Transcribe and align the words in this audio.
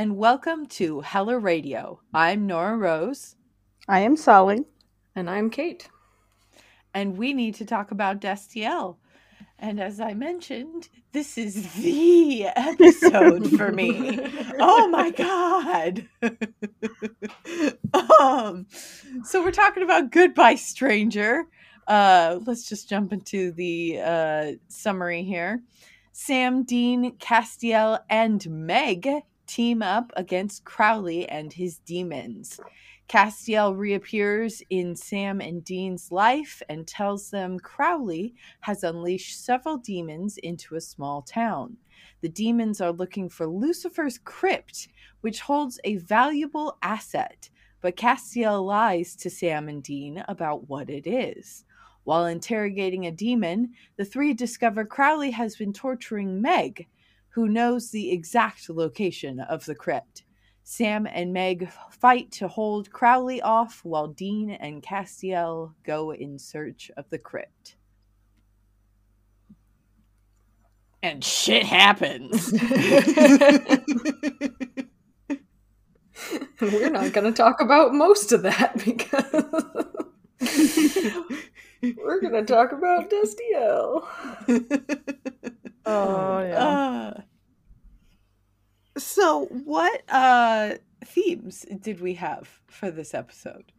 and 0.00 0.16
welcome 0.16 0.64
to 0.64 1.00
Heller 1.02 1.38
Radio. 1.38 2.00
I'm 2.14 2.46
Nora 2.46 2.74
Rose, 2.74 3.36
I 3.86 4.00
am 4.00 4.16
Sally. 4.16 4.64
And 5.14 5.28
I'm 5.28 5.50
Kate. 5.50 5.90
and 6.94 7.18
we 7.18 7.34
need 7.34 7.56
to 7.56 7.66
talk 7.66 7.90
about 7.90 8.18
Destiel. 8.18 8.96
And 9.58 9.78
as 9.78 10.00
I 10.00 10.14
mentioned, 10.14 10.88
this 11.12 11.36
is 11.36 11.74
the 11.74 12.44
episode 12.56 13.50
for 13.58 13.72
me. 13.72 14.18
Oh 14.58 14.88
my 14.88 15.10
god. 15.10 16.08
um 18.22 18.66
so 19.22 19.44
we're 19.44 19.50
talking 19.52 19.82
about 19.82 20.12
Goodbye 20.12 20.54
Stranger. 20.54 21.44
Uh 21.86 22.38
let's 22.46 22.66
just 22.66 22.88
jump 22.88 23.12
into 23.12 23.52
the 23.52 24.00
uh 24.02 24.52
summary 24.68 25.24
here. 25.24 25.62
Sam, 26.12 26.62
Dean, 26.62 27.18
Castiel, 27.18 27.98
and 28.08 28.48
Meg 28.48 29.06
team 29.50 29.82
up 29.82 30.12
against 30.16 30.64
Crowley 30.64 31.28
and 31.28 31.52
his 31.52 31.78
demons. 31.78 32.60
Castiel 33.08 33.76
reappears 33.76 34.62
in 34.70 34.94
Sam 34.94 35.40
and 35.40 35.64
Dean's 35.64 36.12
life 36.12 36.62
and 36.68 36.86
tells 36.86 37.30
them 37.30 37.58
Crowley 37.58 38.34
has 38.60 38.84
unleashed 38.84 39.44
several 39.44 39.78
demons 39.78 40.38
into 40.38 40.76
a 40.76 40.80
small 40.80 41.20
town. 41.22 41.76
The 42.20 42.28
demons 42.28 42.80
are 42.80 42.92
looking 42.92 43.28
for 43.28 43.48
Lucifer's 43.48 44.18
crypt, 44.18 44.86
which 45.22 45.40
holds 45.40 45.80
a 45.82 45.96
valuable 45.96 46.78
asset, 46.82 47.50
but 47.80 47.96
Castiel 47.96 48.64
lies 48.64 49.16
to 49.16 49.28
Sam 49.28 49.68
and 49.68 49.82
Dean 49.82 50.22
about 50.28 50.68
what 50.68 50.88
it 50.88 51.08
is. 51.08 51.64
While 52.04 52.26
interrogating 52.26 53.06
a 53.06 53.10
demon, 53.10 53.72
the 53.96 54.04
three 54.04 54.34
discover 54.34 54.84
Crowley 54.84 55.32
has 55.32 55.56
been 55.56 55.72
torturing 55.72 56.40
Meg, 56.40 56.86
who 57.30 57.48
knows 57.48 57.90
the 57.90 58.10
exact 58.10 58.68
location 58.68 59.40
of 59.40 59.64
the 59.64 59.74
crypt. 59.74 60.24
Sam 60.62 61.06
and 61.06 61.32
Meg 61.32 61.70
fight 61.90 62.30
to 62.32 62.48
hold 62.48 62.92
Crowley 62.92 63.40
off 63.42 63.80
while 63.82 64.08
Dean 64.08 64.50
and 64.50 64.82
Castiel 64.82 65.72
go 65.84 66.12
in 66.12 66.38
search 66.38 66.90
of 66.96 67.08
the 67.10 67.18
crypt. 67.18 67.76
And 71.02 71.24
shit 71.24 71.64
happens. 71.64 72.52
We're 76.60 76.90
not 76.90 77.12
going 77.12 77.32
to 77.32 77.36
talk 77.36 77.60
about 77.60 77.94
most 77.94 78.32
of 78.32 78.42
that 78.42 78.82
because 78.84 79.44
we're 81.96 82.20
going 82.20 82.34
to 82.34 82.44
talk 82.44 82.72
about 82.72 83.10
Destiel. 83.10 84.04
Oh 85.86 86.40
yeah. 86.40 86.64
Uh, 86.64 87.20
so 88.98 89.46
what 89.64 90.02
uh 90.08 90.74
themes 91.04 91.64
did 91.80 92.00
we 92.00 92.14
have 92.14 92.48
for 92.66 92.90
this 92.90 93.14
episode? 93.14 93.72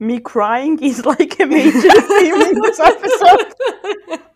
Me 0.00 0.20
crying 0.20 0.80
is 0.82 1.04
like 1.04 1.40
a 1.40 1.46
major 1.46 1.72
theme 1.90 2.34
in 2.34 2.60
this 2.62 2.80
episode. 2.80 3.54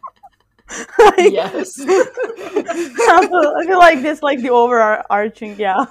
Like, 0.98 1.32
yes. 1.32 1.78
I 1.78 1.84
feel, 3.28 3.54
I 3.58 3.66
feel 3.66 3.78
like 3.78 4.00
this 4.00 4.22
like 4.22 4.40
the 4.40 4.48
overarching 4.48 5.56
yeah. 5.58 5.84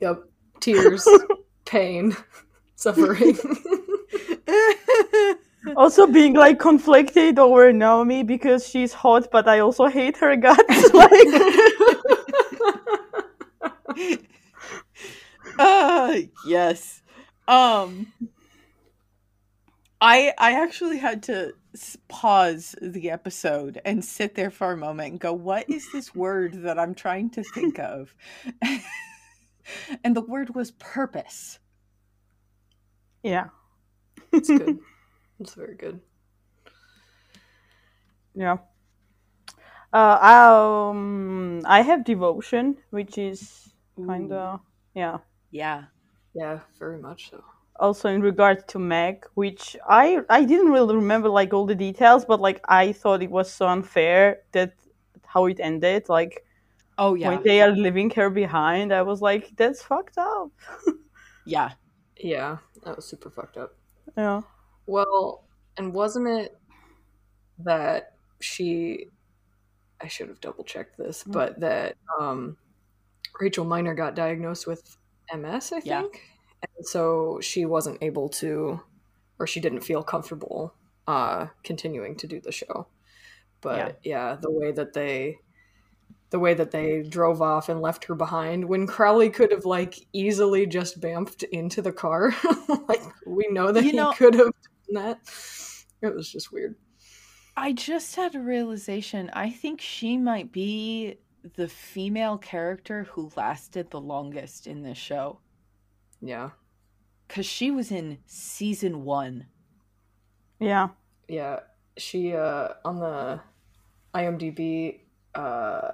Yep. 0.00 0.22
Tears, 0.60 1.08
pain, 1.64 2.16
suffering. 2.76 3.36
Also 5.76 6.06
being 6.06 6.34
like 6.34 6.58
conflicted 6.58 7.38
over 7.38 7.72
Naomi 7.72 8.22
because 8.22 8.68
she's 8.68 8.92
hot 8.92 9.28
but 9.32 9.48
I 9.48 9.60
also 9.60 9.86
hate 9.86 10.16
her 10.18 10.36
guts. 10.36 10.92
like 10.94 11.26
uh 15.58 16.16
yes. 16.46 17.02
Um 17.48 18.12
I 20.00 20.32
I 20.38 20.52
actually 20.52 20.98
had 20.98 21.22
to 21.24 21.54
pause 22.08 22.74
the 22.82 23.10
episode 23.10 23.80
and 23.84 24.04
sit 24.04 24.34
there 24.34 24.50
for 24.50 24.72
a 24.72 24.76
moment 24.76 25.12
and 25.12 25.20
go, 25.20 25.32
"What 25.32 25.68
is 25.70 25.90
this 25.92 26.14
word 26.14 26.62
that 26.62 26.78
I'm 26.78 26.94
trying 26.94 27.30
to 27.30 27.42
think 27.42 27.78
of?" 27.78 28.14
and 30.04 30.14
the 30.14 30.20
word 30.20 30.54
was 30.54 30.72
purpose. 30.72 31.58
Yeah. 33.22 33.46
It's 34.32 34.48
good. 34.48 34.78
It's 35.40 35.54
very 35.54 35.74
good. 35.74 36.00
Yeah. 38.34 38.58
Uh, 39.92 40.18
um, 40.90 41.62
I 41.66 41.82
have 41.82 42.04
devotion, 42.04 42.76
which 42.90 43.16
is 43.16 43.72
kind 43.96 44.32
of 44.32 44.60
yeah. 44.94 45.18
Yeah. 45.50 45.84
Yeah, 46.34 46.60
very 46.78 46.98
much 46.98 47.30
so. 47.30 47.44
Also 47.78 48.08
in 48.08 48.20
regard 48.20 48.66
to 48.68 48.78
Meg, 48.78 49.24
which 49.34 49.76
I 49.88 50.20
I 50.28 50.44
didn't 50.44 50.72
really 50.72 50.96
remember 50.96 51.28
like 51.28 51.52
all 51.52 51.66
the 51.66 51.74
details, 51.74 52.24
but 52.24 52.40
like 52.40 52.60
I 52.68 52.92
thought 52.92 53.22
it 53.22 53.30
was 53.30 53.52
so 53.52 53.68
unfair 53.68 54.38
that 54.52 54.74
how 55.26 55.46
it 55.46 55.60
ended. 55.60 56.08
Like 56.08 56.44
Oh 56.98 57.14
yeah. 57.14 57.28
when 57.28 57.42
they 57.42 57.60
are 57.62 57.72
leaving 57.72 58.10
her 58.10 58.30
behind, 58.30 58.92
I 58.92 59.02
was 59.02 59.20
like, 59.20 59.50
that's 59.56 59.82
fucked 59.82 60.18
up. 60.18 60.50
Yeah. 61.46 61.72
Yeah, 62.16 62.56
that 62.84 62.96
was 62.96 63.04
super 63.06 63.28
fucked 63.28 63.58
up. 63.58 63.76
Yeah. 64.16 64.40
Well, 64.86 65.44
and 65.76 65.92
wasn't 65.92 66.28
it 66.28 66.56
that 67.60 68.12
she 68.40 69.06
I 70.00 70.08
should 70.08 70.28
have 70.28 70.40
double 70.40 70.64
checked 70.64 70.98
this, 70.98 71.24
Mm. 71.24 71.32
but 71.32 71.60
that 71.60 71.96
um 72.20 72.56
Rachel 73.40 73.64
Miner 73.64 73.94
got 73.94 74.14
diagnosed 74.14 74.66
with 74.66 74.96
MS, 75.32 75.72
I 75.72 75.80
think. 75.80 75.86
Yeah. 75.86 76.02
And 76.76 76.86
so 76.86 77.38
she 77.40 77.64
wasn't 77.64 78.02
able 78.02 78.28
to 78.40 78.80
or 79.38 79.46
she 79.46 79.60
didn't 79.60 79.80
feel 79.80 80.02
comfortable 80.02 80.74
uh 81.06 81.46
continuing 81.62 82.16
to 82.16 82.26
do 82.26 82.40
the 82.40 82.52
show. 82.52 82.86
But 83.60 83.98
yeah, 84.04 84.36
the 84.40 84.50
way 84.50 84.72
that 84.72 84.92
they 84.92 85.38
the 86.30 86.38
way 86.40 86.52
that 86.54 86.72
they 86.72 87.02
drove 87.02 87.40
off 87.40 87.68
and 87.68 87.80
left 87.80 88.04
her 88.04 88.14
behind 88.14 88.64
when 88.64 88.86
Crowley 88.88 89.30
could 89.30 89.52
have 89.52 89.64
like 89.64 89.94
easily 90.12 90.66
just 90.66 91.00
bamfed 91.00 91.44
into 91.44 91.80
the 91.80 91.92
car. 91.92 92.34
like 92.88 93.02
we 93.26 93.46
know 93.50 93.70
that 93.72 93.84
You 93.84 93.90
he 93.92 93.96
know- 93.96 94.12
could 94.12 94.34
have 94.34 94.50
done 94.92 95.02
that. 95.04 95.18
It 96.02 96.14
was 96.14 96.30
just 96.30 96.52
weird. 96.52 96.76
I 97.56 97.72
just 97.72 98.16
had 98.16 98.34
a 98.34 98.40
realization. 98.40 99.30
I 99.32 99.50
think 99.50 99.80
she 99.80 100.16
might 100.16 100.50
be 100.52 101.18
the 101.56 101.68
female 101.68 102.36
character 102.38 103.04
who 103.12 103.30
lasted 103.36 103.90
the 103.90 104.00
longest 104.00 104.66
in 104.66 104.82
this 104.82 104.98
show 104.98 105.38
Yeah. 106.20 106.50
because 107.28 107.46
she 107.46 107.70
was 107.70 107.90
in 107.90 108.18
season 108.26 109.04
one. 109.04 109.46
Yeah. 110.58 110.88
Yeah. 111.28 111.60
She 111.96 112.34
uh 112.34 112.70
on 112.84 112.98
the 112.98 113.40
IMDb 114.14 115.00
uh 115.34 115.92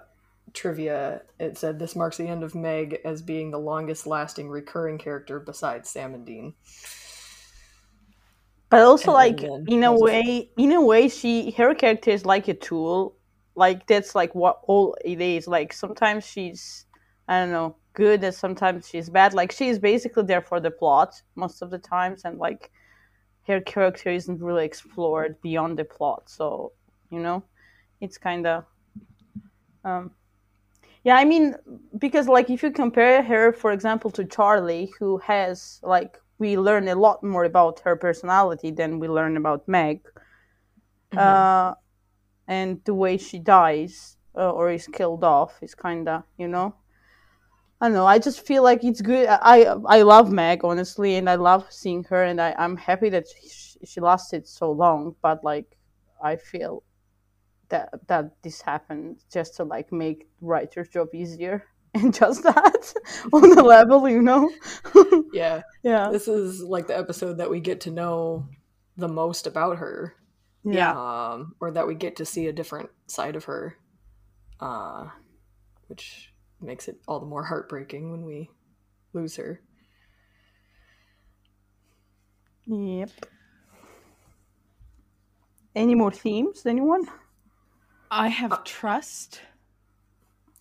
trivia 0.53 1.23
it 1.39 1.57
said 1.59 1.79
this 1.79 1.95
marks 1.97 2.17
the 2.17 2.27
end 2.29 2.43
of 2.43 2.55
Meg 2.55 3.01
as 3.05 3.21
being 3.23 3.51
the 3.51 3.59
longest 3.59 4.07
lasting 4.07 4.49
recurring 4.49 4.99
character 4.99 5.39
besides 5.41 5.91
Sam 5.91 6.15
and 6.15 6.25
Dean. 6.25 6.55
But 8.71 8.83
also 8.83 9.13
like 9.13 9.43
in 9.67 9.83
a 9.83 9.93
way 9.93 10.51
in 10.57 10.73
a 10.73 10.81
way 10.81 11.09
she 11.09 11.51
her 11.53 11.75
character 11.75 12.11
is 12.13 12.25
like 12.25 12.47
a 12.49 12.55
tool. 12.55 13.17
Like 13.57 13.87
that's 13.87 14.15
like 14.15 14.35
what 14.35 14.61
all 14.63 14.97
it 15.05 15.21
is. 15.21 15.49
Like 15.49 15.73
sometimes 15.73 16.25
she's 16.25 16.87
I 17.27 17.41
don't 17.41 17.51
know, 17.53 17.77
good 17.95 18.23
and 18.23 18.35
sometimes 18.35 18.89
she's 18.89 19.11
bad. 19.11 19.35
Like 19.35 19.51
she's 19.53 19.79
basically 19.79 20.23
there 20.25 20.41
for 20.41 20.61
the 20.61 20.71
plot 20.71 21.21
most 21.35 21.63
of 21.63 21.71
the 21.71 21.79
times 21.79 22.23
and 22.25 22.39
like 22.39 22.71
her 23.49 23.61
character 23.61 24.11
isn't 24.11 24.41
really 24.41 24.65
explored 24.65 25.41
beyond 25.43 25.79
the 25.79 25.85
plot. 25.85 26.31
So, 26.31 26.73
you 27.11 27.19
know, 27.19 27.43
it's 28.01 28.19
kinda 28.19 28.65
um 29.85 30.13
yeah, 31.03 31.17
I 31.17 31.25
mean, 31.25 31.55
because 31.99 32.29
like 32.29 32.51
if 32.51 32.63
you 32.63 32.71
compare 32.71 33.23
her, 33.23 33.53
for 33.53 33.73
example, 33.73 34.11
to 34.13 34.25
Charlie, 34.25 34.93
who 34.99 35.17
has 35.19 35.81
like 35.83 36.19
we 36.41 36.59
learn 36.59 36.89
a 36.89 36.97
lot 36.97 37.23
more 37.23 37.45
about 37.45 37.81
her 37.81 37.97
personality 37.97 38.73
than 38.73 38.99
we 38.99 39.09
learn 39.09 39.37
about 39.37 39.69
Meg, 39.69 40.01
uh, 41.17 41.75
and 42.49 42.81
the 42.85 42.95
way 42.95 43.17
she 43.19 43.39
dies 43.39 44.17
uh, 44.37 44.51
or 44.51 44.71
is 44.71 44.87
killed 44.89 45.25
off 45.25 45.59
is 45.63 45.75
kind 45.75 46.09
of 46.09 46.25
you 46.39 46.49
know. 46.49 46.75
I 47.81 47.87
don't 47.87 47.95
know. 47.95 48.07
I 48.07 48.19
just 48.19 48.47
feel 48.47 48.63
like 48.63 48.85
it's 48.85 49.01
good. 49.01 49.27
I 49.29 49.65
I 49.87 50.03
love 50.03 50.31
Meg 50.31 50.65
honestly, 50.65 51.17
and 51.17 51.31
I 51.31 51.37
love 51.37 51.67
seeing 51.73 52.05
her, 52.05 52.25
and 52.25 52.41
I 52.41 52.55
I'm 52.59 52.77
happy 52.77 53.09
that 53.11 53.27
she, 53.29 53.87
she 53.87 54.01
lasted 54.01 54.47
so 54.47 54.71
long. 54.71 55.17
But 55.23 55.45
like, 55.45 55.79
I 56.23 56.37
feel 56.37 56.83
that 57.71 57.91
that 58.09 58.43
this 58.43 58.63
happened 58.63 59.25
just 59.33 59.57
to 59.57 59.65
like 59.65 59.93
make 59.93 60.29
writer's 60.43 60.89
job 60.91 61.09
easier. 61.15 61.65
and 61.95 62.15
just 62.15 62.43
that 62.45 62.95
on 63.33 63.51
the 63.51 63.63
level, 63.63 64.09
you 64.09 64.23
know. 64.23 64.51
yeah, 65.33 65.63
yeah. 65.83 66.11
This 66.11 66.29
is 66.29 66.63
like 66.63 66.87
the 66.87 66.97
episode 66.97 67.39
that 67.39 67.51
we 67.51 67.61
get 67.61 67.81
to 67.83 67.91
know 67.91 68.47
the 68.97 69.09
most 69.09 69.47
about 69.47 69.79
her. 69.79 70.15
Yeah. 70.65 70.93
Um, 70.93 71.55
or 71.61 71.71
that 71.73 71.87
we 71.87 71.95
get 71.95 72.17
to 72.17 72.25
see 72.25 72.47
a 72.47 72.53
different 72.53 72.91
side 73.07 73.35
of 73.35 73.45
her. 73.45 73.77
Uh, 74.61 75.09
which 75.89 76.33
makes 76.61 76.87
it 76.87 77.01
all 77.09 77.19
the 77.19 77.27
more 77.27 77.43
heartbreaking 77.43 78.11
when 78.11 78.25
we 78.25 78.51
lose 79.13 79.37
her. 79.37 79.61
Yep. 82.67 83.11
Any 85.75 85.95
more 85.95 86.13
themes? 86.13 86.67
Anyone? 86.67 87.09
I 88.11 88.29
have 88.29 88.65
trust 88.65 89.41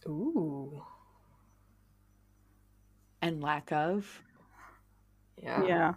Ooh. 0.07 0.83
And 3.21 3.41
lack 3.41 3.71
of. 3.71 4.21
Yeah. 5.41 5.63
Yeah. 5.65 5.93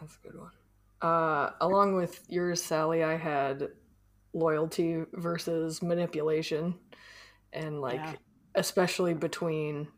That's 0.00 0.16
a 0.16 0.26
good 0.28 0.38
one. 0.38 0.50
Uh, 1.00 1.50
along 1.60 1.94
with 1.94 2.24
yours, 2.28 2.62
Sally, 2.62 3.02
I 3.04 3.16
had 3.16 3.68
loyalty 4.32 5.04
versus 5.12 5.82
manipulation, 5.82 6.74
and 7.52 7.80
like 7.80 8.00
Yeah. 8.00 8.14
especially 8.54 9.14
between 9.14 9.88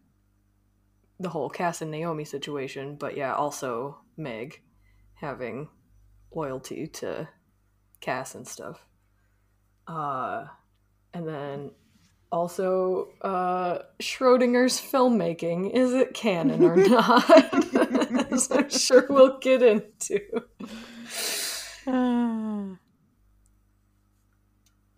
the 1.19 1.31
whole 1.31 1.49
Cass 1.49 1.81
and 1.81 1.91
Naomi 1.91 2.25
situation, 2.25 2.97
but 2.97 3.17
yeah, 3.17 3.35
also 3.35 3.99
Meg 4.17 4.62
having 5.14 5.69
loyalty 6.35 6.87
to 6.87 7.29
Cass 8.00 8.35
and 8.35 8.47
stuff. 8.47 8.87
Uh, 9.87 10.47
and 11.14 11.26
then 11.26 11.70
also 12.32 13.08
uh, 13.23 13.78
Schrodinger's 14.00 14.81
filmmaking 14.81 15.70
is 15.73 15.93
it 15.94 16.14
canon 16.14 16.62
or 16.64 16.76
not? 16.88 17.31
As 18.32 18.50
I'm 18.50 18.69
sure 18.70 19.06
we'll 19.08 19.38
get 19.38 19.62
into. 19.62 20.20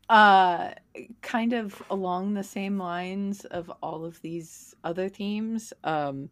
uh 0.09 0.71
kind 1.21 1.53
of 1.53 1.83
along 1.91 2.33
the 2.35 2.43
same 2.43 2.79
lines 2.79 3.45
of 3.47 3.71
all 3.83 4.05
of 4.07 4.21
these 4.23 4.75
other 4.83 5.09
themes 5.09 5.73
um 5.85 6.31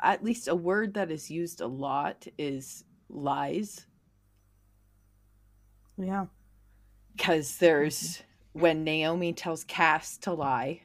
at 0.00 0.22
least 0.22 0.46
a 0.48 0.54
word 0.54 0.94
that 0.94 1.10
is 1.10 1.30
used 1.30 1.60
a 1.60 1.66
lot 1.66 2.26
is 2.38 2.84
lies 3.08 3.86
Yeah. 5.98 6.26
because 7.16 7.58
there's 7.58 8.22
when 8.52 8.84
Naomi 8.84 9.32
tells 9.32 9.64
Cass 9.64 10.18
to 10.18 10.32
lie, 10.32 10.82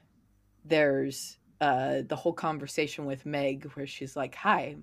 there's 0.65 1.37
uh 1.59 2.01
the 2.07 2.15
whole 2.15 2.33
conversation 2.33 3.05
with 3.05 3.25
Meg 3.25 3.65
where 3.73 3.87
she's 3.87 4.15
like, 4.15 4.35
"Hi, 4.35 4.75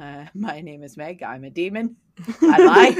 uh, 0.00 0.26
my 0.34 0.60
name 0.60 0.82
is 0.82 0.96
Meg. 0.96 1.22
I'm 1.22 1.44
a 1.44 1.50
demon. 1.50 1.96
I 2.42 2.94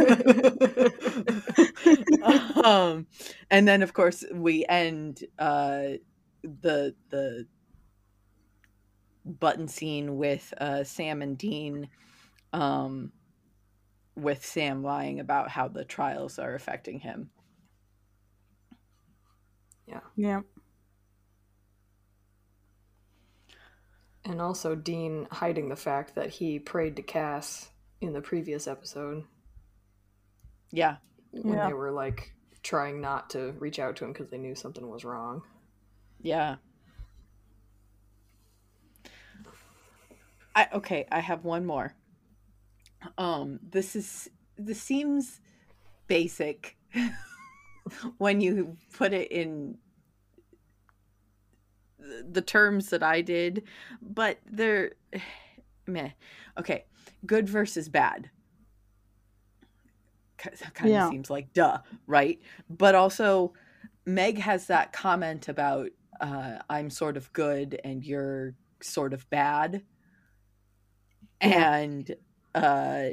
lie." 2.25 2.62
um, 2.64 3.06
and 3.50 3.67
then 3.67 3.82
of 3.82 3.93
course 3.93 4.25
we 4.32 4.64
end 4.69 5.25
uh 5.38 5.99
the 6.43 6.94
the 7.11 7.46
button 9.25 9.69
scene 9.69 10.17
with 10.17 10.55
uh 10.58 10.84
Sam 10.84 11.20
and 11.23 11.37
Dean 11.37 11.88
um 12.52 13.12
with 14.17 14.44
Sam 14.44 14.82
lying 14.82 15.20
about 15.20 15.50
how 15.50 15.69
the 15.69 15.84
trials 15.84 16.38
are 16.38 16.55
affecting 16.55 17.00
him. 17.00 17.31
Yeah. 19.88 20.00
Yeah. 20.17 20.40
And 24.25 24.40
also 24.40 24.75
Dean 24.75 25.26
hiding 25.31 25.69
the 25.69 25.76
fact 25.76 26.14
that 26.17 26.29
he 26.31 26.58
prayed 26.58 26.96
to 26.96 27.02
Cass 27.02 27.70
in 28.00 28.12
the 28.12 28.20
previous 28.20 28.67
episode 28.67 29.25
Yeah. 30.70 30.96
when 31.31 31.55
Yeah. 31.55 31.69
they 31.69 31.73
were 31.73 31.90
like 31.90 32.35
trying 32.62 33.00
not 33.00 33.31
to 33.31 33.52
reach 33.58 33.79
out 33.79 33.96
to 33.96 34.05
him 34.05 34.12
because 34.12 34.29
they 34.29 34.37
knew 34.38 34.55
something 34.55 34.87
was 34.88 35.05
wrong. 35.05 35.43
Yeah. 36.20 36.56
I 40.55 40.69
okay, 40.75 41.06
I 41.11 41.20
have 41.20 41.44
one 41.44 41.64
more. 41.64 41.94
Um 43.17 43.61
this 43.62 43.94
is 43.96 44.29
this 44.58 44.82
seems 44.82 45.41
basic 46.08 46.76
when 48.19 48.40
you 48.40 48.76
put 48.93 49.12
it 49.12 49.31
in 49.31 49.79
the 52.31 52.43
terms 52.43 52.90
that 52.90 53.02
I 53.02 53.20
did, 53.20 53.64
but 54.00 54.38
they're 54.50 54.93
meh. 55.87 56.11
Okay, 56.58 56.85
good 57.26 57.49
versus 57.49 57.88
bad. 57.88 58.31
Kind 60.38 60.55
of 60.81 60.86
Yeah. 60.86 61.10
seems 61.10 61.31
like 61.31 61.53
duh, 61.53 61.79
right? 62.06 62.41
But 62.70 62.94
also 62.94 63.53
Meg 64.06 64.39
has 64.39 64.67
that 64.69 64.93
comment 64.93 65.48
about 65.48 65.91
uh, 66.20 66.58
I'm 66.70 66.91
sort 66.91 67.17
of 67.17 67.32
good 67.32 67.81
and 67.84 68.05
you're 68.05 68.55
sort 68.81 69.12
of 69.12 69.29
bad. 69.31 69.82
Yeah. 71.43 71.74
And 71.77 72.17
uh, 72.55 73.08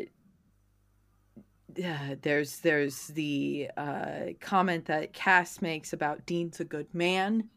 yeah, 1.76 2.16
there's 2.22 2.60
there's 2.60 3.08
the 3.08 3.70
uh, 3.78 4.20
comment 4.40 4.86
that 4.86 5.14
Cass 5.14 5.62
makes 5.62 5.94
about 5.94 6.26
Dean's 6.26 6.60
a 6.60 6.66
good 6.66 6.94
man. 6.94 7.50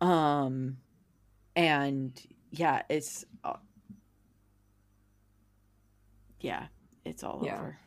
Um, 0.00 0.78
and 1.56 2.20
yeah, 2.50 2.82
it's 2.88 3.24
uh, 3.44 3.54
yeah, 6.40 6.66
it's 7.04 7.22
all 7.24 7.44
Yeah. 7.44 7.54
over. 7.54 7.78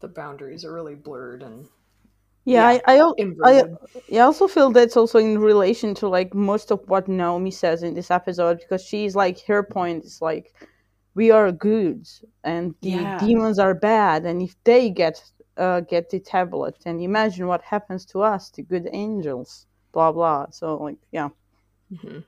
The 0.00 0.08
boundaries 0.08 0.64
are 0.64 0.72
really 0.72 0.94
blurred 0.96 1.42
and 1.42 1.66
Yeah, 2.44 2.66
I, 2.66 2.80
I, 2.86 3.00
I. 3.44 3.64
I 4.12 4.18
also 4.18 4.48
feel 4.48 4.70
that's 4.70 4.96
also 4.96 5.18
in 5.18 5.38
relation 5.38 5.94
to 5.96 6.08
like 6.08 6.34
most 6.34 6.70
of 6.72 6.80
what 6.88 7.08
Naomi 7.08 7.50
says 7.50 7.82
in 7.82 7.94
this 7.94 8.10
episode 8.10 8.58
because 8.58 8.82
she's 8.82 9.14
like 9.14 9.44
her 9.46 9.62
point 9.62 10.04
is 10.04 10.20
like 10.20 10.54
we 11.14 11.30
are 11.30 11.52
good 11.52 12.08
and 12.44 12.74
the 12.82 13.06
Yeah. 13.06 13.16
demons 13.16 13.58
are 13.58 13.74
bad 13.74 14.24
and 14.26 14.42
if 14.42 14.56
they 14.64 14.90
get 14.90 15.22
uh, 15.56 15.80
get 15.80 16.10
the 16.10 16.20
tablet 16.20 16.76
and 16.86 17.00
imagine 17.02 17.46
what 17.46 17.62
happens 17.62 18.04
to 18.06 18.22
us 18.22 18.50
the 18.50 18.62
good 18.62 18.88
angels 18.92 19.66
blah 19.92 20.12
blah 20.12 20.48
so 20.50 20.76
like 20.76 20.98
yeah 21.12 21.28
Mhm. 21.90 22.24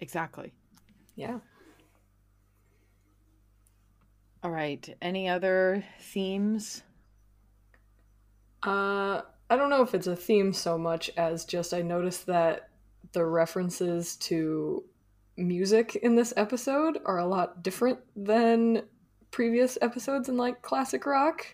Exactly. 0.00 0.52
Yeah. 1.16 1.40
All 4.42 4.50
right. 4.50 4.96
Any 5.00 5.28
other 5.28 5.84
themes? 6.00 6.82
Uh, 8.62 9.22
I 9.50 9.56
don't 9.56 9.70
know 9.70 9.82
if 9.82 9.94
it's 9.94 10.06
a 10.06 10.16
theme 10.16 10.52
so 10.52 10.76
much 10.78 11.10
as 11.16 11.44
just 11.44 11.72
I 11.72 11.82
noticed 11.82 12.26
that 12.26 12.70
the 13.12 13.24
references 13.24 14.16
to 14.16 14.84
music 15.38 15.96
in 15.96 16.16
this 16.16 16.34
episode 16.36 16.98
are 17.06 17.18
a 17.18 17.26
lot 17.26 17.62
different 17.62 18.00
than 18.16 18.82
previous 19.30 19.78
episodes 19.80 20.28
in 20.28 20.36
like 20.36 20.62
classic 20.62 21.06
rock. 21.06 21.46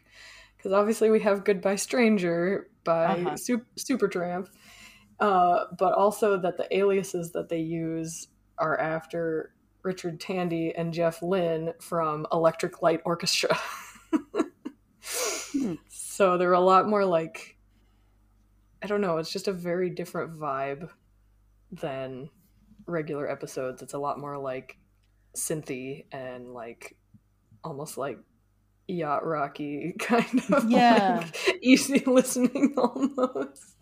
Because 0.56 0.72
obviously 0.72 1.10
we 1.10 1.20
have 1.20 1.44
"Goodbye 1.44 1.76
Stranger" 1.76 2.68
by 2.84 3.04
Uh-huh. 3.04 3.36
Sup- 3.36 3.66
Supertramp, 3.76 4.48
uh, 5.20 5.64
but 5.78 5.92
also 5.94 6.38
that 6.38 6.56
the 6.56 6.74
aliases 6.76 7.32
that 7.32 7.48
they 7.48 7.60
use 7.60 8.28
are 8.58 8.78
after 8.80 9.52
Richard 9.82 10.18
Tandy 10.20 10.72
and 10.74 10.92
Jeff 10.94 11.22
Lynne 11.22 11.74
from 11.80 12.26
Electric 12.32 12.80
Light 12.82 13.00
Orchestra. 13.04 13.58
So 15.88 16.36
they're 16.38 16.52
a 16.52 16.60
lot 16.60 16.88
more 16.88 17.04
like 17.04 17.56
I 18.82 18.86
don't 18.86 19.00
know, 19.00 19.16
it's 19.18 19.32
just 19.32 19.48
a 19.48 19.52
very 19.52 19.88
different 19.88 20.34
vibe 20.34 20.90
than 21.72 22.28
regular 22.86 23.30
episodes. 23.30 23.82
It's 23.82 23.94
a 23.94 23.98
lot 23.98 24.18
more 24.18 24.38
like 24.38 24.78
synthy 25.36 26.04
and 26.12 26.52
like 26.54 26.96
almost 27.62 27.96
like 27.98 28.18
yacht 28.86 29.24
rocky 29.26 29.94
kind 29.98 30.42
of 30.52 30.70
Yeah. 30.70 31.24
like, 31.24 31.58
easy 31.62 31.98
listening 32.06 32.74
almost. 32.76 33.74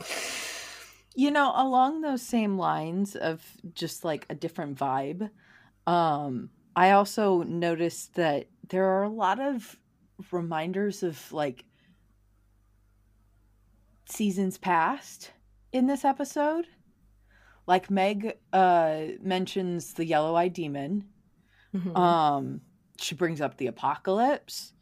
You 1.15 1.31
know, 1.31 1.53
along 1.55 2.01
those 2.01 2.23
same 2.23 2.57
lines 2.57 3.17
of 3.17 3.45
just 3.75 4.05
like 4.05 4.25
a 4.31 4.35
different 4.35 4.79
vibe, 4.79 5.29
um, 5.87 6.49
I 6.75 6.93
also 6.93 7.43
noticed 7.43 8.15
that 8.15 8.47
there 8.69 8.87
are 8.87 9.03
a 9.03 9.09
lot 9.11 9.39
of 9.41 9.77
reminders 10.31 11.03
of 11.03 11.31
like 11.33 11.65
seasons 14.09 14.57
past 14.59 15.33
in 15.73 15.87
this 15.87 16.05
episode. 16.05 16.67
Like 17.67 17.91
Meg 17.91 18.39
uh 18.53 19.03
mentions 19.21 19.95
the 19.95 20.05
yellow 20.05 20.35
eyed 20.35 20.53
demon. 20.53 21.05
Mhm. 21.75 21.97
Um, 21.97 22.61
she 22.99 23.15
brings 23.15 23.41
up 23.41 23.57
the 23.57 23.67
apocalypse, 23.67 24.73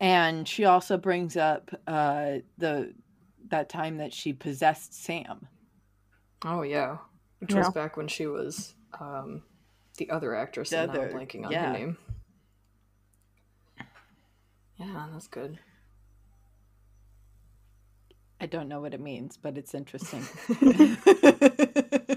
and 0.00 0.46
she 0.48 0.64
also 0.64 0.96
brings 0.96 1.36
up 1.36 1.70
uh, 1.86 2.38
the 2.58 2.94
that 3.48 3.68
time 3.68 3.98
that 3.98 4.12
she 4.12 4.32
possessed 4.32 4.94
Sam. 4.94 5.46
Oh 6.44 6.62
yeah, 6.62 6.98
which 7.38 7.52
Yeah. 7.52 7.58
was 7.58 7.70
back 7.70 7.96
when 7.96 8.08
she 8.08 8.26
was 8.26 8.74
um, 9.00 9.42
the 9.96 10.10
other 10.10 10.34
actress. 10.34 10.70
The 10.70 10.80
and 10.80 10.92
now 10.92 11.02
I'm 11.02 11.08
blanking 11.10 11.44
on 11.46 11.52
yeah. 11.52 11.66
her 11.66 11.72
name. 11.72 11.96
Yeah, 14.76 15.08
that's 15.12 15.28
good. 15.28 15.58
I 18.40 18.46
don't 18.46 18.68
know 18.68 18.80
what 18.80 18.94
it 18.94 19.00
means, 19.00 19.36
but 19.36 19.58
it's 19.58 19.74
interesting. 19.74 20.22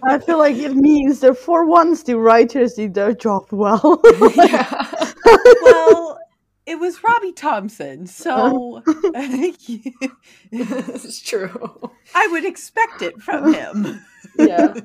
I 0.03 0.19
feel 0.19 0.37
like 0.37 0.55
it 0.55 0.75
means 0.75 1.19
that 1.21 1.35
for 1.37 1.65
once 1.65 2.03
the 2.03 2.17
writers 2.17 2.75
did 2.75 2.93
their 2.93 3.13
job 3.13 3.47
well. 3.51 4.01
yeah. 4.35 4.85
well, 5.63 6.19
it 6.67 6.79
was 6.79 7.03
Robbie 7.03 7.33
Thompson, 7.33 8.05
so 8.05 8.83
uh-huh. 8.85 9.11
it's 10.51 11.21
true. 11.21 11.91
I 12.13 12.27
would 12.27 12.45
expect 12.45 13.01
it 13.01 13.19
from 13.19 13.53
him. 13.53 14.05
Yeah. 14.37 14.75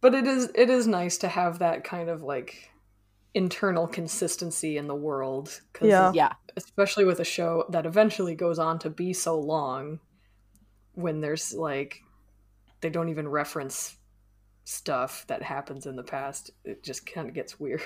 But 0.00 0.14
it 0.14 0.26
is 0.26 0.50
it 0.54 0.70
is 0.70 0.86
nice 0.86 1.18
to 1.18 1.28
have 1.28 1.58
that 1.58 1.84
kind 1.84 2.08
of 2.08 2.22
like 2.22 2.70
internal 3.34 3.86
consistency 3.86 4.78
in 4.78 4.86
the 4.86 4.94
world 4.94 5.60
cuz 5.74 5.88
Yeah. 5.88 6.12
Yeah, 6.14 6.32
especially 6.56 7.04
with 7.04 7.20
a 7.20 7.24
show 7.24 7.66
that 7.68 7.84
eventually 7.84 8.34
goes 8.34 8.58
on 8.58 8.78
to 8.80 8.90
be 8.90 9.12
so 9.12 9.38
long 9.38 10.00
when 10.94 11.20
there's 11.20 11.52
like 11.54 12.02
they 12.80 12.90
don't 12.90 13.08
even 13.08 13.28
reference 13.28 13.96
stuff 14.64 15.26
that 15.26 15.42
happens 15.42 15.86
in 15.86 15.96
the 15.96 16.02
past 16.02 16.50
it 16.64 16.82
just 16.82 17.06
kind 17.06 17.28
of 17.28 17.34
gets 17.34 17.60
weird 17.60 17.82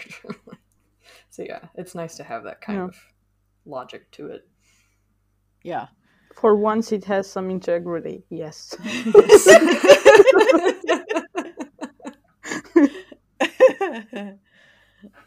so 1.30 1.42
yeah 1.42 1.60
it's 1.74 1.94
nice 1.94 2.16
to 2.16 2.22
have 2.24 2.44
that 2.44 2.60
kind 2.60 2.78
Yeah. 2.78 2.84
of 2.84 2.96
logic 3.66 4.10
to 4.12 4.26
it 4.28 4.46
yeah. 5.62 5.88
for 6.34 6.54
once 6.54 6.92
it 6.92 7.04
has 7.06 7.28
some 7.28 7.50
integrity. 7.50 8.24
Yes. 8.30 8.76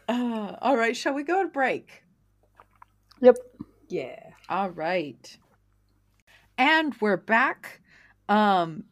uh, 0.08 0.56
all 0.60 0.76
right, 0.76 0.96
shall 0.96 1.14
we 1.14 1.22
go 1.22 1.42
to 1.42 1.48
break? 1.48 2.02
Yep. 3.20 3.36
yeah 3.88 4.30
All 4.48 4.70
right. 4.70 5.36
And 6.64 6.94
we're 7.00 7.16
back. 7.16 7.80
Um 8.28 8.84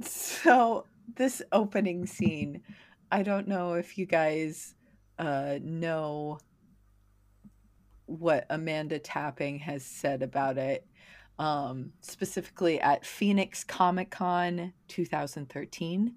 so 0.00 0.86
this 1.14 1.42
opening 1.52 2.06
scene, 2.06 2.62
I 3.12 3.22
don't 3.22 3.46
know 3.46 3.74
if 3.74 3.98
you 3.98 4.06
guys 4.06 4.74
uh 5.18 5.58
know 5.62 6.38
what 8.06 8.46
Amanda 8.48 8.98
Tapping 8.98 9.58
has 9.58 9.84
said 9.84 10.22
about 10.22 10.56
it. 10.56 10.86
Um 11.38 11.92
specifically 12.00 12.80
at 12.80 13.04
Phoenix 13.04 13.62
Comic 13.62 14.08
Con 14.10 14.72
2013. 14.88 16.14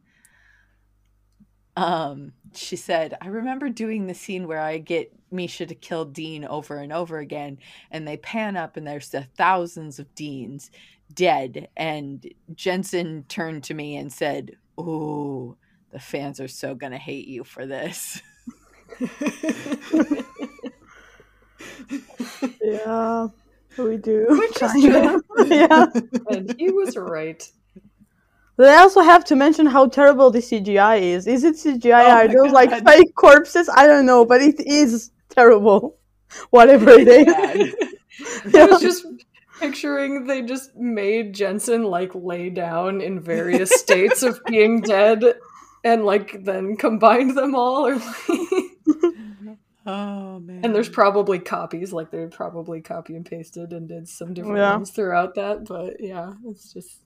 Um 1.76 2.32
she 2.56 2.78
said, 2.78 3.18
"I 3.20 3.28
remember 3.28 3.68
doing 3.68 4.08
the 4.08 4.14
scene 4.14 4.48
where 4.48 4.62
I 4.62 4.78
get 4.78 5.12
Misha 5.30 5.66
to 5.66 5.76
kill 5.76 6.06
Dean 6.06 6.46
over 6.46 6.78
and 6.78 6.94
over 6.94 7.20
again 7.20 7.58
and 7.90 8.08
they 8.08 8.18
pan 8.18 8.56
up 8.56 8.78
and 8.78 8.86
there's 8.88 9.10
the 9.10 9.24
thousands 9.24 10.00
of 10.00 10.14
deans 10.16 10.72
dead 11.16 11.68
and 11.78 12.28
jensen 12.56 13.24
turned 13.28 13.64
to 13.64 13.74
me 13.74 13.96
and 13.98 14.12
said 14.12 14.52
Oh, 14.78 15.58
the 15.92 16.00
fans 16.00 16.40
are 16.40 16.48
so 16.48 16.74
gonna 16.76 16.98
hate 16.98 17.28
you 17.28 17.44
for 17.44 17.66
this 17.66 18.22
Yeah, 22.62 23.28
we 23.78 23.98
do. 23.98 24.26
Which 24.30 24.62
is 24.62 24.72
kinda. 24.74 25.22
yeah. 25.48 25.86
and 26.30 26.56
he 26.60 26.72
was 26.72 26.96
right 26.98 27.50
But 28.58 28.70
I 28.70 28.78
also 28.78 29.02
have 29.02 29.24
to 29.26 29.36
mention 29.36 29.66
how 29.66 29.88
terrible 29.88 30.30
the 30.32 30.40
CGI 30.40 31.02
is. 31.02 31.28
Is 31.28 31.44
it 31.44 31.56
CGI? 31.56 32.04
Oh 32.06 32.12
Are 32.12 32.28
my 32.28 32.34
those 32.34 32.52
like 32.52 32.86
fake 32.86 33.16
corpses? 33.16 33.70
I 33.70 33.88
don't 33.88 34.06
know, 34.06 34.26
but 34.26 34.42
it 34.42 34.60
is 34.60 35.12
terrible. 35.30 35.98
Whatever 36.52 36.92
it 36.92 37.08
is. 37.08 37.26
bad. 37.26 38.56
I 38.56 38.66
was 38.66 38.82
just 38.82 39.06
picturing 39.62 40.26
they 40.28 40.42
just 40.42 40.76
made 40.76 41.34
Jensen 41.34 41.84
like 41.84 42.12
lay 42.14 42.50
down 42.50 43.00
in 43.02 43.20
various 43.20 43.70
states 43.72 44.24
of 44.24 44.44
being 44.46 44.82
dead 44.96 45.24
and 45.84 46.04
like 46.06 46.44
then 46.44 46.76
combined 46.76 47.38
them 47.38 47.56
all 47.56 47.88
or 47.88 47.94
oh 49.86 50.40
man 50.40 50.62
and 50.64 50.76
there's 50.76 50.90
probably 50.90 51.40
copies 51.40 51.92
like 51.92 52.12
they 52.12 52.26
probably 52.28 52.82
copy 52.82 53.16
and 53.16 53.26
pasted 53.26 53.74
and 53.74 53.88
did 53.90 54.08
some 54.08 54.34
different 54.34 54.58
Yeah. 54.58 54.74
ones 54.76 54.92
throughout 54.92 55.36
that 55.36 55.66
but 55.66 55.96
yeah 56.00 56.34
it's 56.46 56.72
just 56.72 57.00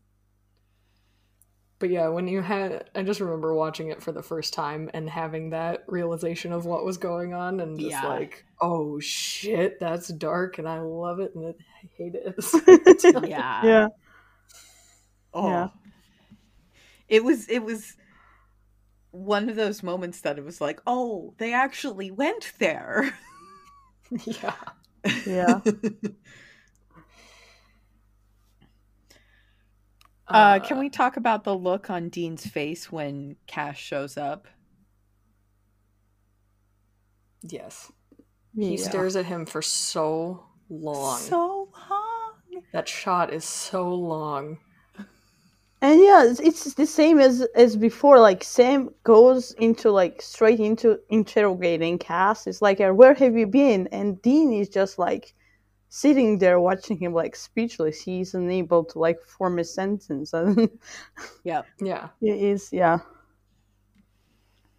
but 1.79 1.89
yeah 1.89 2.07
when 2.07 2.27
you 2.27 2.41
had 2.41 2.89
i 2.95 3.03
just 3.03 3.19
remember 3.19 3.53
watching 3.53 3.89
it 3.89 4.01
for 4.01 4.11
the 4.11 4.23
first 4.23 4.53
time 4.53 4.89
and 4.93 5.09
having 5.09 5.49
that 5.49 5.83
realization 5.87 6.51
of 6.53 6.65
what 6.65 6.85
was 6.85 6.97
going 6.97 7.33
on 7.33 7.59
and 7.59 7.77
just 7.79 7.91
Yeah. 7.91 8.07
like 8.07 8.45
oh 8.61 8.99
shit 8.99 9.79
that's 9.79 10.07
dark 10.09 10.57
and 10.57 10.67
i 10.67 10.79
love 10.79 11.19
it 11.19 11.33
and 11.35 11.45
i 11.47 11.53
hate 11.97 12.15
it 12.15 12.23
at 12.25 12.35
the 12.35 12.41
same 12.41 13.13
time. 13.13 13.25
yeah 13.29 13.65
Yeah. 13.65 13.87
oh. 15.33 15.49
Yeah. 15.49 15.67
it 17.09 17.23
was 17.23 17.47
it 17.49 17.59
was 17.63 17.95
one 19.11 19.49
of 19.49 19.55
those 19.55 19.81
moments 19.83 20.21
that 20.21 20.37
it 20.37 20.43
was 20.43 20.59
like 20.61 20.81
oh 20.87 21.33
they 21.37 21.53
actually 21.53 22.11
went 22.11 22.53
there 22.59 23.13
yeah 24.25 24.53
Yeah. 25.25 25.59
Uh, 30.27 30.59
can 30.59 30.79
we 30.79 30.89
talk 30.89 31.17
about 31.17 31.43
the 31.43 31.55
look 31.55 31.89
on 31.89 32.09
Dean's 32.09 32.45
face 32.45 32.91
when 32.91 33.35
Cass 33.47 33.77
shows 33.77 34.17
up? 34.17 34.47
yes 37.47 37.91
he 38.57 38.75
stares 38.77 39.15
at 39.15 39.25
him 39.25 39.45
for 39.45 39.61
so 39.61 40.43
long 40.69 41.19
So 41.19 41.69
long. 41.89 42.63
that 42.73 42.87
shot 42.87 43.31
is 43.33 43.43
so 43.45 43.93
long 43.93 44.57
And 45.81 46.01
yeah, 46.01 46.23
it's, 46.25 46.39
it's 46.39 46.73
the 46.73 46.85
same 46.87 47.19
as 47.19 47.41
as 47.53 47.75
before. 47.75 48.19
Like 48.19 48.43
Sam 48.43 48.89
goes 49.03 49.51
into 49.59 49.91
like 49.91 50.21
straight 50.21 50.59
into 50.59 50.99
interrogating 51.09 51.99
Cass. 51.99 52.47
It's 52.47 52.61
like, 52.61 52.79
uh, 52.81 52.91
"Where 52.91 53.13
have 53.13 53.37
you 53.37 53.45
been?" 53.45 53.87
And 53.91 54.19
Dean 54.23 54.51
is 54.51 54.69
just 54.69 54.97
like 54.97 55.35
sitting 55.95 56.39
there 56.39 56.59
watching 56.59 56.97
him 56.97 57.13
like 57.13 57.35
speechless. 57.35 58.01
He's 58.01 58.33
unable 58.33 58.83
to 58.85 58.99
like 58.99 59.21
form 59.23 59.59
a 59.59 59.63
sentence. 59.63 60.33
And 60.33 60.69
Yep. 61.43 61.67
yeah 61.79 62.09
it 62.21 62.37
is, 62.37 62.73
yeah, 62.73 62.99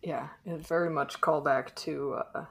Yeah, 0.03 0.29
it 0.45 0.67
very 0.67 0.91
much 0.91 1.21
callback 1.21 1.75
to 1.85 2.15
uh, 2.35 2.45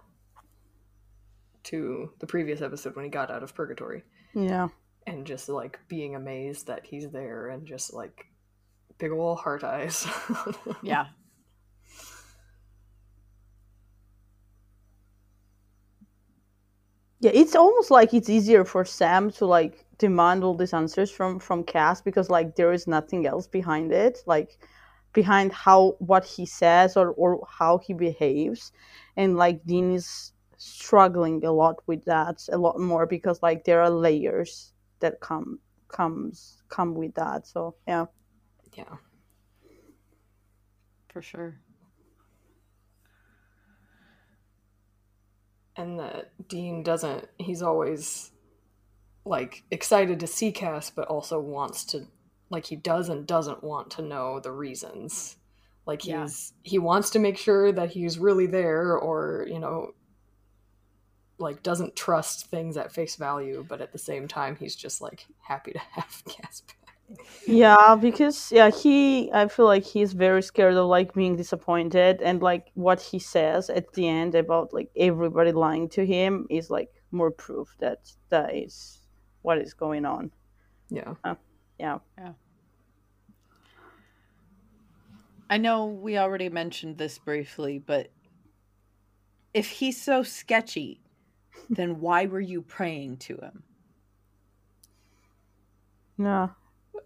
to 1.63 2.11
the 2.19 2.27
previous 2.27 2.61
episode 2.61 2.95
when 2.95 3.05
he 3.05 3.11
got 3.11 3.31
out 3.31 3.43
of 3.43 3.55
purgatory 3.55 4.03
yeah, 4.33 4.67
and 5.07 5.25
just 5.25 5.49
like 5.49 5.79
being 5.87 6.15
amazed 6.15 6.67
that 6.67 6.85
he's 6.85 7.09
there 7.11 7.49
and 7.49 7.65
just 7.67 7.93
like 7.93 8.25
big 8.97 9.11
ol' 9.11 9.35
heart 9.35 9.63
eyes. 9.63 10.07
Yeah. 10.81 11.07
Yeah. 17.25 17.31
It's 17.33 17.55
almost 17.55 17.91
like 17.91 18.13
it's 18.13 18.29
easier 18.29 18.65
for 18.65 18.85
Sam 18.85 19.31
to 19.31 19.45
like 19.45 19.85
demand 19.97 20.43
all 20.43 20.55
these 20.55 20.73
answers 20.73 21.11
from 21.11 21.39
from 21.39 21.63
Cass 21.63 22.01
because 22.01 22.29
like 22.29 22.55
there 22.55 22.71
is 22.71 22.87
nothing 22.87 23.25
else 23.25 23.47
behind 23.47 23.91
it. 23.91 24.19
Like 24.25 24.57
behind 25.13 25.51
how 25.53 25.95
what 25.99 26.25
he 26.25 26.45
says 26.45 26.97
or, 26.97 27.11
or 27.11 27.45
how 27.49 27.77
he 27.79 27.93
behaves 27.93 28.71
and 29.17 29.37
like 29.37 29.65
dean 29.65 29.93
is 29.95 30.33
struggling 30.57 31.43
a 31.45 31.51
lot 31.51 31.77
with 31.87 32.03
that 32.05 32.45
a 32.51 32.57
lot 32.57 32.77
more 32.79 33.05
because 33.05 33.41
like 33.41 33.63
there 33.63 33.81
are 33.81 33.89
layers 33.89 34.73
that 34.99 35.19
come 35.21 35.57
comes 35.87 36.61
come 36.67 36.93
with 36.95 37.13
that 37.15 37.47
so 37.47 37.73
yeah 37.87 38.05
yeah. 38.75 38.95
For 41.07 41.21
sure. 41.21 41.61
And 45.77 45.99
that 45.99 46.31
Dean 46.47 46.83
doesn't 46.83 47.27
he's 47.37 47.61
always 47.61 48.31
like 49.25 49.63
excited 49.71 50.19
to 50.19 50.27
see 50.27 50.51
Cass 50.51 50.89
but 50.89 51.07
also 51.07 51.39
wants 51.39 51.83
to 51.85 52.05
like 52.49 52.65
he 52.65 52.75
does 52.75 53.09
and 53.09 53.25
doesn't 53.27 53.63
want 53.63 53.89
to 53.91 54.01
know 54.01 54.39
the 54.39 54.51
reasons. 54.51 55.37
Like 55.85 56.03
he's 56.03 56.11
Yeah. 56.11 56.27
he 56.63 56.79
wants 56.79 57.09
to 57.11 57.19
make 57.19 57.37
sure 57.37 57.71
that 57.71 57.91
he's 57.91 58.17
really 58.19 58.45
there 58.47 58.97
or, 58.97 59.45
you 59.49 59.59
know, 59.59 59.91
like 61.37 61.61
doesn't 61.63 61.95
trust 61.95 62.47
things 62.47 62.77
at 62.77 62.93
face 62.93 63.15
value, 63.17 63.65
but 63.67 63.81
at 63.81 63.91
the 63.91 63.97
same 63.97 64.27
time 64.27 64.55
he's 64.55 64.75
just 64.75 65.01
like 65.01 65.25
happy 65.41 65.73
to 65.73 65.79
have 65.91 66.23
Cass 66.25 66.61
back. 66.61 66.84
Yeah 67.45 67.95
because 67.95 68.51
yeah 68.51 68.69
he 68.69 69.31
i 69.31 69.47
feel 69.47 69.65
like 69.65 69.83
he's 69.83 70.13
very 70.13 70.41
scared 70.41 70.73
of 70.73 70.87
like 70.87 71.13
being 71.13 71.35
disappointed 71.35 72.21
and 72.21 72.41
like 72.41 72.71
what 72.73 72.99
he 73.01 73.19
says 73.19 73.69
at 73.69 73.91
the 73.93 74.07
end 74.07 74.33
about 74.35 74.73
like 74.73 74.89
everybody 74.97 75.51
lying 75.51 75.87
to 75.87 76.05
him 76.05 76.47
is 76.49 76.69
like 76.69 76.89
more 77.11 77.31
proof 77.31 77.75
that 77.79 77.99
that 78.29 78.55
is 78.55 78.99
what 79.43 79.59
is 79.59 79.73
going 79.73 80.05
on 80.05 80.31
Yeah. 80.89 81.13
Uh, 81.23 81.35
yeah 81.79 81.99
Yeah. 82.17 82.33
I 85.49 85.57
know 85.57 85.85
we 85.85 86.17
already 86.17 86.49
mentioned 86.49 86.97
this 86.97 87.19
briefly, 87.19 87.77
but 87.77 88.09
if 89.53 89.69
he's 89.69 90.01
so 90.01 90.23
sketchy, 90.23 91.01
then 91.69 91.99
why 91.99 92.25
were 92.25 92.39
you 92.41 92.61
praying 92.61 93.17
to 93.17 93.37
him? 93.37 93.63
Yeah. 96.17 96.49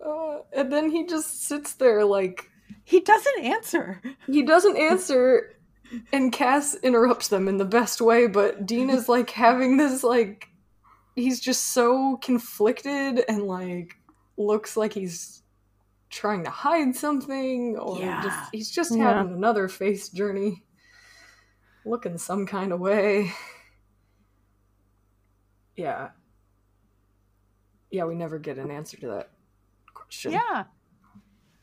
Uh, 0.05 0.39
and 0.53 0.71
then 0.71 0.89
he 0.91 1.05
just 1.05 1.43
sits 1.43 1.73
there 1.73 2.05
like 2.05 2.49
he 2.83 2.99
doesn't 3.01 3.43
answer. 3.43 4.01
He 4.27 4.41
doesn't 4.43 4.77
answer, 4.77 5.55
and 6.13 6.31
Cass 6.31 6.75
interrupts 6.75 7.27
them 7.29 7.47
in 7.47 7.57
the 7.57 7.65
best 7.65 8.01
way. 8.01 8.27
But 8.27 8.65
Dean 8.65 8.89
is 8.89 9.07
like 9.09 9.29
having 9.31 9.77
this 9.77 10.03
like 10.03 10.47
he's 11.15 11.39
just 11.39 11.67
so 11.67 12.17
conflicted 12.17 13.23
and 13.27 13.43
like 13.43 13.95
looks 14.37 14.77
like 14.77 14.93
he's 14.93 15.41
trying 16.09 16.43
to 16.45 16.49
hide 16.49 16.95
something 16.95 17.77
or 17.77 17.99
Yeah. 17.99 18.21
just 18.23 18.37
he's 18.51 18.71
just 18.71 18.95
Yeah. 18.95 19.13
having 19.13 19.33
another 19.33 19.67
face 19.67 20.09
journey 20.09 20.63
looking 21.85 22.17
some 22.17 22.45
kind 22.45 22.71
of 22.73 22.79
way 22.79 23.31
yeah 25.75 26.09
yeah 27.91 28.05
we 28.05 28.15
never 28.15 28.37
get 28.39 28.57
an 28.57 28.71
answer 28.71 28.97
to 28.97 29.07
that 29.07 29.29
question 30.09 30.33
Yeah. 30.33 30.63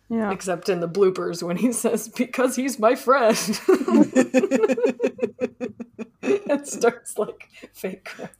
Yeah. 0.08 0.30
except 0.30 0.68
in 0.68 0.78
the 0.78 0.88
bloopers 0.88 1.42
when 1.42 1.56
he 1.56 1.72
says 1.72 2.08
because 2.08 2.54
he's 2.54 2.78
my 2.78 2.94
friend 2.94 3.36
and 6.48 6.66
starts 6.66 7.18
like 7.18 7.48
fake 7.72 8.04
crying 8.04 8.30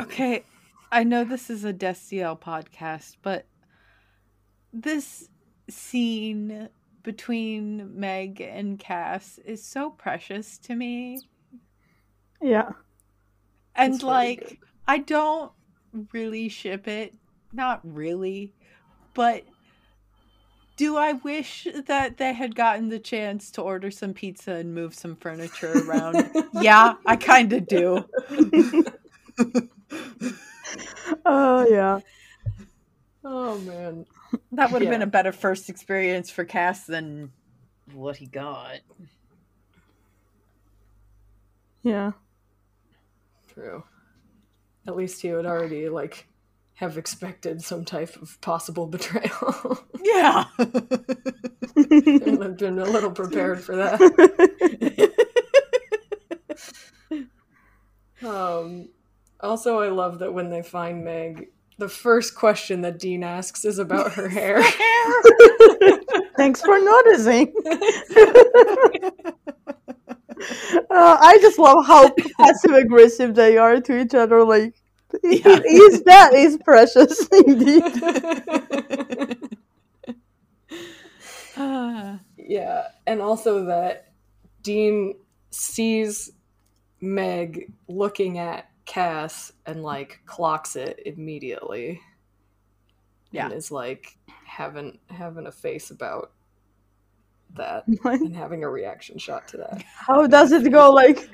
okay, 0.00 0.44
I 0.92 1.04
know 1.04 1.24
this 1.24 1.50
is 1.50 1.64
a 1.64 1.72
Destiel 1.72 2.40
podcast, 2.40 3.16
but 3.22 3.46
this 4.72 5.28
scene 5.68 6.68
between 7.02 7.98
Meg 7.98 8.40
and 8.40 8.78
Cass 8.78 9.38
is 9.44 9.62
so 9.62 9.90
precious 9.90 10.58
to 10.58 10.74
me. 10.74 11.20
Yeah. 12.40 12.70
And 13.76 14.02
like 14.02 14.48
good. 14.48 14.58
I 14.86 14.98
don't 14.98 15.52
really 16.12 16.48
ship 16.48 16.86
it. 16.88 17.14
Not 17.52 17.80
really. 17.84 18.52
But 19.14 19.44
do 20.76 20.96
I 20.96 21.12
wish 21.12 21.68
that 21.86 22.16
they 22.16 22.32
had 22.32 22.54
gotten 22.54 22.88
the 22.88 22.98
chance 22.98 23.50
to 23.52 23.62
order 23.62 23.90
some 23.90 24.12
pizza 24.12 24.52
and 24.52 24.74
move 24.74 24.94
some 24.94 25.16
furniture 25.16 25.72
around? 25.86 26.30
yeah, 26.60 26.94
I 27.06 27.16
kind 27.16 27.52
of 27.52 27.66
do. 27.66 28.04
Oh 31.26 31.66
yeah. 31.68 32.00
oh 33.24 33.58
man 33.58 34.06
That 34.52 34.72
would 34.72 34.82
have 34.82 34.90
been 34.90 35.02
a 35.02 35.06
better 35.06 35.32
first 35.32 35.68
experience 35.68 36.30
for 36.30 36.44
Cass 36.44 36.86
than 36.86 37.32
what 37.92 38.16
he 38.16 38.26
got. 38.26 38.80
Yeah. 41.82 42.12
True. 43.54 43.84
At 44.86 44.96
least 44.96 45.22
he 45.22 45.32
would 45.32 45.46
already 45.46 45.88
like 45.88 46.26
have 46.74 46.98
expected 46.98 47.62
some 47.62 47.84
type 47.84 48.16
of 48.20 48.40
possible 48.40 48.86
betrayal. 48.86 49.78
Yeah. 50.04 50.44
and 50.58 52.42
have 52.42 52.58
been 52.58 52.78
a 52.78 52.84
little 52.84 53.10
prepared 53.22 53.60
for 53.62 53.76
that. 53.76 55.10
Um 58.22 58.88
also 59.40 59.80
I 59.80 59.88
love 59.88 60.20
that 60.20 60.32
when 60.32 60.48
they 60.48 60.62
find 60.62 61.04
Meg, 61.04 61.48
the 61.78 61.88
first 61.88 62.34
question 62.34 62.80
that 62.82 62.98
Dean 62.98 63.22
asks 63.22 63.64
is 63.64 63.78
about 63.78 64.12
her 64.12 64.28
hair. 64.28 64.62
Thanks 66.36 66.60
for 66.62 66.78
noticing. 66.78 67.52
Uh, 71.04 71.18
I 71.20 71.38
just 71.38 71.58
love 71.58 71.86
how 71.86 72.10
passive 72.38 72.72
aggressive 72.72 73.34
they 73.34 73.58
are 73.58 73.80
to 73.80 74.00
each 74.00 74.14
other. 74.14 74.44
Like, 74.44 74.74
Yeah. 75.22 75.60
is 75.66 76.02
that 76.04 76.34
is 76.34 76.58
precious 76.64 77.26
indeed. 77.46 77.82
Ah. 81.56 82.20
yeah, 82.36 82.88
and 83.06 83.20
also 83.20 83.66
that 83.66 84.12
Dean 84.62 85.14
sees 85.50 86.32
Meg 87.00 87.72
looking 87.88 88.38
at 88.38 88.70
Cass 88.86 89.52
and 89.66 89.82
like 89.82 90.20
clocks 90.26 90.76
it 90.76 91.00
immediately. 91.06 92.00
Yeah. 93.30 93.46
And 93.46 93.54
is 93.54 93.70
like 93.70 94.16
having 94.46 94.98
having 95.10 95.46
a 95.46 95.52
face 95.52 95.90
about 95.90 96.32
that 97.56 97.84
and 98.04 98.34
having 98.34 98.64
a 98.64 98.68
reaction 98.68 99.18
shot 99.18 99.48
to 99.48 99.56
that. 99.58 99.82
How 99.94 100.26
does 100.26 100.52
it 100.52 100.70
go? 100.70 100.90
Like 100.90 101.28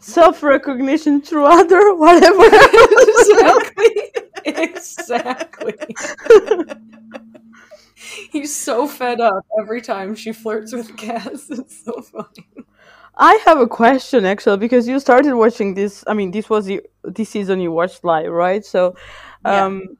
self 0.00 0.42
recognition 0.42 1.20
through 1.22 1.46
other 1.46 1.94
whatever. 1.96 2.44
exactly. 2.44 4.10
Exactly. 4.46 5.72
He's 8.30 8.54
so 8.54 8.86
fed 8.86 9.20
up 9.20 9.46
every 9.58 9.80
time 9.80 10.14
she 10.14 10.32
flirts 10.32 10.72
with 10.74 10.94
Cass. 10.98 11.48
It's 11.48 11.82
so 11.82 12.02
funny. 12.02 12.46
I 13.16 13.40
have 13.46 13.58
a 13.58 13.66
question 13.66 14.26
actually 14.26 14.58
because 14.58 14.86
you 14.86 15.00
started 15.00 15.34
watching 15.34 15.74
this. 15.74 16.04
I 16.06 16.12
mean, 16.12 16.30
this 16.30 16.50
was 16.50 16.66
the 16.66 16.82
this 17.04 17.30
season 17.30 17.58
you 17.60 17.72
watched 17.72 18.04
live, 18.04 18.30
right? 18.32 18.62
So, 18.64 18.96
Yeah. 19.46 19.64
um, 19.64 19.96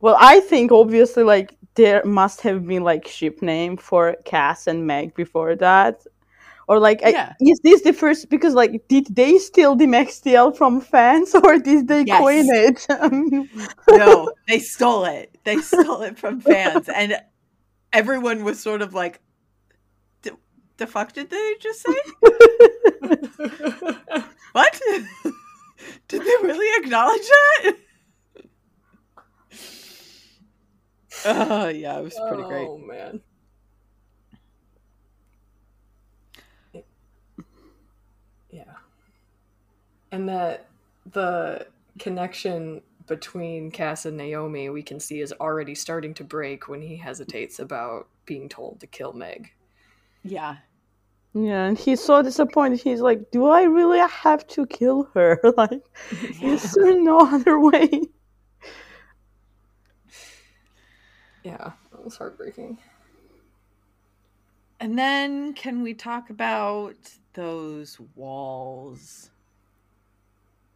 well, 0.00 0.16
I 0.20 0.40
think 0.40 0.72
obviously 0.72 1.22
like 1.22 1.56
there 1.74 2.04
must 2.04 2.40
have 2.42 2.66
been 2.66 2.82
like 2.84 3.06
ship 3.08 3.40
name 3.42 3.76
for 3.76 4.16
Cass 4.24 4.66
and 4.66 4.86
Meg 4.86 5.14
before 5.14 5.56
that, 5.56 6.04
or 6.68 6.78
like 6.78 7.00
I- 7.04 7.34
is 7.40 7.60
this 7.64 7.82
the 7.82 7.92
first? 7.92 8.28
Because 8.30 8.54
like, 8.54 8.86
did 8.88 9.06
they 9.14 9.38
steal 9.38 9.74
the 9.76 9.86
Megstiel 9.86 10.56
from 10.56 10.80
fans 10.80 11.34
or 11.44 11.58
did 11.58 11.88
they 11.88 12.02
Yes. 12.06 12.18
coin 12.20 12.46
it? 12.48 12.86
No, 13.88 14.32
they 14.48 14.58
stole 14.58 15.04
it. 15.04 15.36
They 15.44 15.58
stole 15.58 16.02
it 16.02 16.18
from 16.18 16.40
fans, 16.40 16.88
and 16.88 17.16
everyone 17.92 18.44
was 18.44 18.60
sort 18.60 18.80
of 18.82 18.94
like, 18.94 19.20
"The, 20.22 20.36
the 20.76 20.86
fuck 20.86 21.12
did 21.12 21.30
they 21.30 21.54
just 21.60 21.80
say? 21.82 21.98
What? 24.52 24.78
did 26.08 26.20
they 26.22 26.36
really 26.42 26.84
acknowledge 26.84 27.22
that?" 27.22 27.76
Oh 31.24 31.68
yeah, 31.68 31.98
it 31.98 32.02
was 32.02 32.18
pretty 32.28 32.44
great. 32.44 32.68
Oh 32.68 32.78
man. 32.78 33.20
Yeah. 38.50 38.64
And 40.10 40.28
that 40.28 40.68
the 41.12 41.66
connection 41.98 42.82
between 43.06 43.70
Cass 43.70 44.06
and 44.06 44.16
Naomi 44.16 44.68
we 44.68 44.82
can 44.82 45.00
see 45.00 45.20
is 45.20 45.32
already 45.40 45.74
starting 45.74 46.14
to 46.14 46.24
break 46.24 46.68
when 46.68 46.82
he 46.82 46.96
hesitates 46.96 47.58
about 47.58 48.08
being 48.26 48.48
told 48.48 48.80
to 48.80 48.86
kill 48.86 49.12
Meg. 49.12 49.52
Yeah, 50.22 50.58
yeah, 51.34 51.64
and 51.64 51.78
he's 51.78 52.02
so 52.02 52.22
disappointed. 52.22 52.80
He's 52.80 53.00
like, 53.00 53.30
"Do 53.30 53.46
I 53.46 53.62
really 53.62 53.98
have 53.98 54.46
to 54.48 54.66
kill 54.66 55.04
her? 55.14 55.40
Like, 55.56 55.82
is 56.42 56.72
there 56.74 57.00
no 57.00 57.20
other 57.20 57.58
way?" 57.58 58.02
Yeah, 61.44 61.72
it 61.92 62.04
was 62.04 62.16
heartbreaking. 62.16 62.78
and 64.80 64.98
then 64.98 65.54
can 65.54 65.82
we 65.82 65.94
talk 65.94 66.30
about 66.30 66.96
those 67.34 67.98
walls 68.16 69.30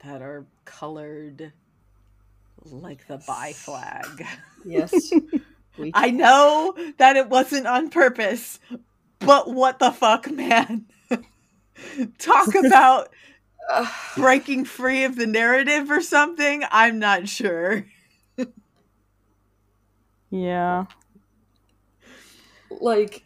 that 0.04 0.22
are 0.22 0.46
colored 0.64 1.52
like 2.64 3.06
the 3.08 3.18
bi 3.26 3.52
flag? 3.52 4.26
Yes. 4.64 5.12
I 5.94 6.10
know 6.10 6.74
that 6.98 7.16
it 7.16 7.28
wasn't 7.28 7.66
on 7.66 7.90
purpose, 7.90 8.58
but 9.18 9.50
what 9.52 9.78
the 9.78 9.90
fuck, 9.90 10.30
man? 10.30 10.86
Talk 12.18 12.54
about 12.64 13.10
breaking 14.16 14.64
free 14.64 15.04
of 15.04 15.16
the 15.16 15.26
narrative 15.26 15.90
or 15.90 16.00
something. 16.00 16.64
I'm 16.70 16.98
not 16.98 17.28
sure. 17.28 17.86
Yeah. 20.42 20.84
like 22.80 23.22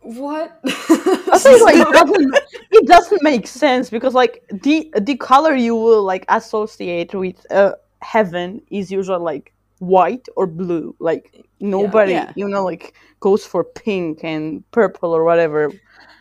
what? 0.00 0.60
I 0.66 1.38
think 1.38 1.62
like 1.62 1.76
it 1.76 1.92
doesn't 1.92 2.34
it 2.70 2.86
doesn't 2.86 3.22
make 3.22 3.46
sense 3.46 3.90
because 3.90 4.14
like 4.14 4.44
the 4.62 4.92
the 5.00 5.16
color 5.16 5.54
you 5.54 5.74
will 5.74 6.02
like 6.02 6.24
associate 6.28 7.14
with 7.14 7.44
uh, 7.50 7.72
heaven 8.02 8.60
is 8.70 8.90
usually 8.90 9.18
like 9.18 9.52
white 9.78 10.26
or 10.36 10.46
blue. 10.46 10.94
Like 10.98 11.44
nobody 11.60 12.12
Yeah. 12.12 12.32
you 12.36 12.48
know 12.48 12.64
like 12.64 12.94
goes 13.20 13.46
for 13.46 13.64
pink 13.64 14.22
and 14.24 14.62
purple 14.72 15.12
or 15.16 15.24
whatever. 15.24 15.70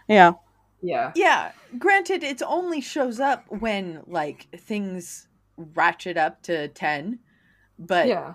Yeah. 0.08 0.34
yeah. 0.82 1.12
Yeah, 1.16 1.52
granted, 1.80 2.24
it 2.24 2.42
only 2.46 2.82
shows 2.82 3.20
up 3.20 3.46
when 3.50 4.02
like 4.08 4.48
things 4.58 5.28
ratchet 5.58 6.18
up 6.18 6.42
to 6.44 6.68
10. 6.70 7.20
but 7.80 8.08
yeah, 8.08 8.34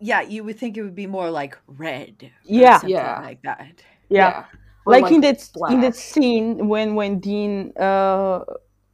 yeah, 0.00 0.22
you 0.22 0.44
would 0.44 0.58
think 0.58 0.76
it 0.76 0.82
would 0.82 0.94
be 0.94 1.06
more 1.06 1.30
like 1.30 1.56
red. 1.66 2.16
or 2.22 2.30
Yeah. 2.44 2.78
something 2.78 2.90
Yeah. 2.90 3.20
like 3.20 3.42
that. 3.42 3.82
Yeah. 4.08 4.44
Or, 4.86 4.92
like, 4.94 5.12
in 5.12 5.20
that 5.20 5.38
in 5.70 5.80
that 5.82 5.94
scene 5.94 6.68
when 6.68 6.94
when 6.94 7.20
Dean 7.20 7.72
uh, 7.78 8.40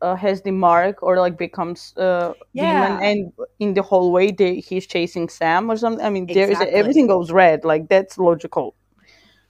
uh 0.02 0.14
has 0.16 0.42
the 0.42 0.50
mark 0.50 1.02
or 1.02 1.18
like 1.18 1.38
becomes 1.38 1.94
uh 1.96 2.34
Yeah. 2.52 2.72
demon 2.72 3.02
and 3.02 3.32
in 3.60 3.74
the 3.74 3.82
hallway 3.82 4.32
they, 4.32 4.60
he's 4.60 4.86
chasing 4.86 5.28
Sam 5.28 5.70
or 5.70 5.76
something. 5.76 6.04
I 6.04 6.10
mean 6.10 6.26
there 6.26 6.50
is 6.50 6.60
Exactly. 6.60 6.74
everything 6.80 7.06
goes 7.06 7.30
red. 7.32 7.64
Like 7.64 7.88
that's 7.88 8.18
logical. 8.18 8.74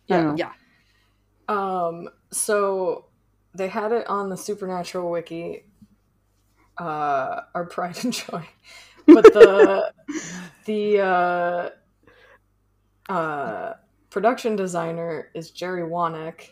Yeah. 0.06 0.34
Yeah. 0.36 0.52
Um, 1.48 2.08
so 2.30 3.06
they 3.54 3.68
had 3.68 3.92
it 3.92 4.06
on 4.08 4.28
the 4.28 4.36
Supernatural 4.36 5.10
wiki, 5.10 5.64
uh, 6.78 7.40
our 7.54 7.64
pride 7.70 8.04
and 8.04 8.12
joy, 8.12 8.46
but 9.06 9.24
the 9.32 9.92
the 10.64 11.00
uh, 11.00 11.68
uh, 13.12 13.74
production 14.10 14.56
designer 14.56 15.30
is 15.34 15.50
Jerry 15.50 15.82
Wanek. 15.82 16.50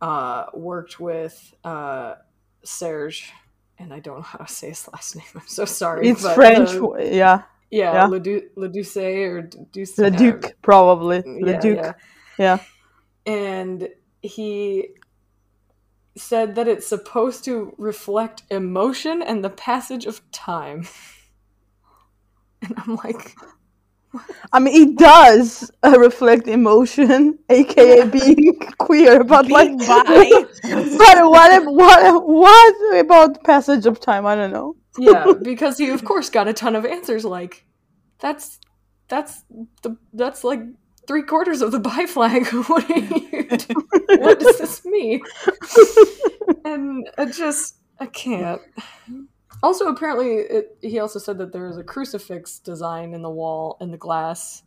Uh, 0.00 0.46
worked 0.52 1.00
with 1.00 1.54
uh, 1.64 2.16
Serge, 2.64 3.32
and 3.78 3.94
I 3.94 4.00
don't 4.00 4.16
know 4.16 4.22
how 4.22 4.40
to 4.40 4.52
say 4.52 4.68
his 4.68 4.86
last 4.92 5.16
name. 5.16 5.24
I'm 5.34 5.46
so 5.46 5.64
sorry. 5.64 6.08
It's 6.08 6.30
French. 6.34 6.70
the- 6.70 7.08
yeah. 7.12 7.42
yeah, 7.70 7.92
yeah. 7.92 8.06
Ledu- 8.06 8.48
Leduce 8.56 8.96
or 8.98 9.42
Duce. 9.72 9.92
The 9.94 10.10
Duke 10.10 10.52
probably. 10.60 11.22
The 11.22 11.58
yeah, 11.62 11.74
yeah. 11.74 11.92
Yeah. 12.38 12.58
and 13.24 13.88
he 14.20 14.88
said 16.16 16.54
that 16.56 16.66
it's 16.68 16.86
supposed 16.86 17.44
to 17.44 17.74
reflect 17.78 18.42
emotion 18.50 19.22
and 19.22 19.44
the 19.44 19.50
passage 19.50 20.06
of 20.06 20.20
time. 20.32 20.86
And 22.66 22.74
I'm 22.78 22.96
like, 22.96 23.34
I 24.52 24.58
mean, 24.60 24.74
it 24.90 24.98
does 24.98 25.70
uh, 25.84 25.98
reflect 25.98 26.48
emotion, 26.48 27.38
aka 27.50 28.06
being 28.06 28.58
queer, 28.78 29.24
but 29.24 29.46
Being 29.46 29.78
like, 29.78 29.78
but 30.62 31.30
what, 31.30 31.64
what, 31.66 32.26
what 32.26 32.98
about 32.98 33.44
passage 33.44 33.86
of 33.86 34.00
time? 34.00 34.26
I 34.26 34.34
don't 34.34 34.52
know. 34.52 34.76
yeah, 34.98 35.26
because 35.42 35.78
he 35.78 35.90
of 35.90 36.04
course 36.04 36.30
got 36.30 36.48
a 36.48 36.52
ton 36.52 36.74
of 36.74 36.84
answers 36.86 37.24
like, 37.24 37.66
that's 38.18 38.58
that's 39.08 39.44
the 39.82 39.96
that's 40.14 40.42
like 40.42 40.60
three 41.06 41.22
quarters 41.22 41.60
of 41.62 41.70
the 41.70 41.78
bi 41.78 42.06
flag. 42.06 42.46
what 42.68 42.90
are 42.90 42.98
you? 42.98 43.46
what 44.18 44.40
does 44.40 44.58
this 44.58 44.84
mean? 44.84 45.20
and 46.64 47.08
I 47.18 47.26
just 47.26 47.76
I 48.00 48.06
can't. 48.06 48.60
Also, 49.62 49.86
apparently, 49.88 50.34
it, 50.36 50.78
he 50.82 50.98
also 50.98 51.18
said 51.18 51.38
that 51.38 51.52
there 51.52 51.68
is 51.68 51.76
a 51.78 51.84
crucifix 51.84 52.58
design 52.58 53.14
in 53.14 53.22
the 53.22 53.30
wall 53.30 53.76
in 53.80 53.90
the 53.90 53.96
glass, 53.96 54.62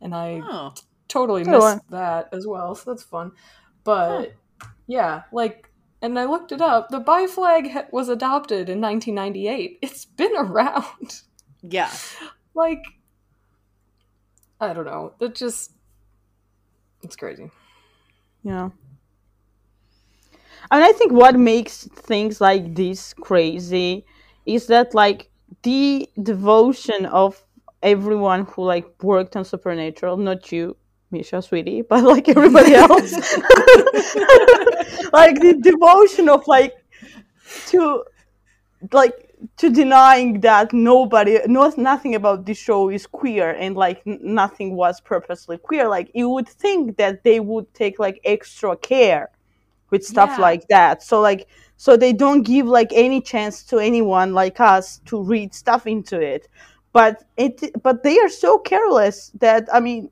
and 0.00 0.14
I 0.14 0.40
Oh. 0.44 0.74
totally 1.08 1.44
So 1.44 1.50
missed 1.50 1.66
I- 1.66 1.80
that 1.90 2.28
as 2.32 2.46
well. 2.46 2.74
So 2.74 2.90
that's 2.90 3.02
fun. 3.02 3.32
But 3.84 4.34
yeah, 4.86 5.22
like, 5.32 5.70
and 6.02 6.18
I 6.18 6.24
looked 6.26 6.52
it 6.52 6.60
up. 6.60 6.88
The 6.90 7.00
bi 7.00 7.26
flag 7.26 7.70
ha- 7.70 7.86
was 7.92 8.08
adopted 8.08 8.68
in 8.68 8.80
1998. 8.80 9.78
It's 9.82 10.04
been 10.04 10.32
around. 10.36 11.22
Yeah. 11.62 11.90
like, 12.54 12.82
I 14.60 14.72
don't 14.72 14.84
know. 14.86 15.14
It 15.20 15.34
just 15.34 15.72
it's 17.02 17.16
crazy. 17.16 17.50
Yeah. 18.42 18.70
And 20.70 20.84
I 20.84 20.92
think 20.92 21.12
what 21.12 21.36
makes 21.38 21.84
things 21.86 22.40
like 22.40 22.74
this 22.74 23.14
crazy 23.14 24.04
is 24.54 24.66
that 24.68 24.94
like 24.94 25.30
the 25.62 26.08
devotion 26.22 27.06
of 27.06 27.42
everyone 27.82 28.44
who 28.46 28.64
like 28.64 28.86
worked 29.02 29.36
on 29.36 29.44
Supernatural, 29.44 30.16
not 30.16 30.50
you, 30.52 30.76
Misha, 31.10 31.42
sweetie, 31.42 31.82
but 31.90 32.04
like 32.04 32.28
everybody 32.28 32.74
else. 32.86 33.12
like 35.12 35.40
the 35.40 35.58
devotion 35.62 36.28
of 36.28 36.46
like 36.46 36.74
to 37.68 38.04
like 38.92 39.14
to 39.56 39.70
denying 39.70 40.40
that 40.40 40.72
nobody 40.72 41.38
knows 41.46 41.76
nothing 41.78 42.14
about 42.14 42.44
the 42.46 42.54
show 42.54 42.88
is 42.90 43.06
queer 43.06 43.50
and 43.50 43.76
like 43.76 44.02
nothing 44.06 44.76
was 44.76 45.00
purposely 45.00 45.58
queer 45.58 45.88
like 45.88 46.10
you 46.14 46.28
would 46.28 46.48
think 46.48 46.96
that 46.96 47.22
they 47.24 47.40
would 47.40 47.72
take 47.74 47.98
like 47.98 48.20
extra 48.24 48.76
care 48.76 49.30
with 49.90 50.04
stuff 50.04 50.30
Yeah. 50.36 50.42
like 50.42 50.68
that 50.68 51.02
so 51.02 51.20
like 51.20 51.48
so 51.78 51.96
they 51.96 52.12
don't 52.12 52.42
give 52.42 52.66
like 52.66 52.90
any 52.92 53.22
chance 53.22 53.62
to 53.64 53.78
anyone 53.78 54.34
like 54.34 54.60
us 54.60 54.98
to 55.06 55.22
read 55.22 55.54
stuff 55.54 55.86
into 55.86 56.20
it. 56.20 56.48
But 56.92 57.24
it 57.38 57.82
but 57.82 58.02
they 58.02 58.18
are 58.20 58.28
so 58.28 58.58
careless 58.58 59.30
that 59.40 59.68
i 59.72 59.80
mean 59.80 60.10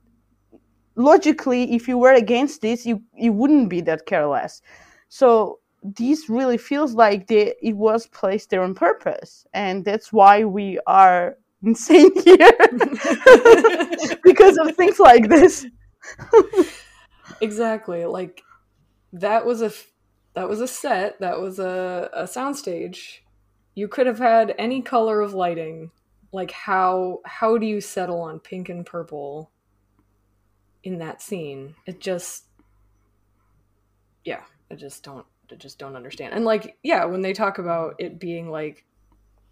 logically 0.95 1.75
if 1.75 1.89
you 1.89 1.99
were 1.99 2.15
against 2.15 2.63
this 2.63 2.87
you 2.87 3.03
you 3.15 3.33
wouldn't 3.33 3.69
be 3.69 3.83
that 3.83 4.07
careless. 4.07 4.63
So 5.09 5.61
this 5.83 6.29
really 6.29 6.59
feels 6.59 6.95
like 6.95 7.27
they, 7.29 7.55
it 7.63 7.77
was 7.77 8.07
placed 8.09 8.51
there 8.51 8.63
on 8.63 8.75
purpose. 8.75 9.47
And 9.55 9.85
that's 9.85 10.13
why 10.13 10.45
we 10.45 10.81
are 10.87 11.37
insane 11.63 12.11
here. 12.23 12.51
Because 14.25 14.59
of 14.59 14.75
things 14.77 14.99
like 14.99 15.29
this. 15.29 15.67
Exactly. 17.41 18.05
Like 18.05 18.43
that 19.13 19.45
was 19.47 19.63
a 19.63 19.67
f- 19.67 19.87
that 20.37 20.49
was 20.49 20.61
a 20.61 20.69
set. 20.69 21.19
That 21.21 21.41
was 21.41 21.59
a 21.59 22.11
a 22.13 22.23
soundstage. 22.25 23.21
You 23.75 23.89
could 23.89 24.07
have 24.07 24.19
had 24.19 24.55
any 24.59 24.83
color 24.83 25.21
of 25.21 25.35
lighting. 25.35 25.91
Like 26.31 26.53
how 26.53 27.21
how 27.25 27.59
do 27.59 27.67
you 27.67 27.81
settle 27.81 28.21
on 28.21 28.39
pink 28.39 28.69
and 28.69 28.85
purple 28.87 29.51
in 30.85 30.99
that 30.99 31.23
scene? 31.23 31.75
It 31.87 32.01
just 32.01 32.45
yeah, 34.25 34.43
I 34.71 34.75
just 34.75 35.03
don't 35.03 35.27
I 35.51 35.55
just 35.55 35.79
don't 35.79 35.97
understand. 35.97 36.35
And 36.35 36.45
like 36.45 36.77
yeah, 36.83 37.07
when 37.07 37.23
they 37.23 37.33
talk 37.33 37.59
about 37.59 37.95
it 37.99 38.21
being 38.21 38.51
like 38.51 38.85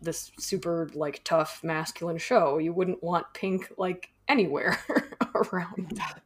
this 0.03 0.31
super 0.39 0.91
like 0.95 1.25
tough 1.25 1.65
masculine 1.65 2.19
show, 2.19 2.59
you 2.59 2.75
wouldn't 2.75 3.03
want 3.03 3.33
pink 3.33 3.73
like 3.79 4.11
anywhere 4.29 4.79
around. 5.35 5.93
That. 5.97 6.21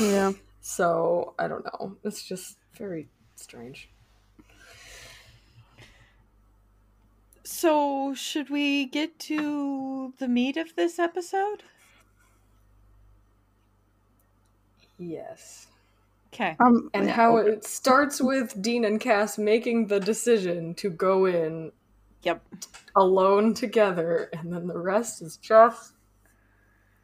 Yeah 0.00 0.32
So 0.60 1.34
I 1.38 1.48
don't 1.48 1.64
know. 1.64 1.96
It's 2.04 2.22
just 2.22 2.58
very 2.76 3.08
strange. 3.36 3.88
So, 7.46 8.12
should 8.12 8.50
we 8.50 8.86
get 8.86 9.20
to 9.20 10.12
the 10.18 10.26
meat 10.26 10.56
of 10.56 10.74
this 10.74 10.98
episode? 10.98 11.62
Yes. 14.98 15.68
Okay. 16.34 16.56
um 16.60 16.90
And 16.92 17.08
how 17.08 17.36
it 17.36 17.64
starts 17.64 18.20
with 18.20 18.60
Dean 18.60 18.84
and 18.84 19.00
Cass 19.00 19.38
making 19.38 19.86
the 19.86 20.00
decision 20.00 20.74
to 20.74 20.90
go 20.90 21.26
in 21.26 21.72
Yep. 22.22 22.42
alone 22.96 23.54
together, 23.54 24.28
and 24.32 24.52
then 24.52 24.66
the 24.66 24.78
rest 24.78 25.22
is 25.22 25.36
just 25.36 25.92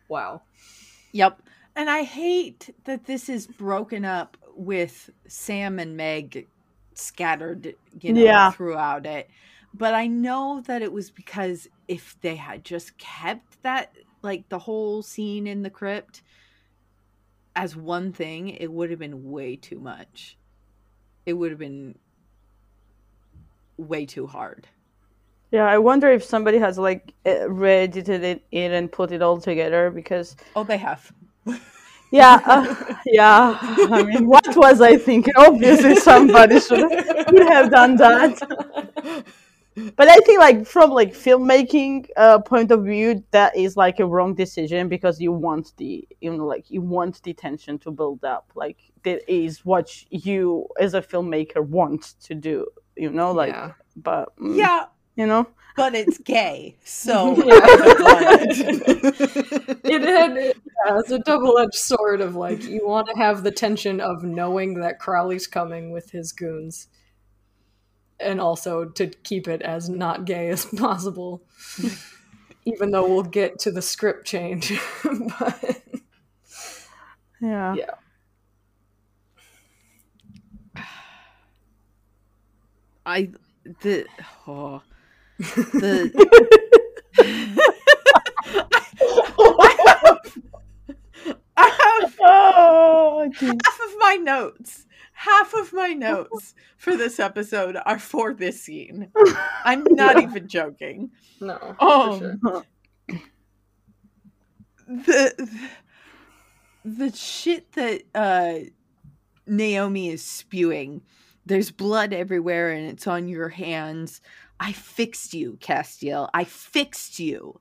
wow. 0.08 0.42
Yep. 1.12 1.40
And 1.76 1.88
I 1.88 2.02
hate 2.02 2.74
that 2.84 3.04
this 3.06 3.28
is 3.28 3.46
broken 3.46 4.04
up 4.04 4.36
with 4.56 5.10
Sam 5.28 5.78
and 5.78 5.96
Meg 5.96 6.48
scattered, 6.94 7.74
you 8.00 8.12
know, 8.12 8.20
Yeah. 8.22 8.50
throughout 8.50 9.06
it. 9.06 9.30
But 9.74 9.94
I 9.94 10.06
know 10.06 10.62
that 10.66 10.82
it 10.82 10.92
was 10.92 11.10
because 11.10 11.68
if 11.88 12.16
they 12.20 12.36
had 12.36 12.64
just 12.64 12.96
kept 12.98 13.62
that, 13.62 13.94
like 14.22 14.48
the 14.48 14.58
whole 14.58 15.02
scene 15.02 15.46
in 15.46 15.62
the 15.62 15.70
crypt 15.70 16.22
as 17.56 17.74
one 17.76 18.12
thing, 18.12 18.48
it 18.50 18.70
would 18.70 18.90
have 18.90 18.98
been 18.98 19.30
way 19.30 19.56
too 19.56 19.78
much. 19.78 20.36
It 21.26 21.34
would 21.34 21.50
have 21.50 21.58
been 21.58 21.96
way 23.76 24.06
too 24.06 24.26
hard. 24.26 24.68
yeah 25.50 25.66
i 25.66 25.76
wonder 25.78 26.08
if 26.10 26.22
somebody 26.24 26.58
has 26.58 26.78
like 26.78 27.12
uh, 27.26 27.48
re-edited 27.50 28.22
it 28.22 28.42
in 28.52 28.72
and 28.72 28.92
put 28.92 29.10
it 29.12 29.22
all 29.22 29.40
together 29.40 29.90
because 29.90 30.36
Oh, 30.56 30.64
they 30.64 30.76
have. 30.78 31.12
yeah 32.10 32.40
uh, 32.46 32.94
yeah 33.06 33.58
i 33.98 34.02
mean 34.02 34.26
what 34.26 34.46
was 34.56 34.80
i 34.80 34.96
thinking 34.96 35.34
obviously 35.36 35.96
somebody 35.96 36.60
should 36.60 36.90
have 37.54 37.70
done 37.70 37.96
that 37.96 38.38
but 39.96 40.08
i 40.08 40.16
think 40.18 40.38
like 40.38 40.66
from 40.66 40.90
like 40.90 41.14
filmmaking 41.14 42.06
uh, 42.16 42.38
point 42.40 42.70
of 42.70 42.84
view 42.84 43.22
that 43.30 43.56
is 43.56 43.76
like 43.76 44.00
a 44.00 44.06
wrong 44.06 44.34
decision 44.34 44.88
because 44.88 45.20
you 45.20 45.32
want 45.32 45.72
the 45.78 46.06
you 46.20 46.34
know 46.34 46.46
like 46.46 46.70
you 46.70 46.80
want 46.82 47.22
the 47.22 47.32
tension 47.32 47.78
to 47.78 47.90
build 47.90 48.22
up. 48.24 48.50
Like 48.54 48.78
that 49.04 49.22
is 49.32 49.64
what 49.64 49.90
you 50.10 50.66
as 50.78 50.94
a 50.94 51.02
filmmaker 51.02 51.64
want 51.64 52.14
to 52.24 52.34
do 52.34 52.66
you 52.96 53.10
know 53.10 53.32
like 53.32 53.52
Yeah. 53.52 53.72
but 53.96 54.36
mm, 54.38 54.56
Yeah, 54.56 54.86
you 55.16 55.26
know? 55.26 55.46
But 55.74 55.94
it's 55.94 56.18
gay. 56.18 56.76
So 56.84 57.34
it 59.84 60.02
had 60.02 60.36
yeah, 60.36 60.98
it's 60.98 61.10
a 61.10 61.18
double-edged 61.20 61.74
sword 61.74 62.20
of 62.20 62.34
like 62.36 62.62
you 62.64 62.86
want 62.86 63.08
to 63.08 63.14
have 63.16 63.42
the 63.42 63.50
tension 63.50 64.00
of 64.00 64.22
knowing 64.22 64.74
that 64.80 64.98
Crowley's 64.98 65.46
coming 65.46 65.90
with 65.92 66.10
his 66.10 66.32
goons 66.32 66.88
and 68.22 68.40
also 68.40 68.84
to 68.84 69.06
keep 69.08 69.48
it 69.48 69.62
as 69.62 69.88
not 69.88 70.24
gay 70.24 70.48
as 70.50 70.64
possible 70.76 71.42
even 72.64 72.90
though 72.90 73.08
we'll 73.08 73.22
get 73.22 73.58
to 73.60 73.70
the 73.70 73.82
script 73.82 74.26
change. 74.26 74.72
but 75.38 75.82
yeah. 77.40 77.74
Yeah. 77.74 77.94
I 83.04 83.30
the 83.80 84.06
oh 84.46 84.82
the 85.38 86.12
I 91.56 91.68
have 91.68 92.16
Oh, 92.24 93.30
half 93.38 93.80
of 93.80 93.98
my 93.98 94.16
notes. 94.16 94.86
Half 95.22 95.54
of 95.54 95.72
my 95.72 95.88
notes 95.92 96.52
for 96.78 96.96
this 96.96 97.20
episode 97.20 97.76
are 97.86 97.98
for 98.00 98.34
this 98.34 98.60
scene. 98.60 99.08
I'm 99.64 99.84
not 99.90 100.20
even 100.20 100.48
joking. 100.48 101.12
no, 101.40 101.58
for 101.58 101.76
Oh, 101.78 102.18
sure. 102.18 102.64
the 104.88 105.48
the 106.84 107.12
shit 107.12 107.70
that 107.72 108.02
uh 108.16 108.54
Naomi 109.46 110.08
is 110.08 110.24
spewing. 110.24 111.02
There's 111.46 111.70
blood 111.70 112.12
everywhere 112.12 112.70
and 112.70 112.88
it's 112.88 113.06
on 113.06 113.28
your 113.28 113.48
hands. 113.48 114.20
I 114.58 114.72
fixed 114.72 115.34
you, 115.34 115.56
Castiel. 115.60 116.30
I 116.34 116.44
fixed 116.44 117.18
you. 117.20 117.60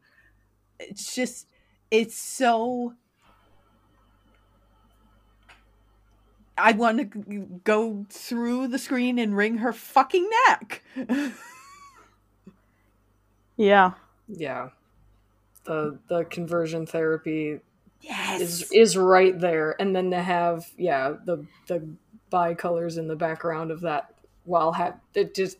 It's 0.79 1.13
just 1.13 1.47
it's 1.91 2.17
so 2.17 2.93
I 6.61 6.71
want 6.73 7.11
to 7.13 7.59
go 7.63 8.05
through 8.09 8.67
the 8.67 8.79
screen 8.79 9.19
and 9.19 9.35
wring 9.35 9.57
her 9.57 9.73
fucking 9.73 10.29
neck. 10.47 10.83
Yeah. 13.61 13.91
Yeah. 14.27 14.69
The 15.65 15.99
the 16.07 16.23
conversion 16.25 16.87
therapy 16.87 17.59
yes. 18.01 18.41
is 18.41 18.71
is 18.71 18.97
right 18.97 19.39
there 19.39 19.79
and 19.79 19.95
then 19.95 20.09
to 20.11 20.21
have 20.21 20.65
yeah 20.77 21.13
the 21.25 21.45
the 21.67 21.87
bicolors 22.31 22.97
in 22.97 23.07
the 23.07 23.15
background 23.15 23.69
of 23.69 23.81
that 23.81 24.15
while 24.45 24.73
ha- 24.73 24.95
it 25.13 25.35
just 25.35 25.57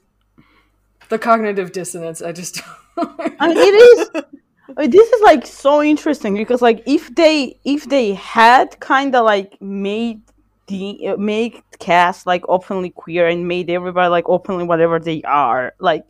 the 1.09 1.19
cognitive 1.19 1.71
dissonance 1.71 2.21
i 2.21 2.31
just 2.31 2.61
I 2.97 3.47
mean, 3.47 3.57
it 3.57 3.61
is. 3.61 4.09
I 4.77 4.81
mean, 4.81 4.89
this 4.89 5.09
is 5.09 5.21
like 5.21 5.45
so 5.45 5.83
interesting 5.83 6.33
because 6.33 6.61
like 6.61 6.81
if 6.87 7.13
they 7.13 7.59
if 7.65 7.89
they 7.89 8.13
had 8.13 8.79
kind 8.79 9.13
of 9.15 9.25
like 9.25 9.61
made 9.61 10.21
uh, 10.71 11.17
make 11.17 11.63
Cass 11.79 12.25
like 12.25 12.43
openly 12.47 12.89
queer 12.89 13.27
and 13.27 13.47
made 13.47 13.69
everybody 13.69 14.09
like 14.09 14.27
openly 14.27 14.63
whatever 14.63 14.99
they 14.99 15.21
are 15.23 15.73
like 15.79 16.05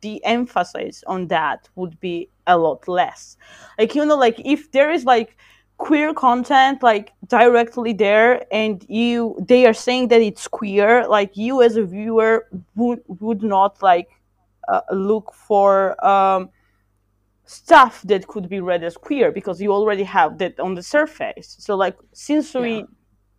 the 0.00 0.24
emphasis 0.24 1.02
on 1.06 1.28
that 1.28 1.68
would 1.74 1.98
be 2.00 2.28
a 2.46 2.56
lot 2.56 2.86
less 2.88 3.36
like 3.78 3.94
you 3.94 4.04
know 4.04 4.16
like 4.16 4.40
if 4.44 4.70
there 4.72 4.90
is 4.90 5.04
like 5.04 5.36
queer 5.78 6.14
content 6.14 6.82
like 6.82 7.12
directly 7.26 7.92
there 7.92 8.44
and 8.52 8.84
you 8.88 9.36
they 9.40 9.66
are 9.66 9.74
saying 9.74 10.08
that 10.08 10.22
it's 10.22 10.48
queer 10.48 11.06
like 11.08 11.36
you 11.36 11.62
as 11.62 11.76
a 11.76 11.84
viewer 11.84 12.46
would 12.76 13.00
would 13.06 13.42
not 13.42 13.82
like 13.82 14.08
uh, 14.68 14.80
look 14.92 15.32
for 15.34 16.02
um 16.06 16.48
stuff 17.46 18.02
that 18.02 18.26
could 18.26 18.48
be 18.48 18.60
read 18.60 18.82
as 18.82 18.96
queer 18.96 19.30
because 19.30 19.60
you 19.60 19.72
already 19.72 20.02
have 20.02 20.38
that 20.38 20.58
on 20.60 20.74
the 20.74 20.82
surface. 20.82 21.56
So 21.58 21.76
like 21.76 21.96
since 22.12 22.54
we 22.54 22.78
Yeah. 22.78 22.84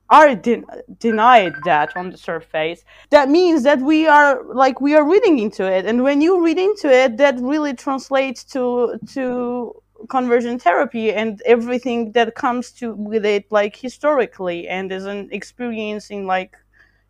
Are 0.09 0.35
de- 0.35 0.63
denied 0.99 1.53
that 1.65 1.95
on 1.95 2.11
the 2.11 2.17
surface, 2.17 2.83
that 3.09 3.29
means 3.29 3.63
that 3.63 3.79
we 3.79 4.07
are 4.07 4.43
like 4.53 4.79
we 4.81 4.95
are 4.95 5.07
reading 5.07 5.39
into 5.39 5.65
it, 5.69 5.85
and 5.85 6.03
when 6.03 6.21
you 6.21 6.43
read 6.43 6.57
into 6.57 6.89
it, 6.91 7.17
that 7.17 7.39
really 7.39 7.73
translates 7.73 8.43
to 8.45 8.99
to 9.13 9.81
conversion 10.09 10.59
therapy 10.59 11.11
and 11.11 11.41
everything 11.45 12.11
that 12.11 12.35
comes 12.35 12.71
to 12.71 12.93
with 12.93 13.25
it 13.25 13.51
like 13.51 13.75
historically 13.75 14.67
and 14.67 14.91
as 14.91 15.05
an 15.05 15.27
experience 15.31 16.11
in 16.11 16.25
like 16.27 16.55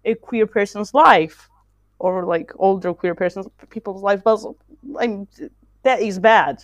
a 0.06 0.16
queer 0.16 0.48
person's 0.48 0.94
life 0.94 1.50
or 2.00 2.26
like 2.26 2.52
older 2.58 2.94
queer 2.94 3.16
person's 3.16 3.48
people's 3.70 4.02
life. 4.02 4.24
But 4.24 4.40
I'm, 5.00 5.28
that 5.84 6.02
is 6.02 6.20
bad. 6.20 6.64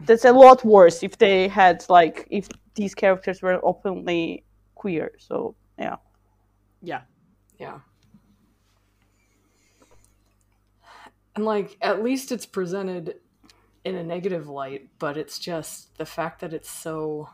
That's 0.00 0.24
a 0.24 0.32
lot 0.32 0.64
worse 0.64 1.02
if 1.02 1.18
they 1.18 1.48
had 1.48 1.84
like 1.88 2.26
if 2.30 2.48
these 2.74 2.94
characters 2.94 3.42
were 3.42 3.60
openly 3.62 4.44
queer 4.80 5.12
so 5.18 5.54
yeah. 5.78 5.96
Yeah. 6.82 7.02
yeah. 7.58 7.80
And 11.36 11.44
like 11.44 11.76
at 11.82 12.02
least 12.02 12.32
it's 12.32 12.46
presented 12.46 13.16
in 13.84 13.94
a 13.94 14.02
negative 14.02 14.48
light 14.48 14.88
but 14.98 15.18
it's 15.18 15.38
just 15.38 15.96
the 15.98 16.06
fact 16.06 16.40
that 16.40 16.54
it's 16.54 16.70
so 16.70 17.28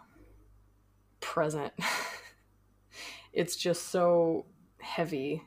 present. 1.21 1.73
It's 3.33 3.55
just 3.55 3.89
so 3.91 4.47
heavy. 4.81 5.43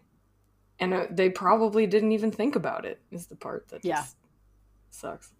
And 0.80 0.94
uh, 0.94 1.06
they 1.10 1.32
probably 1.32 1.88
didn't 1.88 2.12
even 2.12 2.30
think 2.30 2.56
about 2.56 2.86
it 2.86 3.02
is 3.10 3.26
the 3.26 3.36
part 3.36 3.68
that 3.70 3.84
Yeah. 3.84 3.96
just 4.04 4.16
sucks 4.92 5.32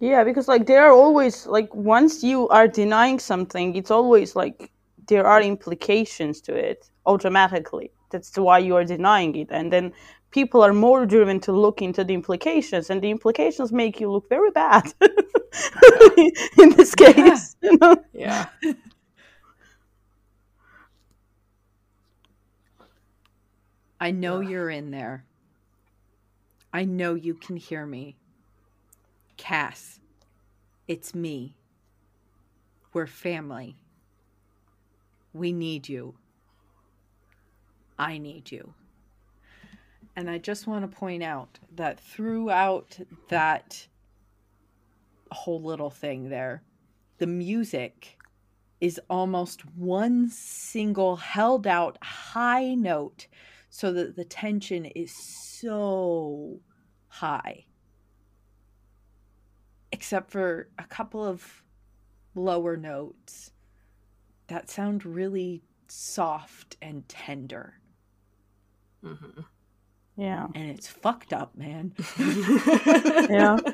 yeah 0.00 0.24
because 0.24 0.48
like 0.48 0.66
there 0.66 0.84
are 0.84 0.92
always 0.92 1.46
like 1.46 1.72
once 1.74 2.22
you 2.22 2.48
are 2.48 2.68
denying 2.68 3.18
something 3.18 3.74
it's 3.74 3.90
always 3.90 4.36
like 4.36 4.70
there 5.08 5.26
are 5.26 5.42
implications 5.42 6.40
to 6.40 6.54
it 6.54 6.90
automatically 7.06 7.90
that's 8.10 8.36
why 8.36 8.58
you 8.58 8.76
are 8.76 8.84
denying 8.84 9.34
it 9.34 9.48
and 9.50 9.72
then 9.72 9.92
people 10.30 10.62
are 10.62 10.74
more 10.74 11.06
driven 11.06 11.40
to 11.40 11.52
look 11.52 11.80
into 11.80 12.04
the 12.04 12.14
implications 12.14 12.90
and 12.90 13.02
the 13.02 13.10
implications 13.10 13.72
make 13.72 13.98
you 13.98 14.10
look 14.10 14.28
very 14.28 14.50
bad 14.50 14.92
in 16.58 16.70
this 16.76 16.94
case 16.94 17.56
you 17.62 17.76
know? 17.78 17.96
yeah 18.12 18.46
I 24.00 24.12
know 24.12 24.40
you're 24.40 24.70
in 24.70 24.92
there. 24.92 25.24
I 26.72 26.84
know 26.84 27.14
you 27.14 27.34
can 27.34 27.56
hear 27.56 27.84
me. 27.84 28.16
Cass, 29.38 30.00
it's 30.86 31.14
me. 31.14 31.54
We're 32.92 33.06
family. 33.06 33.76
We 35.32 35.52
need 35.52 35.88
you. 35.88 36.16
I 37.98 38.18
need 38.18 38.50
you. 38.50 38.74
And 40.16 40.28
I 40.28 40.38
just 40.38 40.66
want 40.66 40.90
to 40.90 40.96
point 40.96 41.22
out 41.22 41.58
that 41.76 42.00
throughout 42.00 42.98
that 43.28 43.86
whole 45.30 45.62
little 45.62 45.90
thing 45.90 46.28
there, 46.28 46.62
the 47.18 47.26
music 47.26 48.18
is 48.80 49.00
almost 49.08 49.64
one 49.76 50.28
single 50.28 51.16
held 51.16 51.66
out 51.66 51.98
high 52.02 52.74
note 52.74 53.28
so 53.70 53.92
that 53.92 54.16
the 54.16 54.24
tension 54.24 54.84
is 54.84 55.12
so 55.12 56.60
high. 57.08 57.67
Except 59.92 60.30
for 60.30 60.68
a 60.78 60.84
couple 60.84 61.24
of 61.24 61.62
lower 62.34 62.76
notes 62.76 63.52
that 64.48 64.70
sound 64.70 65.04
really 65.04 65.62
soft 65.88 66.76
and 66.82 67.08
tender. 67.08 67.74
Mhm. 69.04 69.44
yeah 70.16 70.46
And 70.54 70.70
it's 70.70 70.88
fucked 70.88 71.32
up, 71.32 71.56
man. 71.56 71.94
yeah 72.18 73.56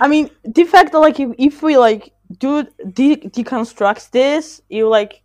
i 0.00 0.08
mean 0.08 0.30
the 0.44 0.64
fact 0.64 0.92
that 0.92 0.98
like 0.98 1.18
if, 1.20 1.30
if 1.38 1.62
we 1.62 1.76
like 1.76 2.12
do 2.38 2.64
de- 2.92 3.16
deconstruct 3.16 4.10
this 4.10 4.60
you 4.68 4.88
like 4.88 5.22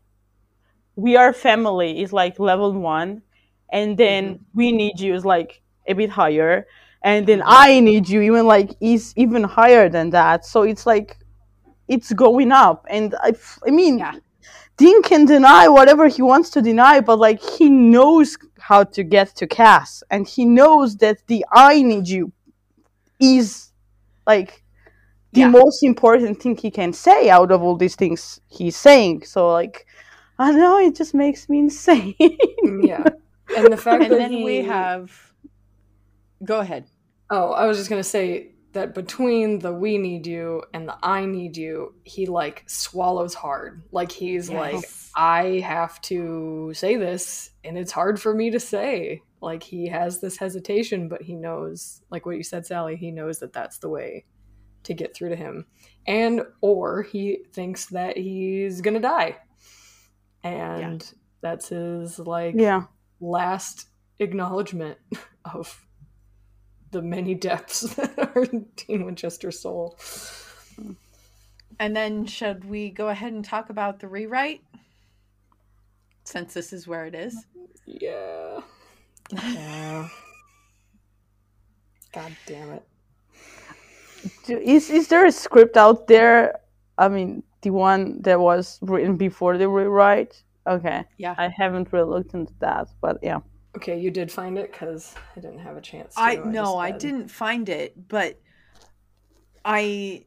we 0.96 1.15
are 1.15 1.34
family 1.34 2.02
is 2.02 2.13
like 2.13 2.39
level 2.39 2.72
one 2.74 3.22
and 3.72 3.98
then 3.98 4.39
we 4.54 4.72
need 4.72 5.00
you 5.00 5.13
is 5.13 5.26
like 5.26 5.62
a 5.88 5.94
bit 5.94 6.10
higher 6.10 6.68
and 7.04 7.26
then 7.28 7.42
i 7.46 7.80
need 7.80 8.08
you 8.10 8.22
even 8.22 8.46
like 8.46 8.76
is 8.82 9.14
even 9.16 9.44
higher 9.44 9.90
than 9.90 10.10
that 10.10 10.46
so 10.46 10.64
it's 10.64 10.86
like 10.86 11.18
it's 11.88 12.14
going 12.14 12.52
up 12.52 12.86
and 12.90 13.16
i, 13.24 13.30
f- 13.30 13.60
I 13.68 13.72
mean 13.72 14.00
Yeah. 14.00 14.14
dean 14.78 15.02
can 15.04 15.26
deny 15.26 15.68
whatever 15.68 16.08
he 16.08 16.22
wants 16.22 16.50
to 16.52 16.62
deny 16.62 17.02
but 17.02 17.20
like 17.20 17.42
he 17.42 17.70
knows 17.70 18.38
how 18.60 18.84
to 18.84 19.04
get 19.04 19.36
to 19.38 19.48
cass 19.48 20.04
and 20.12 20.28
he 20.28 20.46
knows 20.46 20.98
that 20.98 21.18
the 21.28 21.46
i 21.52 21.82
need 21.82 22.08
you 22.08 22.32
is 23.20 23.72
like 24.28 24.64
the 25.34 25.42
Yeah. 25.42 25.50
most 25.50 25.84
important 25.84 26.42
thing 26.42 26.58
he 26.58 26.72
can 26.72 26.94
say 26.94 27.30
out 27.30 27.52
of 27.52 27.62
all 27.62 27.76
these 27.78 27.96
things 27.96 28.42
he's 28.48 28.76
saying 28.78 29.24
so 29.26 29.52
like 29.52 29.86
i 30.40 30.52
don't 30.52 30.60
know 30.60 30.80
it 30.80 30.96
just 30.96 31.14
makes 31.14 31.50
me 31.50 31.60
insane 31.68 32.16
yeah 32.84 33.04
and 33.56 33.72
the 33.72 33.78
fact 33.78 34.04
and 34.04 34.12
that 34.12 34.18
then 34.20 34.42
we 34.44 34.58
have. 34.62 35.29
Go 36.43 36.60
ahead. 36.60 36.86
Oh, 37.30 37.52
I 37.52 37.65
was 37.65 37.78
just 37.78 37.89
gonna 37.89 38.04
say 38.04 38.52
that 38.73 38.93
between 38.93 39.60
the 39.60 39.73
"we 39.73 39.97
need 39.97 40.25
you" 40.25 40.63
and 40.73 40.88
the 40.88 40.97
"I 41.04 41.25
need 41.25 41.58
you," 41.58 41.95
he 42.04 42.25
like 42.25 42.63
swallows 42.67 43.34
hard. 43.34 43.84
Like 43.91 44.12
he's 44.12 44.49
like, 44.49 44.84
I 45.15 45.60
have 45.60 45.99
to 46.02 46.71
say 46.73 46.95
this, 46.95 47.52
and 47.63 47.78
it's 47.78 47.91
hard 47.91 48.21
for 48.21 48.34
me 48.34 48.52
to 48.52 48.60
say. 48.60 49.21
Like 49.41 49.63
he 49.63 49.88
has 49.88 50.19
this 50.19 50.38
hesitation, 50.38 51.08
but 51.08 51.21
he 51.21 51.36
knows, 51.36 52.02
like 52.12 52.25
what 52.25 52.36
you 52.36 52.43
said, 52.43 52.65
Sally, 52.65 52.95
he 52.95 53.12
knows 53.12 53.39
that 53.39 53.54
that's 53.54 53.78
the 53.78 53.89
way 53.89 54.25
to 54.84 54.93
get 54.93 55.15
through 55.15 55.30
to 55.30 55.36
him. 55.36 55.65
And, 56.08 56.41
or 56.62 57.04
he 57.04 57.45
thinks 57.54 57.88
that 57.88 58.17
he's 58.17 58.82
gonna 58.82 58.99
die. 58.99 59.38
And 60.43 61.02
yeah. 61.02 61.17
that's 61.41 61.69
his, 61.69 62.19
like, 62.19 62.56
yeah. 62.58 62.84
last 63.19 63.88
acknowledgement 64.19 64.97
of 65.45 65.86
the 66.91 67.02
many 67.02 67.36
depths 67.36 67.82
that 67.95 68.17
are 68.36 68.45
Dean 68.75 69.06
Winchester's 69.06 69.60
soul. 69.60 69.97
And 71.80 71.95
then, 71.95 72.25
should 72.25 72.65
we 72.65 72.89
go 72.89 73.10
ahead 73.10 73.32
and 73.34 73.43
talk 73.43 73.69
about 73.69 73.99
the 73.99 74.08
rewrite? 74.08 74.62
Since 76.23 76.54
this 76.54 76.73
is 76.73 76.88
where 76.88 77.06
it 77.06 77.15
is. 77.15 77.45
Yeah. 77.86 78.60
Yeah. 79.32 80.10
God 82.12 82.36
damn 82.45 82.71
it. 82.71 82.84
Is 84.47 84.89
is 84.89 85.08
there 85.08 85.25
a 85.25 85.32
script 85.32 85.78
out 85.78 86.08
there? 86.08 86.60
I 86.97 87.08
mean, 87.08 87.43
the 87.62 87.69
one 87.69 88.21
that 88.21 88.39
was 88.39 88.80
written 88.82 89.15
before 89.15 89.58
the 89.58 89.69
rewrite. 89.69 90.43
Okay. 90.67 91.04
Yeah. 91.17 91.36
I 91.38 91.47
haven't 91.47 91.93
really 91.93 92.10
looked 92.10 92.34
into 92.34 92.54
that, 92.60 92.89
but 93.02 93.17
yeah. 93.23 93.39
Okay, 93.76 94.00
you 94.00 94.10
did 94.10 94.32
find 94.32 94.58
it 94.58 94.72
because 94.72 95.14
I 95.36 95.40
didn't 95.40 95.60
have 95.60 95.78
a 95.78 95.82
chance. 95.82 96.16
To. 96.16 96.22
I 96.22 96.36
no, 96.36 96.78
I, 96.78 96.88
I 96.88 96.92
didn't 96.92 97.30
find 97.30 97.70
it, 97.70 98.08
but 98.08 98.40
I 99.64 100.26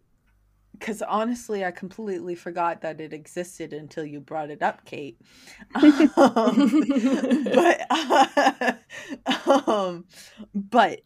because 0.79 1.03
honestly, 1.03 1.65
I 1.65 1.71
completely 1.71 2.35
forgot 2.35 2.81
that 2.81 3.01
it 3.01 3.13
existed 3.13 3.73
until 3.73 4.05
you 4.05 4.19
brought 4.21 4.51
it 4.51 4.63
up, 4.63 4.85
Kate. 4.85 5.21
Um, 6.17 6.85
but 7.45 7.87
uh, 7.91 8.73
um, 9.67 10.05
but 10.55 11.01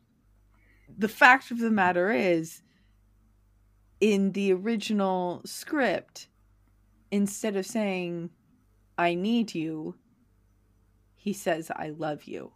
the 0.96 1.08
fact 1.08 1.50
of 1.50 1.58
the 1.58 1.70
matter 1.70 2.10
is, 2.10 2.62
in 4.00 4.32
the 4.32 4.52
original 4.52 5.42
script, 5.44 6.28
instead 7.10 7.56
of 7.56 7.66
saying 7.66 8.30
"I 8.96 9.14
need 9.14 9.54
you," 9.54 9.94
he 11.26 11.32
says 11.32 11.72
"I 11.74 11.88
love 11.88 12.24
you." 12.24 12.52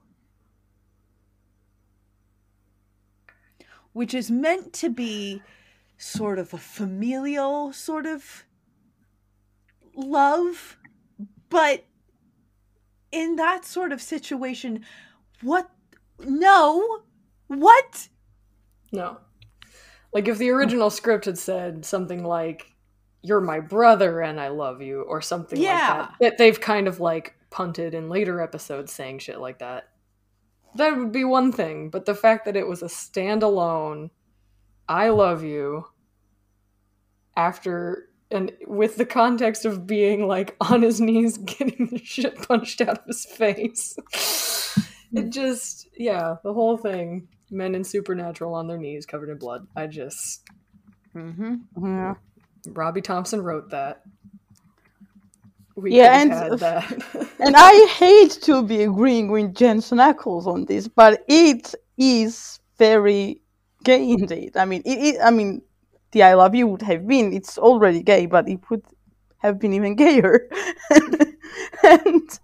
Which 3.93 4.15
is 4.15 4.31
meant 4.31 4.73
to 4.75 4.89
be 4.89 5.43
sort 5.99 6.39
of 6.39 6.55
a 6.55 6.59
familial 6.59 7.73
sort 7.73 8.07
of 8.07 8.45
love. 9.97 10.79
But 11.49 11.85
in 13.11 13.35
that 13.35 13.65
sort 13.65 13.91
of 13.91 14.01
situation, 14.01 14.85
what? 15.43 15.69
No. 16.21 17.01
What? 17.49 18.09
No. 18.93 19.19
Like 20.13 20.29
if 20.29 20.39
the 20.39 20.51
original 20.51 20.91
script 20.91 21.25
had 21.25 21.39
said 21.39 21.85
something 21.85 22.23
like, 22.23 22.73
You're 23.23 23.41
my 23.41 23.59
brother 23.59 24.21
and 24.21 24.41
I 24.41 24.47
love 24.49 24.81
you, 24.81 25.03
or 25.03 25.21
something 25.21 25.61
yeah. 25.61 25.73
like 25.73 26.09
that, 26.09 26.15
that 26.21 26.39
they've 26.39 26.61
kind 26.61 26.87
of 26.87 27.01
like 27.01 27.35
punted 27.51 27.95
in 27.95 28.09
later 28.09 28.41
episodes 28.41 28.93
saying 28.93 29.19
shit 29.19 29.41
like 29.41 29.59
that. 29.59 29.89
That 30.77 30.97
would 30.97 31.13
be 31.13 31.25
one 31.25 31.53
thing, 31.53 31.91
but 31.91 32.07
the 32.07 32.15
fact 32.15 32.45
that 32.45 32.57
it 32.57 32.67
was 32.67 32.83
a 32.83 32.87
standalone 32.87 34.11
I 34.89 35.11
love 35.11 35.45
you 35.45 35.87
after 37.37 38.09
and 38.31 38.53
with 38.67 38.97
the 38.97 39.07
context 39.07 39.65
of 39.65 39.87
being 39.87 40.27
like 40.27 40.57
on 40.61 40.83
his 40.83 41.01
knees 41.01 41.39
getting 41.45 41.89
the 41.91 41.99
shit 41.99 42.37
punched 42.49 42.81
out 42.81 42.99
of 42.99 43.05
his 43.07 43.25
face. 43.25 43.97
it 45.13 45.31
just 45.31 45.89
yeah, 45.97 46.37
the 46.43 46.53
whole 46.53 46.77
thing. 46.77 47.29
Men 47.53 47.75
in 47.75 47.83
supernatural 47.83 48.55
on 48.55 48.69
their 48.69 48.79
knees 48.79 49.07
covered 49.07 49.29
in 49.29 49.39
blood. 49.39 49.67
I 49.75 49.89
just 49.89 50.45
mm-hmm. 51.15 51.57
Yeah. 51.85 52.15
Robbie 52.69 53.01
Thompson 53.01 53.43
wrote 53.43 53.71
that. 53.71 54.03
We 55.77 55.97
yeah, 55.97 56.21
and, 56.21 56.33
and 57.41 57.55
I 57.57 57.87
hate 57.99 58.33
to 58.43 58.63
be 58.63 58.83
agreeing 58.83 59.31
with 59.31 59.55
Jensen 59.55 59.99
Ackles 59.99 60.47
on 60.47 60.65
this, 60.67 60.89
but 60.89 61.25
it 61.29 61.75
is 61.97 62.59
very 62.79 63.41
gay 63.85 64.11
indeed. 64.11 64.57
I 64.57 64.65
mean, 64.65 64.83
it, 64.85 64.99
it, 65.15 65.21
I 65.23 65.31
mean, 65.31 65.63
the 66.13 66.23
I 66.25 66.35
love 66.35 66.55
you 66.55 66.67
would 66.67 66.83
have 66.83 67.07
been. 67.07 67.33
It's 67.33 67.57
already 67.57 68.03
gay, 68.03 68.27
but 68.27 68.49
it 68.49 68.61
would 68.71 68.83
have 69.39 69.59
been 69.59 69.73
even 69.73 69.95
gayer, 69.97 70.49
and 71.85 72.41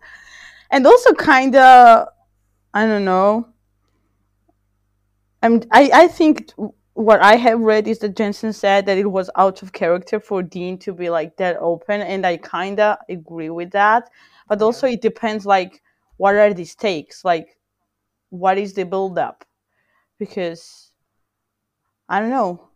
and 0.70 0.86
also 0.86 1.12
kind 1.14 1.56
of, 1.56 2.08
I 2.74 2.86
don't 2.86 3.04
know. 3.04 3.48
I'm, 5.42 5.62
I 5.70 5.90
I 5.92 6.08
think 6.08 6.52
what 6.96 7.20
I 7.20 7.37
have 7.37 7.61
read 7.61 7.87
is 7.87 7.98
that 7.98 8.16
Jensen 8.16 8.54
said 8.54 8.87
that 8.87 8.96
it 8.96 9.11
was 9.11 9.28
out 9.37 9.62
of 9.62 9.72
character 9.74 10.18
for 10.18 10.42
Dean 10.42 10.78
to 10.78 10.94
be 10.94 11.11
like 11.11 11.37
that 11.37 11.59
open, 11.61 12.00
and 12.00 12.26
I 12.26 12.38
kind 12.38 12.80
of 12.80 12.96
agree 13.11 13.50
with 13.50 13.70
that. 13.72 14.09
But 14.48 14.62
also, 14.62 14.87
yeah. 14.87 14.94
it 14.94 15.02
depends 15.02 15.44
like 15.44 15.82
what 16.16 16.35
are 16.37 16.54
the 16.54 16.64
stakes, 16.64 17.22
like 17.22 17.59
what 18.30 18.56
is 18.56 18.72
the 18.72 18.85
build 18.85 19.18
up, 19.18 19.44
because 20.18 20.90
I 22.09 22.20
don't 22.20 22.30
know. 22.30 22.70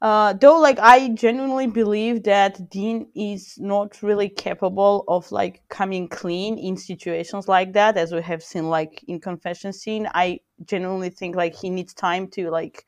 Uh, 0.00 0.32
though, 0.32 0.58
like, 0.58 0.78
I 0.78 1.10
genuinely 1.10 1.66
believe 1.66 2.22
that 2.22 2.70
Dean 2.70 3.06
is 3.14 3.58
not 3.58 4.02
really 4.02 4.30
capable 4.30 5.04
of 5.08 5.30
like 5.30 5.60
coming 5.68 6.08
clean 6.08 6.56
in 6.56 6.74
situations 6.74 7.48
like 7.48 7.74
that, 7.74 7.98
as 7.98 8.12
we 8.12 8.22
have 8.22 8.42
seen, 8.42 8.70
like 8.70 9.04
in 9.08 9.20
confession 9.20 9.74
scene. 9.74 10.08
I 10.14 10.40
genuinely 10.64 11.10
think 11.10 11.36
like 11.36 11.54
he 11.54 11.68
needs 11.68 11.92
time 11.92 12.28
to 12.28 12.50
like 12.50 12.86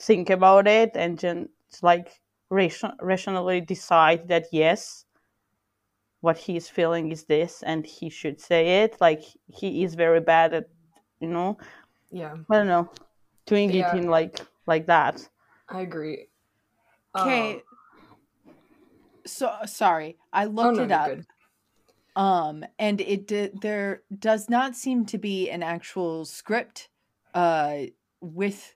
think 0.00 0.30
about 0.30 0.66
it 0.66 0.92
and 0.94 1.18
just 1.18 1.82
like 1.82 2.20
ration- 2.50 2.96
rationally 3.00 3.60
decide 3.60 4.28
that 4.28 4.46
yes, 4.52 5.04
what 6.20 6.38
he 6.38 6.56
is 6.56 6.68
feeling 6.68 7.12
is 7.12 7.24
this, 7.24 7.62
and 7.62 7.84
he 7.84 8.08
should 8.08 8.40
say 8.40 8.82
it. 8.82 8.96
Like 9.00 9.22
he 9.46 9.84
is 9.84 9.94
very 9.94 10.20
bad 10.20 10.54
at, 10.54 10.68
you 11.20 11.28
know, 11.28 11.58
yeah, 12.10 12.34
I 12.50 12.56
don't 12.56 12.66
know, 12.66 12.90
doing 13.46 13.70
yeah. 13.70 13.94
it 13.94 13.98
in 13.98 14.08
like 14.08 14.40
like 14.66 14.86
that. 14.86 15.28
I 15.68 15.80
agree. 15.80 16.28
Okay. 17.16 17.54
Um, 18.46 18.52
so 19.26 19.52
sorry, 19.66 20.16
I 20.32 20.46
looked 20.46 20.78
oh, 20.78 20.84
no, 20.84 20.84
it 20.84 20.92
up. 20.92 21.18
Um, 22.16 22.64
and 22.78 23.00
it 23.00 23.26
did. 23.26 23.60
There 23.60 24.02
does 24.16 24.48
not 24.48 24.76
seem 24.76 25.04
to 25.06 25.18
be 25.18 25.50
an 25.50 25.62
actual 25.62 26.24
script, 26.24 26.88
uh, 27.34 27.78
with 28.20 28.74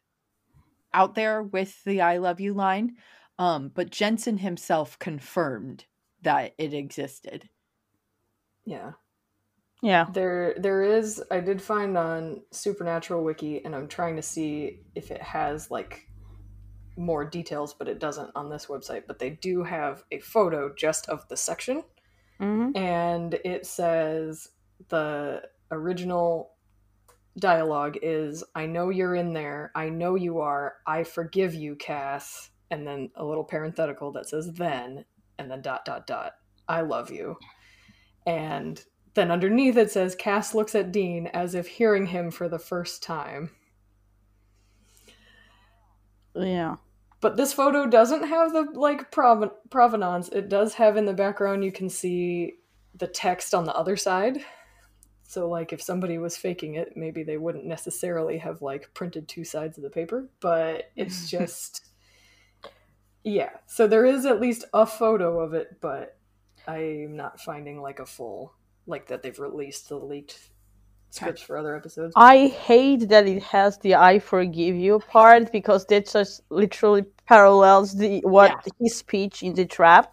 out 0.93 1.15
there 1.15 1.43
with 1.43 1.83
the 1.85 2.01
"I 2.01 2.19
love 2.19 2.41
you" 2.41 2.55
line. 2.55 2.97
Um, 3.39 3.71
but 3.73 3.91
Jensen 3.91 4.39
himself 4.39 4.99
confirmed 4.99 5.85
that 6.23 6.55
it 6.59 6.75
existed. 6.75 7.49
Yeah. 8.65 8.93
Yeah. 9.81 10.07
There 10.13 10.55
there 10.59 10.83
is 10.83 11.23
I 11.31 11.41
did 11.41 11.63
find 11.63 11.97
on 11.97 12.43
Supernatural 12.51 13.23
Wiki 13.23 13.65
and 13.65 13.77
I'm 13.77 13.87
trying 13.87 14.17
to 14.17 14.23
see 14.23 14.81
if 14.95 15.11
it 15.11 15.23
has 15.23 15.71
like 15.71 16.09
more 16.97 17.25
details, 17.25 17.75
but 17.75 17.89
it 17.89 18.01
doesn't 18.01 18.33
on 18.35 18.51
this 18.51 18.67
website. 18.67 19.05
But 19.07 19.21
they 19.21 19.31
do 19.31 19.63
have 19.63 20.03
a 20.11 20.19
photo 20.19 20.75
just 20.75 21.09
of 21.09 21.27
the 21.29 21.37
section, 21.37 21.85
mm-hmm. 22.41 22.77
and 22.77 23.35
it 23.45 23.67
says 23.67 24.49
the 24.89 25.43
original 25.71 26.55
dialogue 27.39 27.99
is 28.03 28.45
I 28.55 28.67
know 28.67 28.91
you're 28.91 29.15
in 29.15 29.33
there. 29.33 29.73
I 29.75 29.89
know 29.89 30.15
you 30.15 30.39
are. 30.39 30.77
I 30.87 31.05
forgive 31.05 31.55
you, 31.55 31.77
Cass. 31.77 32.51
And 32.71 32.87
then 32.87 33.11
a 33.15 33.25
little 33.25 33.45
parenthetical 33.45 34.13
that 34.13 34.29
says 34.29 34.53
then, 34.53 35.05
and 35.39 35.51
then 35.51 35.63
dot, 35.63 35.85
dot, 35.85 36.07
dot. 36.07 36.33
I 36.69 36.83
love 36.83 37.11
you. 37.11 37.37
And 38.27 38.83
then 39.15 39.31
underneath 39.31 39.77
it 39.77 39.91
says 39.91 40.15
Cass 40.15 40.55
looks 40.55 40.75
at 40.75 40.93
Dean 40.93 41.29
as 41.29 41.55
if 41.55 41.67
hearing 41.67 42.07
him 42.07 42.31
for 42.31 42.49
the 42.49 42.59
first 42.59 43.03
time. 43.03 43.51
Yeah 46.35 46.77
but 47.21 47.37
this 47.37 47.53
photo 47.53 47.87
doesn't 47.87 48.29
have 48.29 48.53
the 48.53 48.67
like 48.75 49.11
prov- 49.11 49.53
provenance 49.71 50.29
it 50.29 50.49
does 50.49 50.75
have 50.75 50.97
in 50.97 51.05
the 51.05 51.13
background 51.13 51.65
you 51.65 51.73
can 51.73 51.89
see 51.89 52.55
the 52.95 53.07
text 53.07 53.55
on 53.55 53.65
the 53.65 53.75
other 53.75 53.97
side 53.97 54.39
so 55.29 55.49
like 55.49 55.73
if 55.73 55.81
somebody 55.81 56.19
was 56.19 56.37
faking 56.37 56.75
it 56.75 56.97
maybe 56.97 57.23
they 57.23 57.37
wouldn't 57.37 57.65
necessarily 57.65 58.39
have 58.39 58.61
like 58.63 58.93
printed 58.95 59.29
two 59.29 59.45
sides 59.45 59.77
of 59.79 59.85
the 59.85 59.91
paper 59.91 60.29
but 60.41 60.91
it's 60.97 61.31
just 61.37 61.87
yeah 63.23 63.51
so 63.67 63.87
there 63.87 64.07
is 64.07 64.27
at 64.27 64.41
least 64.41 64.65
a 64.73 64.85
photo 64.85 65.39
of 65.39 65.55
it 65.55 65.77
but 65.81 66.17
i'm 66.67 67.15
not 67.15 67.41
finding 67.41 67.81
like 67.81 68.01
a 68.01 68.07
full 68.07 68.55
like 68.87 69.07
that 69.07 69.23
they've 69.23 69.39
released 69.39 69.89
the 69.91 69.97
leaked 69.97 70.51
scripts 71.11 71.43
for 71.43 71.57
other 71.57 71.75
episodes. 71.75 72.13
I 72.17 72.49
hate 72.49 73.09
that 73.09 73.27
it 73.27 73.43
has 73.43 73.79
the 73.79 73.95
"I 73.95 74.19
forgive 74.19 74.77
you" 74.77 75.01
part 75.11 75.53
because 75.53 75.85
that 75.87 76.11
just 76.11 76.43
literally 76.51 77.05
parallels 77.27 77.97
the 77.97 78.21
what 78.21 78.51
yeah. 78.51 78.73
his 78.81 78.97
speech 78.97 79.43
in 79.43 79.55
the 79.55 79.67
trap, 79.67 80.13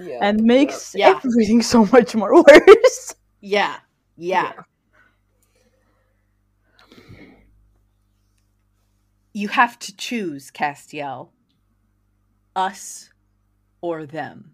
yeah. 0.00 0.18
and 0.22 0.42
makes 0.42 0.94
yeah. 0.94 1.10
everything 1.10 1.62
so 1.74 1.86
much 1.86 2.14
more 2.14 2.34
worse. 2.34 3.14
Yeah, 3.40 3.76
yeah. 4.20 4.52
yeah. 4.56 4.62
You 9.32 9.48
have 9.48 9.78
to 9.80 9.96
choose, 9.96 10.50
Castiel. 10.50 11.30
Us 12.54 13.10
or 13.80 14.04
them. 14.04 14.52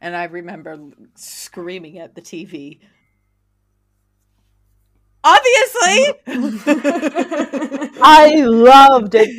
And 0.00 0.14
I 0.14 0.24
remember 0.24 0.78
screaming 1.14 1.98
at 1.98 2.14
the 2.14 2.20
TV. 2.20 2.80
Obviously, 5.24 6.14
I 8.02 8.42
loved 8.44 9.14
it. 9.14 9.38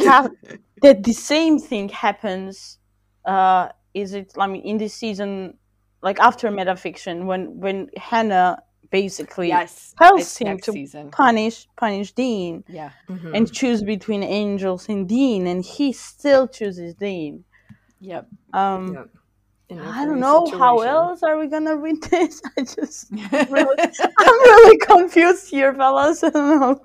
That, 0.82 1.04
the 1.04 1.14
same 1.14 1.60
thing 1.60 1.90
happens. 1.90 2.80
Uh, 3.26 3.70
is 3.94 4.14
it? 4.14 4.34
I 4.38 4.48
mean, 4.48 4.64
in 4.64 4.78
this 4.78 4.94
season, 4.94 5.58
like 6.04 6.20
after 6.20 6.50
metafiction 6.50 7.26
when 7.26 7.60
when 7.60 7.90
Hannah 7.98 8.62
basically 8.92 9.48
yes. 9.48 9.96
tells 9.98 10.38
him 10.38 10.60
to 10.60 10.72
season. 10.72 11.10
punish 11.10 11.68
punish 11.78 12.12
Dean 12.12 12.64
Yeah. 12.68 12.92
Mhm. 13.10 13.36
and 13.36 13.52
choose 13.52 13.82
between 13.82 14.22
angels 14.22 14.88
and 14.90 15.10
Dean 15.10 15.48
and 15.48 15.66
he 15.66 15.92
still 15.94 16.48
chooses 16.48 16.94
Dean. 16.94 17.44
Yep. 18.02 18.28
Um 18.54 18.94
Yep. 18.94 19.10
I 19.82 20.06
don't 20.06 20.20
know 20.20 20.46
how 20.52 20.80
else 20.82 21.24
are 21.24 21.40
we 21.40 21.48
gonna 21.48 21.76
read 21.76 22.04
this. 22.04 22.40
I 22.58 22.62
just 22.62 23.10
really, 23.50 23.80
I'm 24.20 24.40
really 24.50 24.78
confused 24.78 25.50
here, 25.50 25.74
fellas. 25.74 26.24
I 26.24 26.30
don't 26.30 26.60
know. 26.60 26.82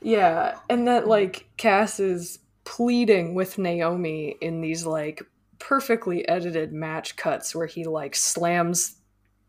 yeah, 0.00 0.58
and 0.70 0.86
that 0.86 1.08
like 1.08 1.46
Cass 1.56 1.98
is 1.98 2.38
pleading 2.64 3.34
with 3.34 3.58
Naomi 3.58 4.36
in 4.40 4.60
these 4.60 4.86
like 4.86 5.22
perfectly 5.58 6.26
edited 6.28 6.72
match 6.72 7.16
cuts 7.16 7.54
where 7.54 7.66
he 7.66 7.84
like 7.84 8.14
slams 8.14 8.96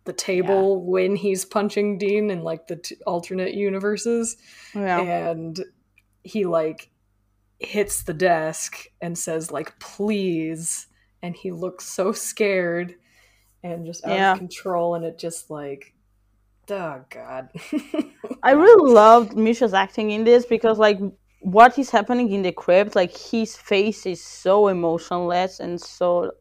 the 0.05 0.13
table 0.13 0.83
when 0.83 1.15
he's 1.15 1.45
punching 1.45 1.97
Dean 1.97 2.29
in 2.31 2.41
like 2.43 2.67
the 2.67 2.77
t- 2.77 2.97
alternate 3.05 3.53
universes. 3.53 4.37
Yeah. 4.73 4.99
and 5.01 5.59
he 6.23 6.45
like 6.45 6.89
hits 7.59 8.03
the 8.03 8.13
desk 8.13 8.85
and 9.01 9.17
says 9.17 9.51
like 9.51 9.77
please. 9.79 10.87
And 11.21 11.35
he 11.35 11.51
looks 11.51 11.85
so 11.85 12.11
scared 12.13 12.95
and 13.61 13.85
just 13.85 14.05
out 14.05 14.15
Yeah. 14.15 14.31
of 14.33 14.37
control. 14.37 14.95
And 14.95 15.05
it 15.05 15.19
just 15.19 15.49
like 15.49 15.93
oh 16.71 17.03
god. 17.09 17.49
I 18.43 18.51
really 18.51 18.93
loved 18.93 19.35
Misha's 19.35 19.73
acting 19.73 20.11
in 20.11 20.23
this 20.23 20.45
because 20.45 20.77
like 20.79 20.99
what 21.39 21.77
is 21.79 21.89
happening 21.89 22.31
in 22.31 22.41
the 22.41 22.51
crypt, 22.51 22.95
like 22.95 23.15
his 23.15 23.55
face 23.55 24.05
is 24.05 24.23
so 24.23 24.67
emotionless 24.67 25.59
and 25.59 25.79
so 25.79 26.31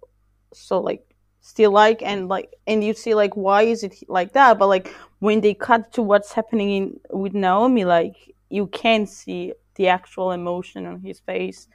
so 0.52 0.80
like 0.80 1.04
still 1.40 1.70
like 1.70 2.02
and 2.02 2.28
like 2.28 2.54
and 2.66 2.82
you 2.82 2.94
see 2.94 3.14
like 3.14 3.36
why 3.36 3.62
is 3.62 3.84
it 3.84 3.94
like 4.08 4.32
that? 4.32 4.58
But 4.58 4.66
like 4.66 4.94
when 5.20 5.40
they 5.40 5.54
cut 5.54 5.92
to 5.94 6.02
what's 6.02 6.32
happening 6.32 6.70
in 6.70 7.00
with 7.10 7.34
Naomi, 7.34 7.84
like 7.84 8.16
you 8.50 8.66
can 8.66 9.06
see 9.06 9.52
the 9.76 9.88
actual 9.88 10.32
emotion 10.32 10.86
on 10.86 11.00
his 11.00 11.20
face. 11.20 11.68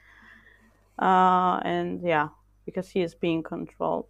Uh 1.00 1.60
and 1.64 2.02
yeah, 2.04 2.30
because 2.66 2.90
he 2.90 3.02
is 3.02 3.16
being 3.16 3.42
controlled. 3.42 4.08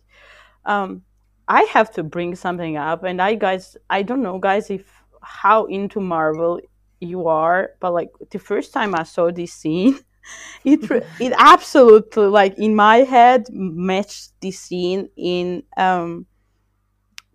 Um 0.66 1.04
I 1.48 1.64
have 1.64 1.92
to 1.94 2.04
bring 2.04 2.36
something 2.36 2.78
up 2.78 3.04
and 3.04 3.22
I 3.22 3.36
guys 3.36 3.78
I 3.90 4.02
don't 4.02 4.24
know 4.24 4.40
guys 4.40 4.70
if 4.70 4.92
how 5.22 5.66
into 5.66 6.00
Marvel 6.00 6.60
you 7.04 7.28
are, 7.28 7.72
but 7.80 7.94
like 7.94 8.10
the 8.32 8.40
first 8.40 8.74
time 8.74 8.96
I 8.96 9.04
saw 9.04 9.32
this 9.32 9.54
scene, 9.54 10.00
it 10.66 10.80
it 11.20 11.34
absolutely 11.38 12.28
like 12.28 12.58
in 12.58 12.76
my 12.76 12.98
head 12.98 13.48
matched 13.52 14.32
the 14.42 14.52
scene 14.52 15.10
in 15.18 15.64
um 15.78 16.26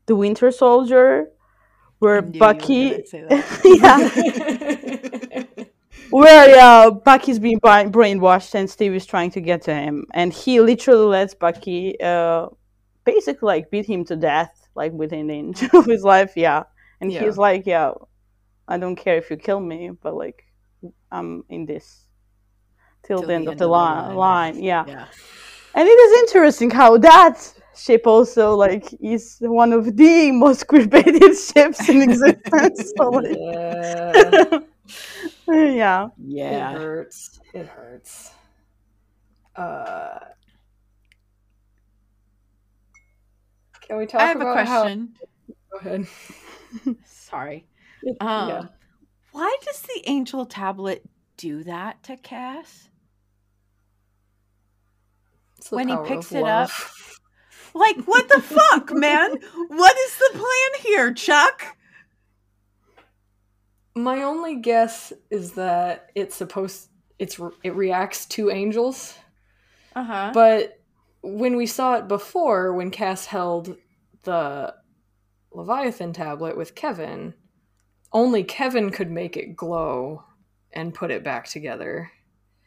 the 0.06 0.16
Winter 0.16 0.50
Soldier 0.50 1.28
where 1.98 2.18
I 2.18 2.20
knew 2.22 2.40
you 2.40 2.46
were 2.54 2.54
Bucky 2.54 2.90
gonna 2.90 3.06
say 3.06 3.22
that. 3.22 3.60
yeah 3.64 5.64
where 6.10 6.48
yeah 6.50 6.90
Bucky's 6.90 7.38
being 7.38 7.60
brainwashed 7.60 8.54
and 8.54 8.68
Steve 8.70 8.94
is 8.94 9.06
trying 9.06 9.30
to 9.32 9.40
get 9.40 9.62
to 9.62 9.74
him 9.74 10.06
and 10.14 10.32
he 10.32 10.60
literally 10.60 11.06
lets 11.06 11.34
Bucky 11.34 12.00
uh 12.00 12.46
basically 13.04 13.46
like 13.46 13.70
beat 13.70 13.86
him 13.86 14.04
to 14.06 14.16
death 14.16 14.68
like 14.74 14.92
within 14.92 15.30
an 15.30 15.30
inch 15.30 15.62
of 15.74 15.86
his 15.86 16.02
life 16.04 16.32
yeah 16.36 16.64
and 17.00 17.12
Yeah. 17.12 17.24
he's 17.24 17.38
like 17.38 17.66
yeah 17.66 17.92
I 18.68 18.78
don't 18.78 18.96
care 18.96 19.16
if 19.16 19.30
you 19.30 19.36
kill 19.36 19.60
me 19.60 19.90
but 20.02 20.14
like 20.14 20.44
I'm 21.10 21.42
in 21.48 21.66
this 21.66 22.04
till, 23.04 23.22
the 23.22 23.34
end 23.34 23.48
of 23.48 23.56
the, 23.58 23.66
line. 23.66 24.14
line 24.14 24.62
yeah 24.62 24.84
Yeah. 24.86 25.06
and 25.74 25.88
it 25.88 25.98
is 26.06 26.20
interesting 26.20 26.70
how 26.70 26.98
that 26.98 27.36
ship 27.76 28.02
also 28.06 28.54
like 28.54 28.92
is 29.00 29.36
one 29.40 29.72
of 29.72 29.96
the 29.96 30.32
most 30.32 30.66
queer-baited 30.66 31.34
ships 31.48 31.88
in 31.88 32.02
existence 32.02 32.92
so, 32.96 33.08
like, 33.10 34.62
yeah 35.48 36.08
yeah 36.18 36.72
It 36.72 36.78
hurts. 36.78 37.40
It 37.54 37.66
hurts. 37.66 38.32
Uh, 39.56 40.18
can 43.80 43.96
we 43.96 44.06
talk 44.06 44.20
about 44.20 44.20
it? 44.20 44.20
I 44.20 44.26
have 44.28 44.40
a 44.40 44.52
question. 44.52 45.14
how? 45.72 45.78
Go 45.80 45.88
ahead. 45.88 46.06
Sorry. 47.04 47.66
Yeah. 48.02 48.14
Um, 48.20 48.68
Why 49.32 49.56
does 49.64 49.82
the 49.82 50.02
angel 50.06 50.46
tablet 50.46 51.04
do 51.36 51.62
that 51.64 52.02
to 52.04 52.16
Cass? 52.16 52.88
When 55.70 55.88
he 55.88 55.96
picks 56.06 56.32
it 56.32 56.44
up- 56.44 56.70
Like, 57.74 57.98
what 58.06 58.28
the 58.28 58.40
fuck, 58.40 58.92
man? 58.92 59.30
What 59.68 59.96
is 59.96 60.16
the 60.18 60.30
plan 60.38 60.82
here, 60.82 61.12
Chuck? 61.12 61.76
My 63.94 64.22
only 64.22 64.56
guess 64.56 65.12
is 65.30 65.52
that 65.52 66.10
it's 66.14 66.34
supposed 66.34 66.88
it's 67.18 67.38
it 67.62 67.74
reacts 67.74 68.26
to 68.26 68.50
angels, 68.50 69.14
Uh 69.94 70.04
huh. 70.04 70.30
but 70.32 70.80
when 71.20 71.56
we 71.56 71.66
saw 71.66 71.96
it 71.96 72.08
before, 72.08 72.72
when 72.72 72.90
Cass 72.90 73.26
held 73.26 73.76
the 74.22 74.74
Leviathan 75.52 76.12
tablet 76.12 76.56
with 76.56 76.74
Kevin, 76.74 77.34
only 78.12 78.42
Kevin 78.44 78.90
could 78.90 79.10
make 79.10 79.36
it 79.36 79.56
glow 79.56 80.24
and 80.72 80.94
put 80.94 81.10
it 81.10 81.24
back 81.24 81.46
together. 81.46 82.10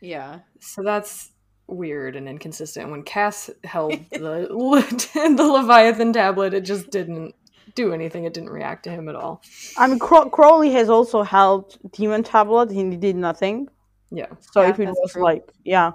Yeah. 0.01 0.39
So 0.59 0.83
that's 0.83 1.31
weird 1.67 2.15
and 2.15 2.27
inconsistent. 2.27 2.89
When 2.91 3.03
Cass 3.03 3.49
held 3.63 3.91
the 4.11 4.47
the 5.37 5.43
Leviathan 5.43 6.13
tablet, 6.13 6.53
it 6.53 6.61
just 6.61 6.89
didn't 6.91 7.33
do 7.75 7.93
anything. 7.93 8.25
It 8.25 8.33
didn't 8.33 8.49
react 8.49 8.83
to 8.83 8.89
him 8.91 9.07
at 9.07 9.15
all. 9.15 9.41
I 9.77 9.87
mean, 9.87 9.99
Craw- 9.99 10.29
Crowley 10.29 10.71
has 10.73 10.89
also 10.89 11.23
held 11.23 11.77
Demon 11.93 12.23
Tablet. 12.23 12.69
and 12.71 12.91
He 12.91 12.97
did 12.97 13.15
nothing. 13.15 13.67
Yeah. 14.11 14.25
So 14.51 14.61
Yeah, 14.61 14.69
if 14.71 14.79
it 14.79 14.87
was 14.89 15.11
true. 15.13 15.23
like, 15.23 15.43
yeah, 15.63 15.91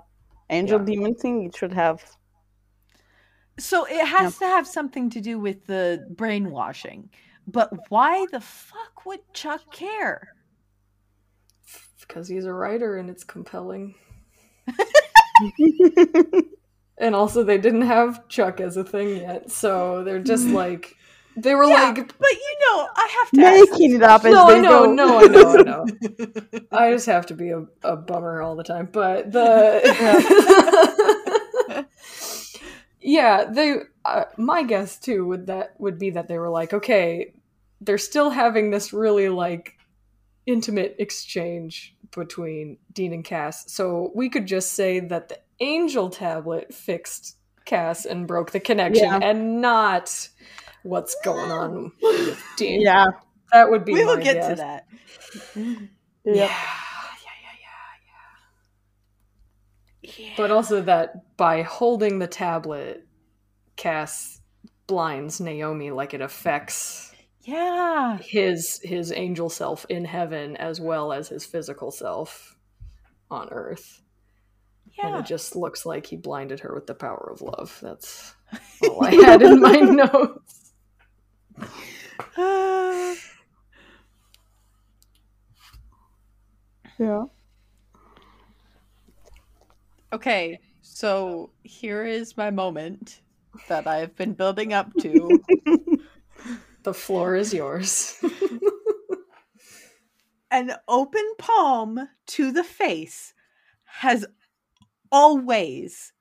Angel 0.49 0.79
Yeah. 0.81 0.87
Demon 0.87 1.15
thing, 1.17 1.45
it 1.45 1.55
should 1.57 1.73
have. 1.75 2.03
So 3.59 3.85
it 3.87 4.07
has 4.07 4.39
to 4.39 4.47
have 4.47 4.67
something 4.67 5.11
to 5.11 5.21
do 5.21 5.39
with 5.39 5.67
the 5.67 6.07
brainwashing. 6.11 7.11
But 7.47 7.91
why 7.91 8.27
the 8.31 8.41
fuck 8.41 9.05
would 9.07 9.21
Chuck 9.33 9.73
care? 9.73 10.35
Because 12.01 12.29
he's 12.29 12.45
a 12.47 12.53
writer 12.53 12.97
and 12.97 13.11
it's 13.11 13.25
compelling. 13.25 13.95
And 16.99 17.15
also 17.15 17.43
they 17.45 17.59
didn't 17.59 17.83
have 17.83 18.29
Chuck 18.29 18.61
as 18.61 18.77
a 18.77 18.85
thing 18.85 19.17
yet. 19.17 19.51
So 19.51 20.03
they're 20.05 20.23
just 20.23 20.51
like 20.53 20.97
they 21.37 21.55
were 21.55 21.67
Yeah, 21.67 21.69
like 21.69 22.15
but 22.19 22.31
you 22.33 22.57
know, 22.63 22.89
I 22.97 23.09
have 23.21 23.33
to 23.35 23.43
Making 23.43 23.93
this 23.93 23.97
it 23.97 24.03
up 24.03 24.25
as 24.25 24.33
No, 24.33 24.47
they 24.47 24.59
I 24.59 24.61
know, 24.61 24.85
go. 24.85 24.87
no, 24.87 25.19
I 25.19 25.27
know, 25.27 25.55
I 25.57 25.59
know. 25.59 25.87
I 26.73 26.93
just 26.93 27.07
have 27.07 27.27
to 27.27 27.35
be 27.35 27.51
a, 27.51 27.65
a 27.83 27.97
bummer 27.97 28.43
all 28.43 28.57
the 28.57 28.65
time. 28.65 28.89
But 28.93 29.33
the 29.33 29.83
yeah, 33.01 33.45
they. 33.51 33.77
Uh, 34.05 34.25
my 34.39 34.63
guess 34.63 34.99
too 34.99 35.27
would 35.27 35.47
that 35.49 35.75
would 35.81 35.99
be 35.99 36.11
that 36.11 36.29
they 36.29 36.39
were 36.39 36.49
like, 36.51 36.73
okay, 36.73 37.33
they're 37.81 37.99
still 37.99 38.31
having 38.31 38.71
this 38.71 38.93
really 38.93 39.29
like 39.29 39.75
intimate 40.47 40.97
exchange 40.99 41.95
between 42.15 42.79
Dean 42.93 43.13
and 43.13 43.25
Cass, 43.25 43.71
so 43.73 44.11
we 44.15 44.29
could 44.29 44.47
just 44.47 44.73
say 44.73 45.01
that 45.01 45.29
the 45.29 45.39
Angel 45.61 46.09
tablet 46.11 46.73
fixed 46.73 47.37
Cass 47.65 48.05
and 48.07 48.27
broke 48.29 48.53
the 48.53 48.61
connection, 48.61 49.05
Yeah. 49.07 49.19
and 49.23 49.61
not 49.61 50.29
what's 50.85 51.17
going 51.25 51.51
on 51.51 51.93
with 52.01 52.43
Dean. 52.57 52.81
Yeah. 52.81 53.07
that 53.53 53.71
would 53.71 53.85
be. 53.85 53.93
we 53.93 54.05
will 54.05 54.17
get 54.19 54.35
guess. 54.37 54.49
to 54.51 54.55
that. 54.57 54.87
Yeah, 55.57 55.63
Yep. 56.25 56.37
yeah, 56.37 56.49
yeah, 60.05 60.11
yeah. 60.19 60.35
But 60.37 60.51
also 60.51 60.81
that 60.83 61.37
by 61.37 61.63
holding 61.63 62.19
the 62.21 62.27
tablet, 62.29 63.07
Cass 63.77 64.41
blinds 64.87 65.41
Naomi 65.41 65.91
like 65.91 66.15
it 66.15 66.21
affects 66.21 67.06
Yeah. 67.47 68.19
his 68.19 68.81
his 68.83 69.13
angel 69.13 69.49
self 69.49 69.87
in 69.89 70.05
heaven 70.05 70.57
as 70.57 70.81
well 70.81 71.13
as 71.13 71.29
his 71.29 71.45
physical 71.47 71.91
self 71.93 72.57
on 73.31 73.49
earth. 73.51 74.03
yeah. 74.99 75.09
And 75.09 75.17
it 75.19 75.27
just 75.27 75.55
looks 75.57 75.87
like 75.87 76.07
he 76.07 76.17
blinded 76.17 76.61
her 76.61 76.75
with 76.75 76.87
the 76.87 76.95
power 76.95 77.31
of 77.33 77.43
love. 77.43 77.79
That's 77.83 78.35
all 78.85 79.05
I 79.05 79.15
had 79.15 79.43
in 79.43 79.61
my 79.61 79.77
notes. 79.81 80.73
Yeah. 86.99 87.25
Okay, 90.13 90.61
so 90.83 91.51
here 91.63 92.05
is 92.05 92.37
my 92.37 92.51
moment 92.51 93.21
that 93.69 93.87
I've 93.87 94.15
been 94.17 94.33
building 94.35 94.73
up 94.73 94.95
to. 95.01 95.43
the 96.87 96.95
floor 96.95 97.35
is 97.35 97.53
yours. 97.53 98.17
An 100.53 100.73
open 100.87 101.35
palm 101.37 102.09
to 102.29 102.53
the 102.53 102.63
face 102.63 103.35
has 103.85 104.25
always 105.11 106.13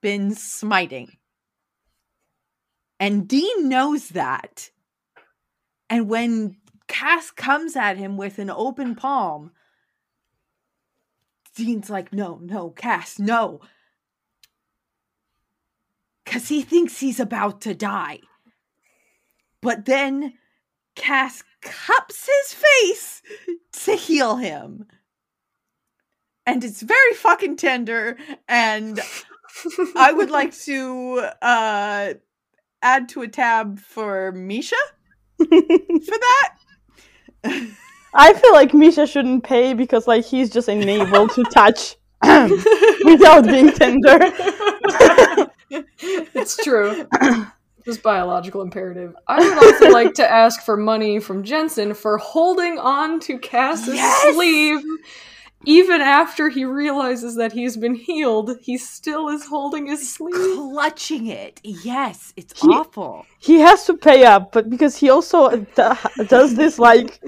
been 0.00 0.34
smiting. 0.34 1.18
And 2.98 3.28
Dean 3.28 3.68
knows 3.68 4.08
that. 4.08 4.70
And 5.90 6.08
when 6.08 6.56
Cass 6.88 7.30
comes 7.30 7.76
at 7.76 7.98
him 7.98 8.16
with 8.16 8.38
an 8.38 8.48
open 8.48 8.94
palm, 8.94 9.50
Dean's 11.54 11.90
like, 11.90 12.10
no, 12.10 12.40
no, 12.42 12.70
Cass, 12.70 13.18
no. 13.18 13.60
Because 16.24 16.48
he 16.48 16.62
thinks 16.62 17.00
he's 17.00 17.20
about 17.20 17.60
to 17.62 17.74
die. 17.74 18.20
But 19.62 19.84
then 19.84 20.34
Cass 20.96 21.42
cups 21.60 22.26
his 22.26 22.54
face 22.54 23.22
to 23.84 23.94
heal 23.94 24.36
him. 24.36 24.86
And 26.46 26.64
it's 26.64 26.82
very 26.82 27.14
fucking 27.14 27.56
tender. 27.56 28.16
And 28.48 28.98
I 29.96 30.12
would 30.12 30.30
like 30.38 30.56
to 30.60 31.28
uh, 31.42 32.14
add 32.82 33.08
to 33.10 33.22
a 33.22 33.28
tab 33.28 33.78
for 33.78 34.32
Misha 34.32 34.76
for 35.38 35.46
that. 35.48 36.54
I 38.12 38.34
feel 38.34 38.52
like 38.52 38.74
Misha 38.74 39.06
shouldn't 39.06 39.44
pay 39.44 39.74
because 39.74 40.06
like 40.06 40.24
he's 40.24 40.50
just 40.50 40.68
enabled 40.68 41.30
to 41.32 41.44
touch 41.44 41.96
without 43.04 43.46
being 43.46 43.72
tender. 43.72 44.18
it's 46.34 46.56
true. 46.62 47.06
Just 47.90 48.02
biological 48.02 48.62
imperative. 48.62 49.14
I 49.26 49.38
would 49.40 49.64
also 49.64 49.90
like 50.00 50.14
to 50.14 50.30
ask 50.30 50.62
for 50.62 50.76
money 50.76 51.18
from 51.20 51.42
Jensen 51.44 51.94
for 51.94 52.18
holding 52.18 52.78
on 52.78 53.20
to 53.20 53.38
Cass's 53.38 53.94
Yes! 53.94 54.34
sleeve. 54.34 54.80
Even 55.66 56.00
after 56.00 56.48
he 56.48 56.64
realizes 56.64 57.34
that 57.36 57.52
he's 57.52 57.76
been 57.76 57.94
healed, 57.94 58.56
he 58.62 58.78
still 58.78 59.28
is 59.28 59.44
holding 59.46 59.86
his 59.88 60.10
sleeve. 60.10 60.56
Clutching 60.56 61.26
it. 61.26 61.60
Yes, 61.62 62.32
it's 62.36 62.58
He- 62.62 62.68
awful. 62.68 63.26
he 63.40 63.56
has 63.58 63.84
to 63.86 63.94
pay 63.94 64.24
up, 64.24 64.52
but 64.52 64.70
because 64.70 64.96
he 64.96 65.10
also 65.10 65.50
d- 65.56 65.82
does 66.28 66.54
this 66.54 66.78
like 66.78 67.20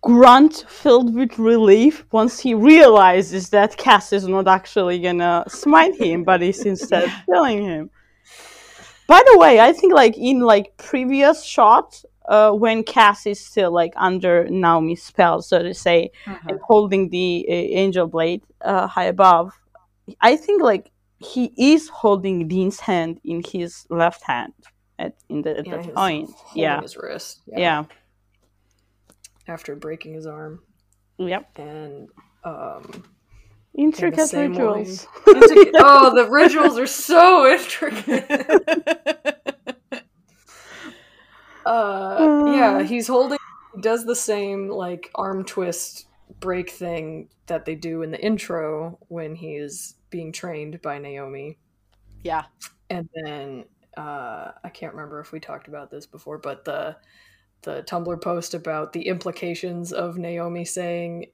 grunt 0.00 0.64
filled 0.68 1.14
with 1.14 1.36
relief 1.38 2.04
once 2.12 2.38
he 2.38 2.54
realizes 2.54 3.48
that 3.50 3.76
Cass 3.76 4.12
is 4.12 4.28
not 4.28 4.46
actually 4.46 5.00
gonna 5.00 5.42
smite 5.48 5.96
him, 5.96 6.22
but 6.22 6.42
is 6.42 6.64
instead 6.64 7.10
killing 7.26 7.64
him. 7.64 7.90
By 9.06 9.22
the 9.30 9.38
way, 9.38 9.60
I 9.60 9.72
think 9.72 9.92
like 9.94 10.16
in 10.18 10.40
like 10.40 10.76
previous 10.76 11.44
shots, 11.44 12.04
uh, 12.28 12.50
when 12.50 12.82
Cass 12.82 13.26
is 13.26 13.38
still 13.38 13.70
like 13.70 13.92
under 13.96 14.48
Naomi's 14.48 15.02
spell, 15.02 15.42
so 15.42 15.62
to 15.62 15.72
say, 15.74 16.10
and 16.26 16.58
holding 16.64 17.08
the 17.10 17.46
uh, 17.48 17.52
angel 17.52 18.06
blade 18.08 18.42
uh, 18.62 18.86
high 18.88 19.04
above, 19.04 19.52
I 20.20 20.36
think 20.36 20.62
like 20.62 20.90
he 21.18 21.52
is 21.56 21.88
holding 21.88 22.48
Dean's 22.48 22.80
hand 22.80 23.20
in 23.24 23.42
his 23.46 23.86
left 23.90 24.22
hand 24.24 24.52
at 24.98 25.14
in 25.28 25.42
the 25.42 25.58
at 25.58 25.66
Yeah, 25.66 25.82
the 25.82 25.88
point. 25.92 26.30
Yeah, 26.54 26.80
his 26.80 26.96
wrist. 26.96 27.42
yeah, 27.46 27.84
After 29.46 29.76
breaking 29.76 30.14
his 30.14 30.26
arm, 30.26 30.62
yep. 31.18 31.48
and 31.58 32.08
um, 32.44 33.04
Intricate 33.76 34.28
same 34.28 34.52
rituals. 34.52 35.06
intric- 35.26 35.70
oh, 35.74 36.14
the 36.14 36.30
rituals 36.30 36.78
are 36.78 36.86
so 36.86 37.46
intricate. 37.52 39.42
Uh, 41.66 42.44
yeah, 42.54 42.82
he's 42.84 43.08
holding. 43.08 43.38
He 43.74 43.80
does 43.80 44.04
the 44.04 44.14
same 44.14 44.68
like 44.68 45.10
arm 45.16 45.44
twist 45.44 46.06
break 46.38 46.70
thing 46.70 47.28
that 47.46 47.64
they 47.64 47.74
do 47.74 48.02
in 48.02 48.12
the 48.12 48.20
intro 48.20 49.00
when 49.08 49.34
he 49.34 49.56
is 49.56 49.96
being 50.08 50.30
trained 50.30 50.80
by 50.80 50.98
Naomi, 50.98 51.58
yeah. 52.22 52.44
and 52.88 53.08
then 53.16 53.64
uh, 53.96 54.52
I 54.62 54.68
can't 54.68 54.94
remember 54.94 55.18
if 55.18 55.32
we 55.32 55.40
talked 55.40 55.66
about 55.66 55.90
this 55.90 56.06
before, 56.06 56.38
but 56.38 56.64
the 56.64 56.98
the 57.62 57.82
Tumblr 57.82 58.22
post 58.22 58.54
about 58.54 58.92
the 58.92 59.08
implications 59.08 59.92
of 59.92 60.18
Naomi 60.18 60.64
saying. 60.64 61.26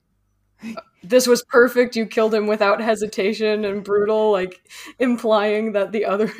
This 1.02 1.26
was 1.26 1.42
perfect. 1.44 1.96
You 1.96 2.06
killed 2.06 2.34
him 2.34 2.46
without 2.46 2.80
hesitation 2.80 3.64
and 3.64 3.82
brutal, 3.82 4.30
like 4.30 4.60
implying 4.98 5.72
that 5.72 5.92
the 5.92 6.04
other 6.04 6.32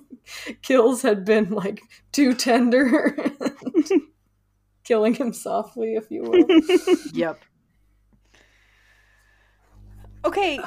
kills 0.62 1.02
had 1.02 1.24
been 1.24 1.50
like 1.50 1.82
too 2.12 2.34
tender. 2.34 3.16
Killing 4.84 5.14
him 5.14 5.32
softly, 5.32 5.94
if 5.94 6.10
you 6.10 6.22
will. 6.22 6.44
Yep. 7.12 7.40
Okay, 10.26 10.58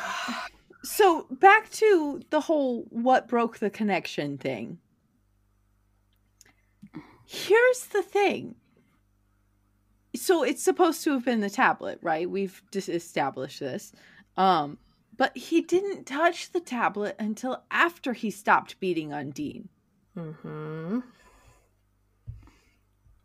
so 0.84 1.26
back 1.32 1.72
to 1.72 2.22
the 2.30 2.42
whole 2.42 2.86
what 2.90 3.28
broke 3.28 3.58
the 3.58 3.72
connection 3.72 4.38
thing. 4.38 4.78
Here's 7.26 7.86
the 7.92 8.04
thing. 8.04 8.56
So 10.16 10.44
it's 10.44 10.64
supposed 10.64 11.04
to 11.04 11.12
have 11.12 11.26
been 11.26 11.42
the 11.42 11.50
tablet, 11.50 12.00
right? 12.02 12.30
We've 12.30 12.62
established 12.74 13.60
this. 13.60 13.92
Um, 14.36 14.78
but 15.16 15.36
he 15.36 15.62
didn't 15.62 16.06
touch 16.06 16.52
the 16.52 16.60
tablet 16.60 17.16
until 17.20 17.64
after 17.72 18.14
he 18.14 18.30
stopped 18.30 18.80
beating 18.80 19.14
on 19.14 19.32
Dean. 19.32 19.70
mm-hmm. 20.16 21.00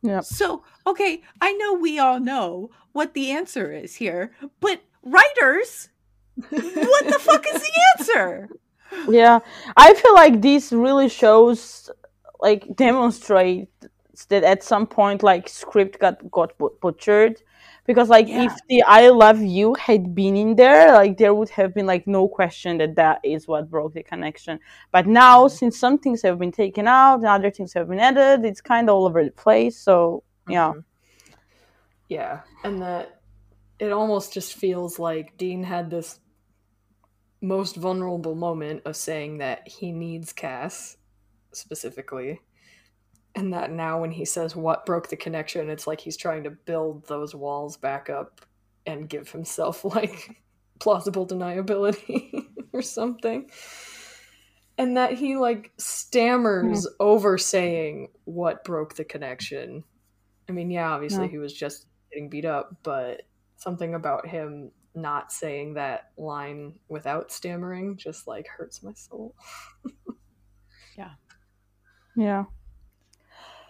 Yep. 0.02 0.24
So, 0.24 0.64
okay, 0.84 1.22
I 1.40 1.52
know 1.52 1.74
we 1.74 1.98
all 1.98 2.18
know 2.18 2.70
what 2.90 3.14
the 3.14 3.30
answer 3.30 3.70
is 3.70 3.94
here, 3.94 4.32
but 4.58 4.82
writers, 5.04 5.90
what 6.50 7.06
the 7.06 7.20
fuck 7.20 7.46
is 7.46 7.62
the 7.62 7.80
answer? 7.98 8.48
Yeah, 9.08 9.38
I 9.76 9.94
feel 9.94 10.14
like 10.14 10.42
this 10.42 10.72
really 10.72 11.08
shows, 11.08 11.88
like, 12.40 12.74
demonstrates 12.74 13.70
that 14.28 14.44
at 14.44 14.62
some 14.62 14.86
point, 14.86 15.22
like, 15.22 15.48
script 15.48 15.98
got 15.98 16.30
got 16.30 16.52
butchered, 16.80 17.42
because 17.86 18.08
like 18.08 18.28
Yeah. 18.28 18.44
if 18.46 18.52
the 18.68 18.82
"I 18.86 19.08
love 19.08 19.40
you" 19.42 19.74
had 19.74 20.14
been 20.14 20.36
in 20.36 20.54
there, 20.56 20.92
like, 20.92 21.16
there 21.18 21.34
would 21.34 21.50
have 21.50 21.74
been 21.74 21.86
like 21.86 22.06
no 22.06 22.28
question 22.28 22.78
that 22.78 22.94
that 22.96 23.20
is 23.24 23.48
what 23.48 23.70
broke 23.70 23.94
the 23.94 24.02
connection. 24.02 24.60
But 24.92 25.06
now, 25.06 25.48
since 25.48 25.78
some 25.78 25.98
things 25.98 26.22
have 26.22 26.38
been 26.38 26.52
taken 26.52 26.86
out 26.88 27.16
and 27.16 27.26
other 27.26 27.50
things 27.50 27.72
have 27.74 27.88
been 27.88 28.00
added, 28.00 28.44
it's 28.44 28.60
kind 28.60 28.88
of 28.88 28.94
all 28.96 29.06
over 29.06 29.24
the 29.24 29.30
place. 29.30 29.76
So 29.78 30.22
yeah, 30.46 30.72
Mhm. 30.72 30.84
Yeah, 32.08 32.40
and 32.64 32.82
that 32.82 33.20
it 33.78 33.90
almost 33.92 34.32
just 34.34 34.54
feels 34.54 34.98
like 34.98 35.36
Dean 35.38 35.62
had 35.64 35.90
this 35.90 36.20
most 37.40 37.76
vulnerable 37.76 38.34
moment 38.36 38.82
of 38.84 38.94
saying 38.96 39.38
that 39.38 39.66
he 39.66 39.90
needs 39.92 40.32
Cass 40.32 40.96
specifically. 41.52 42.40
And 43.34 43.52
that 43.52 43.70
now 43.70 44.00
when 44.00 44.10
he 44.10 44.24
says 44.24 44.54
what 44.54 44.84
broke 44.84 45.08
the 45.08 45.16
connection, 45.16 45.70
it's 45.70 45.86
like 45.86 46.00
he's 46.00 46.16
trying 46.16 46.44
to 46.44 46.50
build 46.50 47.06
those 47.06 47.34
walls 47.34 47.76
back 47.76 48.10
up 48.10 48.42
and 48.86 49.08
give 49.08 49.30
himself 49.30 49.84
like 49.94 50.42
plausible 50.80 51.26
deniability 51.26 52.44
or 52.72 52.82
something. 52.82 53.50
And 54.78 54.96
that 54.96 55.14
he 55.14 55.36
like 55.36 55.72
stammers 55.78 56.86
hmm. 56.86 56.94
over 57.00 57.38
saying 57.38 58.08
what 58.24 58.64
broke 58.64 58.96
the 58.96 59.04
connection. 59.04 59.84
I 60.48 60.52
mean, 60.52 60.70
yeah, 60.70 60.90
obviously 60.90 61.24
Yeah. 61.24 61.30
he 61.30 61.38
was 61.38 61.52
just 61.52 61.86
getting 62.10 62.28
beat 62.28 62.44
up, 62.44 62.76
but 62.82 63.22
something 63.56 63.94
about 63.94 64.26
him 64.26 64.72
not 64.94 65.32
saying 65.32 65.74
that 65.74 66.10
line 66.18 66.74
without 66.88 67.32
stammering 67.32 67.96
just 67.96 68.26
like 68.26 68.46
hurts 68.46 68.82
my 68.82 68.92
soul. 68.92 69.34
Yeah. 70.96 71.12
Yeah. 72.16 72.44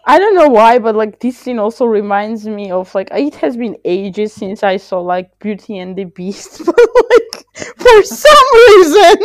I 0.05 0.19
don't 0.19 0.35
know 0.35 0.49
why, 0.49 0.79
but 0.79 0.95
like 0.95 1.19
this 1.19 1.37
scene 1.37 1.59
also 1.59 1.85
reminds 1.85 2.45
me 2.45 2.71
of 2.71 2.93
like 2.93 3.07
it 3.11 3.35
has 3.35 3.55
been 3.55 3.77
ages 3.85 4.33
since 4.33 4.61
I 4.63 4.75
saw 4.77 4.99
like 4.99 5.39
Beauty 5.39 5.77
and 5.77 5.95
the 5.95 6.03
Beast, 6.05 6.61
but 6.65 6.75
like 6.75 7.45
for 7.77 8.03
some 8.03 8.53
reason 8.53 9.15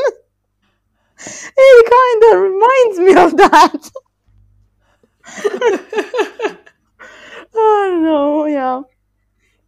it 1.56 1.90
kind 1.90 2.22
of 2.30 2.40
reminds 2.42 2.98
me 2.98 3.14
of 3.24 3.36
that. 3.36 3.90
I 7.54 7.88
don't 7.90 8.02
know, 8.04 8.46
yeah. 8.46 8.82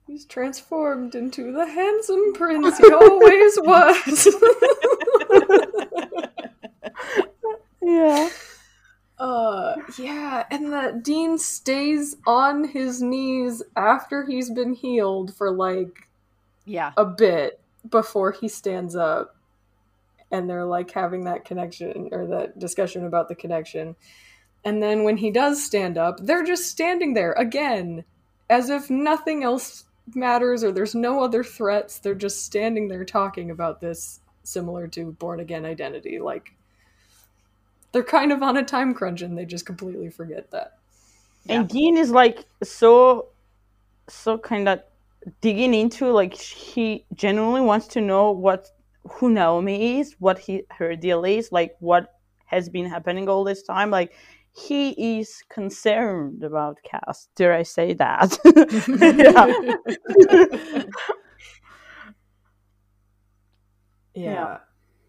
He's 0.06 0.24
transformed 0.24 1.14
into 1.14 1.52
the 1.52 1.66
handsome 1.66 2.32
prince 2.34 2.78
he 2.78 2.90
always 2.92 3.58
was. 3.60 4.28
Yeah. 7.82 8.28
Yeah, 9.98 10.44
and 10.50 10.72
that 10.72 11.02
Dean 11.02 11.38
stays 11.38 12.16
on 12.26 12.64
his 12.68 13.02
knees 13.02 13.62
after 13.76 14.24
he's 14.24 14.50
been 14.50 14.74
healed 14.74 15.34
for 15.34 15.50
like 15.50 16.08
Yeah. 16.64 16.92
a 16.96 17.04
bit 17.04 17.60
before 17.88 18.32
he 18.32 18.48
stands 18.48 18.94
up 18.94 19.36
and 20.30 20.48
they're 20.48 20.64
like 20.66 20.90
having 20.90 21.24
that 21.24 21.44
connection 21.44 22.08
or 22.12 22.26
that 22.26 22.58
discussion 22.58 23.04
about 23.04 23.28
the 23.28 23.34
connection. 23.34 23.96
And 24.64 24.82
then 24.82 25.04
when 25.04 25.16
he 25.16 25.30
does 25.30 25.62
stand 25.62 25.96
up, 25.96 26.18
they're 26.22 26.44
just 26.44 26.70
standing 26.70 27.14
there 27.14 27.32
again 27.32 28.04
as 28.48 28.68
if 28.68 28.90
nothing 28.90 29.42
else 29.42 29.84
matters 30.14 30.62
or 30.62 30.72
there's 30.72 30.94
no 30.94 31.22
other 31.22 31.42
threats. 31.42 31.98
They're 31.98 32.14
just 32.14 32.44
standing 32.44 32.88
there 32.88 33.04
talking 33.04 33.50
about 33.50 33.80
this 33.80 34.20
similar 34.42 34.86
to 34.88 35.12
born 35.12 35.40
again 35.40 35.64
identity 35.64 36.18
like 36.18 36.52
they're 37.92 38.04
kind 38.04 38.32
of 38.32 38.42
on 38.42 38.56
a 38.56 38.64
time 38.64 38.94
crunch 38.94 39.22
and 39.22 39.36
they 39.36 39.44
just 39.44 39.66
completely 39.66 40.10
forget 40.10 40.50
that. 40.50 40.78
And 41.48 41.68
Dean 41.68 41.96
is 41.96 42.10
like 42.10 42.44
so, 42.62 43.28
so 44.08 44.38
kind 44.38 44.68
of 44.68 44.80
digging 45.40 45.74
into 45.74 46.12
like 46.12 46.34
he 46.34 47.04
genuinely 47.14 47.60
wants 47.60 47.86
to 47.88 48.00
know 48.00 48.30
what 48.30 48.70
who 49.04 49.30
Naomi 49.30 49.98
is, 49.98 50.14
what 50.18 50.38
he 50.38 50.62
her 50.70 50.94
deal 50.94 51.24
is, 51.24 51.50
like 51.50 51.74
what 51.80 52.14
has 52.46 52.68
been 52.68 52.86
happening 52.86 53.28
all 53.28 53.42
this 53.42 53.62
time. 53.62 53.90
Like 53.90 54.12
he 54.52 55.18
is 55.18 55.42
concerned 55.48 56.44
about 56.44 56.78
Cass. 56.84 57.28
Dare 57.34 57.54
I 57.54 57.62
say 57.62 57.94
that? 57.94 58.38
yeah. 64.14 64.32
yeah 64.32 64.58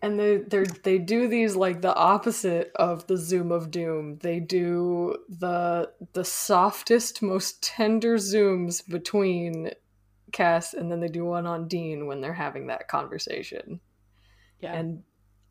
and 0.02 0.20
they 0.20 0.38
they 0.38 0.64
they 0.84 0.98
do 0.98 1.28
these 1.28 1.56
like 1.56 1.82
the 1.82 1.96
opposite 1.96 2.72
of 2.76 3.06
the 3.08 3.18
zoom 3.18 3.52
of 3.52 3.70
doom. 3.70 4.18
They 4.18 4.40
do 4.40 5.18
the 5.30 5.92
the 6.14 6.26
softest 6.26 7.22
most 7.22 7.62
tender 7.62 8.16
zooms 8.18 8.88
between 8.88 9.72
cass 10.32 10.74
and 10.74 10.92
then 10.92 11.02
they 11.02 11.08
do 11.08 11.26
one 11.26 11.46
on 11.46 11.68
dean 11.68 12.08
when 12.08 12.22
they're 12.22 12.34
having 12.34 12.68
that 12.68 12.88
conversation. 12.88 13.80
Yeah. 14.60 14.74
And 14.74 15.04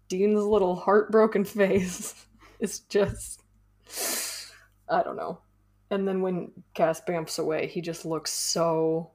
dean's 0.08 0.42
little 0.42 0.74
heartbroken 0.74 1.44
face 1.44 2.14
is 2.58 2.80
just 2.80 3.42
i 4.88 5.02
don't 5.02 5.16
know. 5.16 5.40
And 5.92 6.06
then 6.06 6.22
when 6.22 6.52
cass 6.74 7.00
bamps 7.00 7.38
away 7.38 7.68
he 7.68 7.80
just 7.80 8.04
looks 8.04 8.32
so 8.32 9.10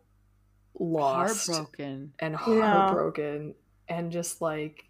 lost 0.80 1.48
heartbroken. 1.48 2.14
and 2.20 2.36
heartbroken 2.36 3.54
yeah. 3.90 3.98
and 3.98 4.12
just 4.12 4.42
like 4.42 4.86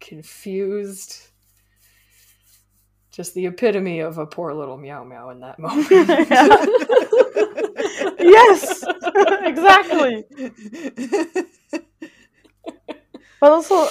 confused. 0.00 1.28
Just 3.10 3.34
the 3.34 3.46
epitome 3.46 4.00
of 4.00 4.18
a 4.18 4.26
poor 4.26 4.54
little 4.54 4.76
meow 4.76 5.04
meow 5.04 5.30
in 5.30 5.40
that 5.40 5.58
moment. 5.58 5.90
yes, 8.20 8.84
exactly. 9.44 10.24
but 13.40 13.52
also, 13.52 13.88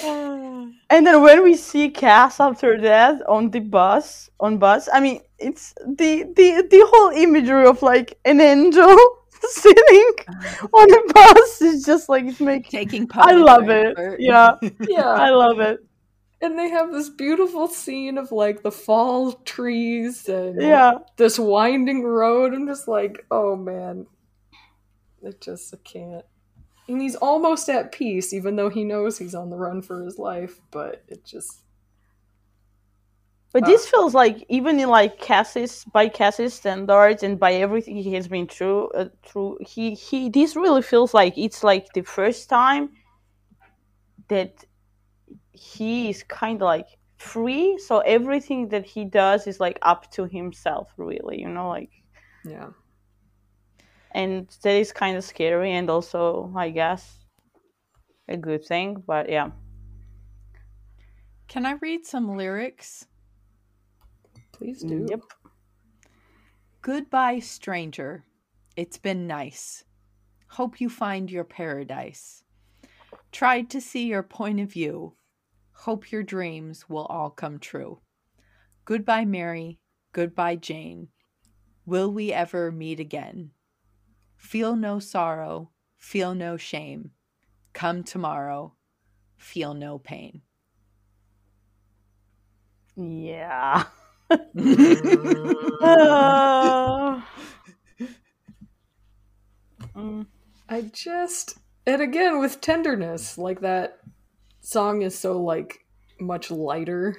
and 0.89 1.05
then 1.05 1.21
when 1.21 1.43
we 1.43 1.55
see 1.55 1.89
Cass 1.89 2.39
after 2.39 2.79
that 2.81 3.21
on 3.27 3.51
the 3.51 3.59
bus, 3.59 4.29
on 4.39 4.57
bus, 4.57 4.87
I 4.91 5.01
mean, 5.01 5.21
it's 5.37 5.73
the 5.85 6.23
the 6.35 6.65
the 6.69 6.85
whole 6.89 7.09
imagery 7.09 7.67
of 7.67 7.81
like 7.81 8.17
an 8.23 8.39
angel 8.39 8.97
sitting 9.41 10.13
uh-huh. 10.27 10.67
on 10.73 10.87
the 10.87 11.11
bus 11.13 11.61
is 11.61 11.83
just 11.83 12.07
like 12.07 12.23
it's 12.23 12.39
making 12.39 12.71
taking. 12.71 13.09
I 13.11 13.33
love 13.33 13.69
it. 13.69 13.97
Yeah, 14.17 14.55
yeah, 14.87 15.09
I 15.09 15.29
love 15.29 15.59
it 15.59 15.83
and 16.41 16.57
they 16.57 16.69
have 16.69 16.91
this 16.91 17.09
beautiful 17.09 17.67
scene 17.67 18.17
of 18.17 18.31
like 18.31 18.63
the 18.63 18.71
fall 18.71 19.33
trees 19.33 20.27
and 20.29 20.61
yeah. 20.61 20.93
this 21.17 21.37
winding 21.37 22.03
road. 22.03 22.53
I'm 22.53 22.67
just 22.67 22.87
like 22.87 23.25
oh 23.31 23.55
man. 23.55 24.07
It 25.21 25.41
just 25.41 25.73
i 25.73 25.77
can't. 25.83 26.25
And 26.87 27.01
he's 27.01 27.15
almost 27.15 27.69
at 27.69 27.91
peace 27.91 28.33
even 28.33 28.55
though 28.55 28.69
he 28.69 28.83
knows 28.83 29.17
he's 29.17 29.35
on 29.35 29.49
the 29.49 29.57
run 29.57 29.81
for 29.81 30.03
his 30.03 30.17
life 30.17 30.59
but 30.71 31.03
it 31.07 31.25
just 31.25 31.61
but 33.51 33.65
this 33.65 33.87
feels 33.87 34.13
like 34.13 34.45
even 34.47 34.79
in 34.79 34.89
like 34.89 35.19
Cass's 35.19 35.83
by 35.85 36.07
Cass's 36.07 36.53
standards 36.53 37.23
and 37.23 37.39
by 37.39 37.53
everything 37.53 37.97
he 37.97 38.13
has 38.13 38.27
been 38.27 38.47
through, 38.47 38.89
uh, 38.89 39.09
through 39.23 39.57
he 39.61 39.95
he 39.95 40.29
this 40.29 40.55
really 40.55 40.83
feels 40.83 41.15
like 41.15 41.35
it's 41.35 41.63
like 41.63 41.91
the 41.93 42.03
first 42.03 42.47
time 42.47 42.91
that 44.27 44.65
he 45.59 46.09
is 46.09 46.23
kind 46.23 46.61
of 46.61 46.65
like 46.65 46.87
free 47.17 47.77
so 47.77 47.99
everything 47.99 48.69
that 48.69 48.85
he 48.85 49.03
does 49.03 49.45
is 49.45 49.59
like 49.59 49.77
up 49.81 50.09
to 50.09 50.25
himself 50.25 50.93
really 50.95 51.39
you 51.39 51.49
know 51.49 51.67
like 51.67 51.91
yeah. 52.45 52.69
And 54.11 54.47
that 54.63 54.73
is 54.73 54.91
kind 54.91 55.17
of 55.17 55.23
scary 55.23 55.73
and 55.73 55.89
also 55.89 56.51
i 56.55 56.69
guess 56.69 57.25
a 58.29 58.37
good 58.37 58.65
thing 58.65 59.03
but 59.05 59.29
yeah. 59.29 59.51
Can 61.49 61.65
i 61.65 61.73
read 61.81 62.05
some 62.05 62.37
lyrics? 62.37 63.05
Please 64.53 64.81
do. 64.81 65.05
Yep. 65.09 65.21
Goodbye 66.81 67.39
stranger. 67.39 68.23
It's 68.75 68.97
been 68.97 69.27
nice. 69.27 69.83
Hope 70.47 70.79
you 70.79 70.89
find 70.89 71.29
your 71.29 71.43
paradise. 71.43 72.43
Tried 73.31 73.69
to 73.71 73.81
see 73.81 74.05
your 74.05 74.23
point 74.23 74.59
of 74.59 74.71
view 74.71 75.13
Hope 75.83 76.11
your 76.11 76.23
dreams 76.23 76.89
will 76.89 77.05
all 77.05 77.29
come 77.29 77.57
true. 77.57 78.01
Goodbye, 78.83 79.23
Mary. 79.23 79.79
Goodbye, 80.11 80.57
Jane. 80.57 81.07
Will 81.85 82.11
we 82.11 82.33
ever 82.33 82.69
meet 82.69 82.99
again? 82.99 83.51
Feel 84.35 84.75
no 84.75 84.99
sorrow, 84.99 85.71
feel 85.95 86.35
no 86.35 86.57
shame. 86.57 87.11
Come 87.71 88.03
tomorrow, 88.03 88.75
feel 89.37 89.73
no 89.73 89.99
pain. 89.99 90.41
Yeah. 92.97 93.85
I 100.69 100.81
just, 100.91 101.57
and 101.85 102.01
again 102.01 102.39
with 102.39 102.59
tenderness, 102.59 103.37
like 103.37 103.61
that 103.61 103.98
song 104.61 105.01
is 105.01 105.17
so 105.17 105.41
like 105.41 105.85
much 106.19 106.51
lighter 106.51 107.15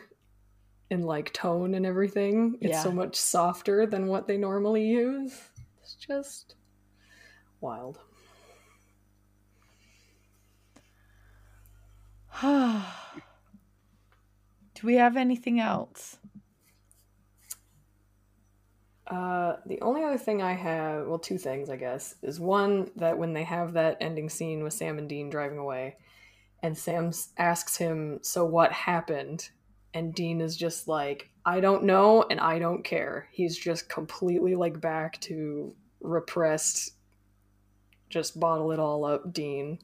in 0.91 1.03
like 1.03 1.33
tone 1.33 1.75
and 1.75 1.87
everything. 1.87 2.57
It's 2.61 2.73
yeah. 2.73 2.83
so 2.83 2.91
much 2.91 3.17
softer 3.17 3.87
than 3.87 4.07
what 4.07 4.27
they 4.27 4.37
normally 4.37 4.87
use. 4.87 5.33
It's 5.83 5.95
just 5.95 6.57
wild. 7.61 7.99
Do 12.43 12.83
we 14.83 14.95
have 14.95 15.17
anything 15.17 15.61
else? 15.61 16.19
Uh, 19.07 19.57
the 19.67 19.81
only 19.81 20.05
other 20.05 20.17
thing 20.17 20.41
I 20.41 20.53
have, 20.53 21.07
well, 21.07 21.19
two 21.19 21.37
things, 21.37 21.69
I 21.69 21.77
guess, 21.77 22.15
is 22.23 22.39
one 22.39 22.91
that 22.97 23.19
when 23.19 23.33
they 23.33 23.43
have 23.43 23.73
that 23.73 23.97
ending 24.01 24.29
scene 24.29 24.63
with 24.63 24.73
Sam 24.73 24.99
and 24.99 25.09
Dean 25.09 25.29
driving 25.29 25.59
away, 25.59 25.97
and 26.63 26.77
Sam 26.77 27.13
asks 27.39 27.77
him, 27.77 28.21
"So 28.23 28.45
what 28.45 28.73
happened?" 28.73 29.51
And 29.95 30.15
Dean 30.15 30.41
is 30.41 30.57
just 30.57 30.89
like, 30.89 31.31
"I 31.45 31.61
don't 31.61 31.85
know 31.85 32.25
and 32.31 32.41
I 32.41 32.59
don't 32.59 32.85
care." 32.85 33.29
He's 33.33 33.59
just 33.59 33.89
completely 33.89 34.55
like 34.55 34.81
back 34.81 35.21
to 35.23 35.75
repressed 36.01 36.95
just 38.11 38.39
bottle 38.39 38.73
it 38.73 38.79
all 38.79 39.05
up 39.05 39.33
Dean. 39.33 39.79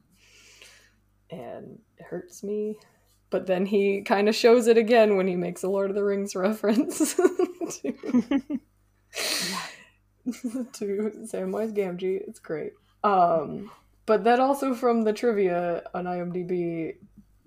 And 1.31 1.79
it 1.97 2.05
hurts 2.05 2.43
me. 2.43 2.77
But 3.31 3.47
then 3.47 3.66
he 3.66 4.03
kind 4.03 4.29
of 4.29 4.35
shows 4.35 4.66
it 4.66 4.77
again 4.77 5.16
when 5.16 5.27
he 5.27 5.37
makes 5.37 5.62
a 5.62 5.68
Lord 5.68 5.91
of 5.91 5.97
the 5.97 6.05
Rings 6.05 6.37
reference 6.37 7.14
to, 7.14 7.22
to 10.24 11.12
Samwise 11.24 11.74
Gamgee. 11.74 12.20
It's 12.27 12.39
great. 12.39 12.72
Um, 13.03 13.70
but 14.07 14.24
that 14.24 14.40
also 14.40 14.74
from 14.74 15.02
the 15.02 15.12
trivia 15.12 15.82
on 15.92 16.04
IMDb, 16.04 16.94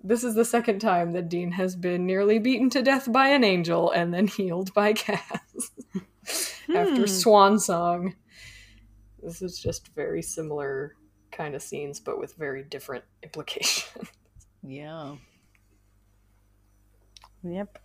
this 0.02 0.22
is 0.24 0.34
the 0.34 0.44
second 0.44 0.78
time 0.78 1.12
that 1.12 1.28
Dean 1.28 1.52
has 1.52 1.74
been 1.74 2.06
nearly 2.06 2.38
beaten 2.38 2.70
to 2.70 2.82
death 2.82 3.10
by 3.10 3.28
an 3.28 3.44
angel 3.44 3.90
and 3.90 4.12
then 4.12 4.26
healed 4.36 4.72
by 4.74 4.92
Cass 4.92 5.70
hmm. 5.92 6.76
after 6.76 7.06
Swan 7.06 7.58
Song. 7.58 8.14
This 9.22 9.42
is 9.42 9.58
just 9.58 9.88
very 9.94 10.22
similar 10.22 10.94
kind 11.30 11.54
of 11.54 11.62
scenes, 11.62 12.00
but 12.00 12.18
with 12.18 12.34
very 12.34 12.62
different 12.62 13.04
implications. 13.22 14.08
Yeah. 14.62 15.16
Yep. 17.42 17.78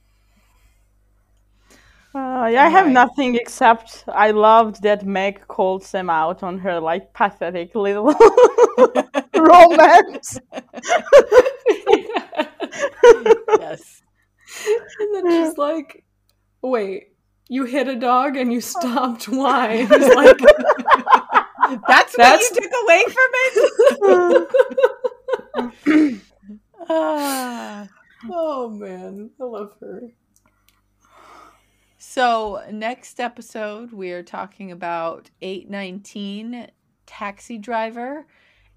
Uh, 2.16 2.47
yeah, 2.47 2.63
I 2.63 2.70
have 2.70 2.86
right. 2.86 2.93
nothing 2.93 3.36
except 3.36 4.05
I 4.07 4.32
loved 4.32 4.82
that 4.84 5.05
Meg 5.05 5.45
called 5.49 5.84
Sam 5.84 6.09
out 6.09 6.43
on 6.43 6.57
her 6.59 6.80
like 6.80 7.13
pathetic 7.13 7.76
little 7.76 8.05
romance. 9.36 10.39
yes. 13.59 14.01
And 14.97 15.13
then 15.13 15.30
she's 15.30 15.57
like, 15.68 16.05
"Wait, 16.61 17.07
you 17.49 17.66
hit 17.66 17.89
a 17.89 17.97
dog 17.97 18.38
and 18.38 18.53
you 18.53 18.61
stopped? 18.61 19.28
Why?" 19.28 19.86
like, 19.89 20.38
"That's 21.86 22.13
what 22.13 22.18
that's... 22.18 22.49
you 22.49 22.61
took 22.61 22.72
away 22.84 23.03
from 23.11 23.30
it." 25.84 26.22
ah. 26.89 27.89
Oh 28.32 28.70
man, 28.70 29.32
I 29.38 29.43
love 29.43 29.74
her. 29.82 30.13
So, 32.16 32.63
next 32.72 33.20
episode, 33.20 33.91
we 33.91 34.11
are 34.11 34.24
talking 34.24 34.72
about 34.72 35.30
819 35.41 36.72
Taxi 37.05 37.57
Driver 37.57 38.26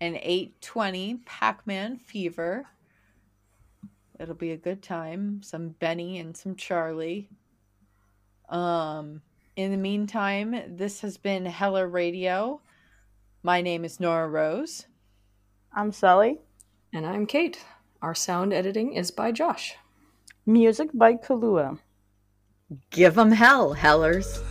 and 0.00 0.16
820 0.16 1.20
Pac 1.24 1.64
Man 1.64 1.98
Fever. 1.98 2.66
It'll 4.18 4.34
be 4.34 4.50
a 4.50 4.56
good 4.56 4.82
time. 4.82 5.40
Some 5.44 5.68
Benny 5.68 6.18
and 6.18 6.36
some 6.36 6.56
Charlie. 6.56 7.28
Um, 8.48 9.22
in 9.54 9.70
the 9.70 9.76
meantime, 9.76 10.60
this 10.76 11.02
has 11.02 11.16
been 11.16 11.46
Heller 11.46 11.86
Radio. 11.86 12.60
My 13.44 13.60
name 13.60 13.84
is 13.84 14.00
Nora 14.00 14.26
Rose. 14.26 14.86
I'm 15.72 15.92
Sally. 15.92 16.40
And 16.92 17.06
I'm 17.06 17.24
Kate. 17.24 17.64
Our 18.02 18.16
sound 18.16 18.52
editing 18.52 18.94
is 18.94 19.12
by 19.12 19.30
Josh. 19.30 19.76
Music 20.44 20.90
by 20.92 21.14
Kalua. 21.14 21.78
Give 22.90 23.14
them 23.14 23.32
hell, 23.32 23.72
Hellers. 23.72 24.42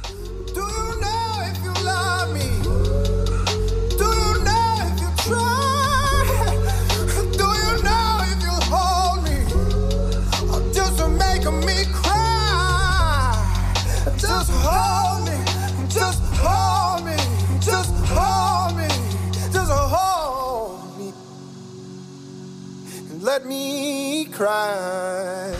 let 23.38 23.46
me 23.46 24.26
cry. 24.32 25.57